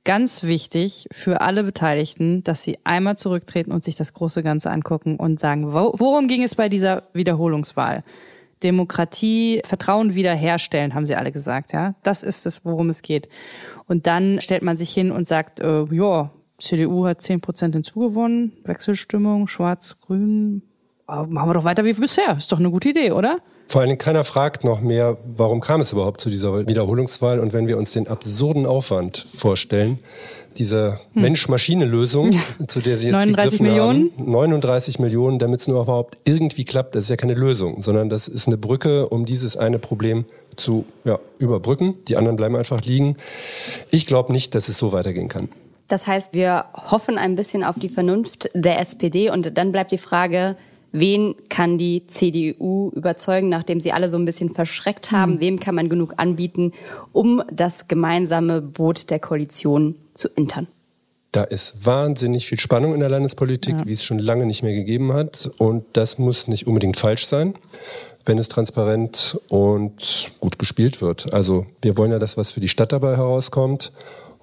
ganz 0.05 0.45
wichtig 0.45 1.07
für 1.11 1.41
alle 1.41 1.65
Beteiligten, 1.65 2.43
dass 2.45 2.63
sie 2.63 2.79
einmal 2.85 3.17
zurücktreten 3.17 3.73
und 3.73 3.85
sich 3.85 3.97
das 3.97 4.15
große 4.15 4.43
Ganze 4.43 4.71
angucken 4.71 5.17
und 5.17 5.41
sagen, 5.41 5.73
wo, 5.73 5.93
worum 5.99 6.29
ging 6.29 6.43
es 6.43 6.55
bei 6.55 6.69
dieser 6.69 7.03
Wiederholungswahl? 7.13 8.05
Demokratie, 8.63 9.63
Vertrauen 9.65 10.15
wiederherstellen, 10.15 10.95
haben 10.95 11.07
sie 11.07 11.15
alle 11.15 11.33
gesagt, 11.33 11.73
ja. 11.73 11.95
Das 12.03 12.23
ist 12.23 12.47
es, 12.47 12.65
worum 12.65 12.91
es 12.91 13.03
geht. 13.03 13.29
Und 13.87 14.07
dann 14.07 14.41
stellt 14.41 14.63
man 14.63 14.77
sich 14.77 14.91
hin 14.93 15.11
und 15.11 15.27
sagt, 15.27 15.61
äh, 15.61 15.85
ja, 15.91 16.31
CDU 16.61 17.07
hat 17.07 17.21
10 17.23 17.41
Prozent 17.41 17.75
hinzugewonnen, 17.75 18.53
Wechselstimmung, 18.65 19.49
Schwarz-Grün, 19.49 20.63
Ah, 21.11 21.27
machen 21.29 21.49
wir 21.51 21.55
doch 21.55 21.65
weiter 21.65 21.85
wie 21.85 21.93
bisher. 21.93 22.37
Ist 22.39 22.53
doch 22.53 22.61
eine 22.61 22.71
gute 22.71 22.91
Idee, 22.91 23.11
oder? 23.11 23.39
Vor 23.67 23.81
allen 23.81 23.89
Dingen 23.89 23.99
keiner 23.99 24.23
fragt 24.23 24.63
noch 24.63 24.81
mehr, 24.81 25.17
warum 25.25 25.61
kam 25.61 25.81
es 25.81 25.93
überhaupt 25.93 26.21
zu 26.21 26.31
dieser 26.31 26.69
Wiederholungswahl? 26.69 27.41
Und 27.41 27.53
wenn 27.53 27.67
wir 27.67 27.79
uns 27.79 27.91
den 27.91 28.07
absurden 28.07 28.65
Aufwand 28.65 29.27
vorstellen, 29.37 29.99
diese 30.57 31.01
Hm. 31.15 31.23
Mensch-Maschine-Lösung, 31.23 32.31
zu 32.69 32.79
der 32.81 32.97
Sie 32.97 33.07
jetzt 33.09 33.15
39 33.15 33.59
gegriffen 33.59 33.67
Millionen? 33.67 34.11
haben, 34.19 34.31
39 34.31 34.99
Millionen, 35.01 35.39
damit 35.41 35.63
es 35.63 35.67
nur 35.67 35.83
überhaupt 35.83 36.17
irgendwie 36.25 36.65
klappt, 36.65 36.95
das 36.95 37.05
ist 37.05 37.11
ja 37.11 37.17
keine 37.17 37.35
Lösung, 37.35 37.83
sondern 37.83 38.09
das 38.09 38.29
ist 38.29 38.47
eine 38.47 38.57
Brücke, 38.57 39.09
um 39.09 39.27
dieses 39.27 39.57
eine 39.57 39.81
Problem 39.81 40.27
zu 40.55 40.85
ja, 41.05 41.19
überbrücken. 41.41 41.97
Die 42.07 42.17
anderen 42.17 42.37
bleiben 42.37 42.55
einfach 42.55 42.83
liegen. 42.83 43.17
Ich 43.91 44.07
glaube 44.07 44.33
nicht, 44.33 44.55
dass 44.55 44.69
es 44.69 44.79
so 44.79 44.93
weitergehen 44.93 45.29
kann. 45.29 45.49
Das 45.91 46.07
heißt, 46.07 46.35
wir 46.35 46.67
hoffen 46.73 47.19
ein 47.19 47.35
bisschen 47.35 47.65
auf 47.65 47.81
die 47.81 47.89
Vernunft 47.89 48.49
der 48.55 48.79
SPD 48.79 49.29
und 49.29 49.59
dann 49.59 49.73
bleibt 49.73 49.91
die 49.91 49.99
Frage, 49.99 50.57
wen 50.93 51.35
kann 51.49 51.79
die 51.79 52.07
CDU 52.07 52.91
überzeugen, 52.95 53.49
nachdem 53.49 53.81
sie 53.81 53.91
alle 53.91 54.09
so 54.09 54.17
ein 54.17 54.25
bisschen 54.25 54.55
verschreckt 54.55 55.11
haben? 55.11 55.41
Wem 55.41 55.59
kann 55.59 55.75
man 55.75 55.89
genug 55.89 56.15
anbieten, 56.17 56.73
um 57.11 57.43
das 57.53 57.89
gemeinsame 57.89 58.63
Boot 58.63 59.11
der 59.11 59.19
Koalition 59.19 59.97
zu 60.15 60.29
entern? 60.37 60.69
Da 61.33 61.43
ist 61.43 61.85
wahnsinnig 61.85 62.47
viel 62.47 62.61
Spannung 62.61 62.95
in 62.95 63.01
der 63.01 63.09
Landespolitik, 63.09 63.75
wie 63.85 63.93
es 63.93 64.05
schon 64.05 64.21
lange 64.21 64.47
nicht 64.47 64.63
mehr 64.63 64.75
gegeben 64.75 65.13
hat. 65.13 65.51
Und 65.59 65.85
das 65.95 66.19
muss 66.19 66.47
nicht 66.47 66.69
unbedingt 66.69 66.99
falsch 66.99 67.27
sein, 67.27 67.55
wenn 68.27 68.39
es 68.39 68.49
transparent 68.49 69.41
und 69.49 70.31
gut 70.39 70.61
gespielt 70.61 71.03
wird. 71.03 71.33
Also 71.33 71.67
wir 71.83 71.97
wollen 71.97 72.13
ja 72.13 72.21
das, 72.21 72.37
was 72.37 72.53
für 72.53 72.61
die 72.61 72.69
Stadt 72.69 72.93
dabei 72.93 73.17
herauskommt. 73.17 73.91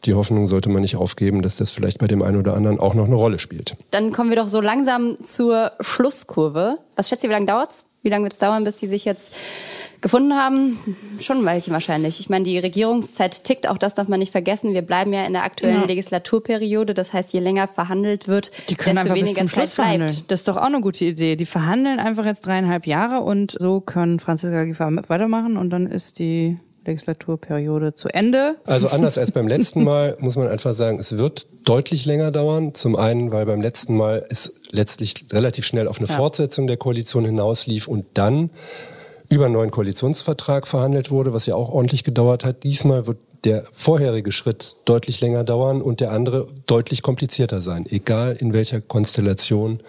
Die 0.08 0.14
Hoffnung 0.16 0.48
sollte 0.48 0.70
man 0.70 0.82
nicht 0.82 0.96
aufgeben, 0.96 1.42
dass 1.42 1.58
das 1.58 1.70
vielleicht 1.70 2.00
bei 2.00 2.08
dem 2.08 2.22
einen 2.24 2.38
oder 2.38 2.56
anderen 2.56 2.80
auch 2.80 2.94
noch 2.96 3.06
eine 3.06 3.16
Rolle 3.16 3.38
spielt. 3.40 3.76
Dann 3.92 4.12
kommen 4.14 4.30
wir 4.30 4.38
doch 4.38 4.48
so 4.48 4.62
langsam 4.62 5.18
zur 5.22 5.74
Schlusskurve. 5.82 6.78
Was 6.96 7.10
schätzt 7.10 7.24
ihr, 7.24 7.30
wie 7.30 7.34
lange 7.34 7.46
dauert's? 7.46 7.88
Wie 8.04 8.10
lange 8.10 8.24
wird's 8.24 8.38
dauern, 8.38 8.64
bis 8.64 8.78
die 8.78 8.88
sich 8.88 9.04
jetzt 9.04 9.34
gefunden 10.00 10.34
haben? 10.34 10.78
Schon 11.20 11.40
ein 11.40 11.46
Weilchen 11.46 11.74
wahrscheinlich. 11.74 12.22
Ich 12.22 12.30
meine, 12.30 12.46
die 12.46 12.58
Regierungszeit 12.58 13.44
tickt, 13.44 13.68
auch 13.68 13.78
das 13.78 13.96
darf 13.96 14.08
man 14.08 14.20
nicht 14.20 14.32
vergessen. 14.32 14.74
Wir 14.74 14.82
bleiben 14.82 15.12
ja 15.12 15.26
in 15.26 15.34
der 15.34 15.44
aktuellen 15.44 15.82
Ja. 15.82 15.86
Legislaturperiode. 15.88 16.94
Das 16.94 17.12
heißt, 17.12 17.34
je 17.34 17.42
länger 17.42 17.68
verhandelt 17.68 18.30
wird, 18.30 18.52
Die 18.70 18.76
können 18.76 18.96
desto 18.96 19.14
weniger 19.14 19.36
zum 19.40 19.50
Schluss 19.50 19.72
Zeit 19.72 19.76
bleibt. 19.76 19.90
verhandeln. 20.00 20.24
Das 20.30 20.40
ist 20.40 20.48
doch 20.48 20.56
auch 20.56 20.62
eine 20.62 20.80
gute 20.80 21.04
Idee. 21.04 21.36
Die 21.36 21.46
verhandeln 21.46 22.00
einfach 22.00 22.26
jetzt 22.26 22.46
dreieinhalb 22.46 22.88
Jahre 22.88 23.24
und 23.24 23.58
so 23.60 23.82
können 23.82 24.20
Franziska 24.22 24.64
Giffey 24.64 24.84
weitermachen 25.10 25.58
und 25.58 25.70
dann 25.70 25.86
ist 25.88 26.20
die 26.20 26.58
Legislaturperiode 26.88 27.94
zu 27.94 28.10
Ende. 28.10 28.56
Also 28.66 28.88
anders 28.88 29.18
als 29.18 29.32
beim 29.32 29.48
letzten 29.48 29.84
Mal 29.84 30.18
muss 30.20 30.36
man 30.36 30.48
einfach 30.48 30.74
sagen, 30.74 30.98
es 31.00 31.18
wird 31.18 31.46
deutlich 31.66 32.06
länger 32.06 32.32
dauern. 32.32 32.74
Zum 32.74 32.96
einen, 32.96 33.32
weil 33.32 33.46
beim 33.46 33.62
letzten 33.62 33.96
Mal 33.96 34.26
es 34.30 34.54
letztlich 34.72 35.26
relativ 35.32 35.66
schnell 35.66 35.88
auf 35.88 36.00
eine 36.00 36.08
Ja. 36.08 36.16
Fortsetzung 36.16 36.68
der 36.68 36.78
Koalition 36.78 37.26
hinauslief 37.26 37.88
und 37.88 38.06
dann 38.14 38.50
über 39.30 39.46
einen 39.46 39.54
neuen 39.54 39.72
Koalitionsvertrag 39.72 40.68
verhandelt 40.68 41.12
wurde, 41.12 41.34
was 41.34 41.46
ja 41.46 41.56
auch 41.56 41.70
ordentlich 41.70 42.04
gedauert 42.04 42.46
hat. 42.46 42.64
Diesmal 42.64 43.08
wird 43.08 43.18
der 43.44 43.64
vorherige 43.74 44.32
Schritt 44.32 44.78
deutlich 44.86 45.22
länger 45.22 45.44
dauern 45.44 45.82
und 45.82 46.00
der 46.00 46.12
andere 46.12 46.48
deutlich 46.66 47.02
komplizierter 47.02 47.62
sein. 47.62 47.86
Egal 47.90 48.36
in 48.40 48.54
welcher 48.54 48.82
Konstellation 48.82 49.80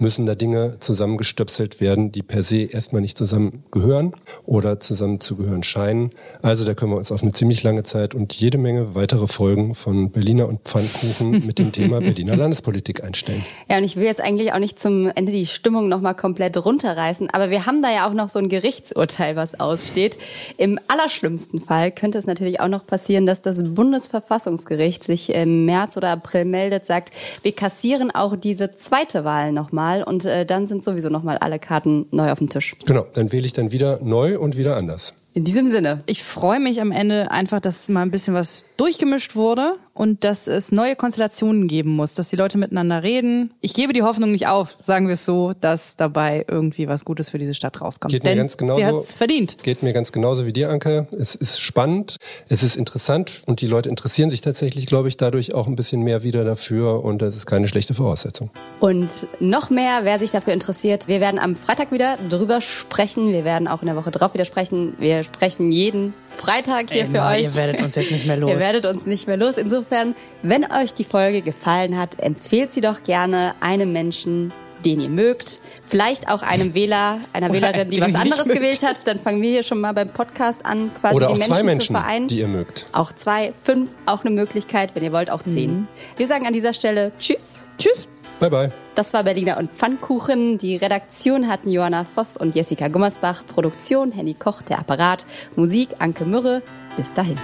müssen 0.00 0.26
da 0.26 0.34
Dinge 0.34 0.78
zusammengestöpselt 0.80 1.80
werden, 1.80 2.12
die 2.12 2.22
per 2.22 2.42
se 2.42 2.62
erstmal 2.62 3.02
nicht 3.02 3.18
zusammengehören 3.18 4.14
oder 4.46 4.80
zusammenzugehören 4.80 5.62
scheinen. 5.62 6.10
Also 6.42 6.64
da 6.64 6.74
können 6.74 6.92
wir 6.92 6.96
uns 6.96 7.12
auf 7.12 7.22
eine 7.22 7.32
ziemlich 7.32 7.62
lange 7.62 7.82
Zeit 7.82 8.14
und 8.14 8.32
jede 8.32 8.58
Menge 8.58 8.94
weitere 8.94 9.26
Folgen 9.26 9.74
von 9.74 10.10
Berliner 10.10 10.48
und 10.48 10.60
Pfannkuchen 10.62 11.46
mit 11.46 11.58
dem 11.58 11.72
Thema 11.72 11.98
Berliner 12.00 12.36
Landespolitik 12.36 13.04
einstellen. 13.04 13.44
Ja, 13.68 13.78
und 13.78 13.84
ich 13.84 13.96
will 13.96 14.04
jetzt 14.04 14.20
eigentlich 14.20 14.52
auch 14.52 14.58
nicht 14.58 14.78
zum 14.78 15.10
Ende 15.14 15.32
die 15.32 15.46
Stimmung 15.46 15.88
nochmal 15.88 16.14
komplett 16.14 16.56
runterreißen, 16.64 17.28
aber 17.30 17.50
wir 17.50 17.66
haben 17.66 17.82
da 17.82 17.90
ja 17.90 18.08
auch 18.08 18.14
noch 18.14 18.28
so 18.28 18.38
ein 18.38 18.48
Gerichtsurteil, 18.48 19.36
was 19.36 19.60
aussteht. 19.60 20.18
Im 20.56 20.78
allerschlimmsten 20.88 21.60
Fall 21.60 21.90
könnte 21.92 22.18
es 22.18 22.26
natürlich 22.26 22.60
auch 22.60 22.68
noch 22.68 22.86
passieren, 22.86 23.26
dass 23.26 23.42
das 23.42 23.74
Bundesverfassungsgericht 23.74 25.04
sich 25.04 25.34
im 25.34 25.66
März 25.66 25.96
oder 25.96 26.10
April 26.10 26.46
meldet, 26.46 26.86
sagt, 26.86 27.12
wir 27.42 27.52
kassieren 27.52 28.10
auch 28.10 28.36
diese 28.36 28.70
zweite 28.72 29.24
Wahl 29.24 29.52
nochmal 29.52 29.89
und 29.98 30.24
äh, 30.24 30.46
dann 30.46 30.66
sind 30.66 30.84
sowieso 30.84 31.08
nochmal 31.08 31.38
alle 31.38 31.58
Karten 31.58 32.06
neu 32.10 32.30
auf 32.30 32.38
dem 32.38 32.48
Tisch. 32.48 32.76
Genau, 32.86 33.06
dann 33.14 33.32
wähle 33.32 33.46
ich 33.46 33.52
dann 33.52 33.72
wieder 33.72 33.98
neu 34.02 34.38
und 34.38 34.56
wieder 34.56 34.76
anders. 34.76 35.14
In 35.32 35.44
diesem 35.44 35.68
Sinne. 35.68 36.02
Ich 36.06 36.24
freue 36.24 36.58
mich 36.58 36.80
am 36.80 36.90
Ende 36.90 37.30
einfach, 37.30 37.60
dass 37.60 37.88
mal 37.88 38.02
ein 38.02 38.10
bisschen 38.10 38.34
was 38.34 38.64
durchgemischt 38.76 39.36
wurde 39.36 39.76
und 39.94 40.24
dass 40.24 40.46
es 40.46 40.72
neue 40.72 40.96
Konstellationen 40.96 41.68
geben 41.68 41.94
muss, 41.94 42.14
dass 42.14 42.30
die 42.30 42.36
Leute 42.36 42.58
miteinander 42.58 43.02
reden. 43.02 43.52
Ich 43.60 43.74
gebe 43.74 43.92
die 43.92 44.02
Hoffnung 44.02 44.32
nicht 44.32 44.46
auf, 44.46 44.76
sagen 44.82 45.06
wir 45.06 45.14
es 45.14 45.24
so, 45.24 45.52
dass 45.60 45.94
dabei 45.96 46.46
irgendwie 46.48 46.88
was 46.88 47.04
Gutes 47.04 47.30
für 47.30 47.38
diese 47.38 47.54
Stadt 47.54 47.80
rauskommt. 47.80 48.10
Geht 48.10 48.24
mir 48.24 48.30
Denn 48.30 48.38
ganz 48.38 48.56
genauso. 48.56 48.80
sie 48.80 48.86
hat 48.86 48.94
es 48.94 49.14
verdient. 49.14 49.58
Geht 49.62 49.82
mir 49.82 49.92
ganz 49.92 50.10
genauso 50.10 50.46
wie 50.46 50.52
dir, 50.52 50.70
Anke. 50.70 51.06
Es 51.12 51.34
ist 51.34 51.60
spannend, 51.60 52.16
es 52.48 52.62
ist 52.62 52.76
interessant 52.76 53.42
und 53.46 53.60
die 53.60 53.66
Leute 53.66 53.88
interessieren 53.88 54.30
sich 54.30 54.40
tatsächlich, 54.40 54.86
glaube 54.86 55.08
ich, 55.08 55.16
dadurch 55.16 55.54
auch 55.54 55.66
ein 55.66 55.76
bisschen 55.76 56.02
mehr 56.02 56.22
wieder 56.22 56.44
dafür 56.44 57.04
und 57.04 57.20
das 57.20 57.36
ist 57.36 57.46
keine 57.46 57.68
schlechte 57.68 57.94
Voraussetzung. 57.94 58.50
Und 58.80 59.28
noch 59.38 59.70
mehr, 59.70 60.00
wer 60.04 60.18
sich 60.18 60.30
dafür 60.30 60.54
interessiert, 60.54 61.08
wir 61.08 61.20
werden 61.20 61.38
am 61.38 61.56
Freitag 61.56 61.92
wieder 61.92 62.16
drüber 62.28 62.60
sprechen. 62.60 63.32
Wir 63.32 63.44
werden 63.44 63.68
auch 63.68 63.82
in 63.82 63.86
der 63.86 63.96
Woche 63.96 64.10
drauf 64.10 64.34
wieder 64.34 64.46
sprechen. 64.46 64.94
Wir 64.98 65.24
sprechen 65.34 65.72
jeden 65.72 66.14
Freitag 66.26 66.90
hier 66.90 67.02
Emma, 67.04 67.30
für 67.30 67.36
euch. 67.36 67.42
ihr 67.44 67.54
werdet 67.56 67.80
uns 67.82 67.94
jetzt 67.94 68.10
nicht 68.12 68.26
mehr 68.26 68.36
los. 68.38 68.50
Ihr 68.50 68.60
werdet 68.60 68.86
uns 68.86 69.06
nicht 69.06 69.26
mehr 69.26 69.36
los. 69.36 69.56
Insofern, 69.56 70.14
wenn 70.42 70.64
euch 70.70 70.94
die 70.94 71.04
Folge 71.04 71.42
gefallen 71.42 71.96
hat, 71.98 72.18
empfehlt 72.20 72.72
sie 72.72 72.80
doch 72.80 73.02
gerne 73.02 73.54
einem 73.60 73.92
Menschen, 73.92 74.52
den 74.84 75.00
ihr 75.00 75.10
mögt. 75.10 75.60
Vielleicht 75.84 76.30
auch 76.30 76.42
einem 76.42 76.74
Wähler, 76.74 77.20
einer 77.34 77.50
Oder 77.50 77.54
Wählerin, 77.56 77.90
die 77.90 78.00
was 78.00 78.14
anderes 78.14 78.46
mögt. 78.46 78.58
gewählt 78.58 78.82
hat. 78.82 79.06
Dann 79.06 79.18
fangen 79.20 79.42
wir 79.42 79.50
hier 79.50 79.62
schon 79.62 79.80
mal 79.80 79.92
beim 79.92 80.08
Podcast 80.10 80.64
an, 80.64 80.90
quasi 81.00 81.16
Oder 81.16 81.26
die 81.26 81.32
auch 81.34 81.36
Menschen, 81.38 81.52
zwei 81.52 81.58
zu 81.60 81.66
Menschen, 81.66 81.96
vereinen. 81.96 82.28
die 82.28 82.38
ihr 82.38 82.48
mögt. 82.48 82.86
Auch 82.92 83.12
zwei, 83.12 83.52
fünf, 83.62 83.90
auch 84.06 84.24
eine 84.24 84.30
Möglichkeit. 84.34 84.94
Wenn 84.94 85.02
ihr 85.04 85.12
wollt, 85.12 85.30
auch 85.30 85.42
zehn. 85.42 85.86
Wir 86.16 86.26
sagen 86.26 86.46
an 86.46 86.52
dieser 86.54 86.72
Stelle 86.72 87.12
Tschüss. 87.18 87.64
Tschüss. 87.78 88.08
Bye, 88.40 88.50
bye. 88.50 88.72
Das 88.94 89.12
war 89.12 89.22
Berliner 89.22 89.58
und 89.58 89.70
Pfannkuchen. 89.70 90.56
Die 90.56 90.76
Redaktion 90.76 91.46
hatten 91.46 91.70
Johanna 91.70 92.04
Voss 92.04 92.38
und 92.38 92.54
Jessica 92.54 92.88
Gummersbach. 92.88 93.44
Produktion 93.46 94.12
Henny 94.12 94.32
Koch, 94.32 94.62
der 94.62 94.78
Apparat. 94.78 95.26
Musik 95.56 95.90
Anke 95.98 96.24
Mürre. 96.24 96.62
Bis 96.96 97.12
dahin. 97.12 97.38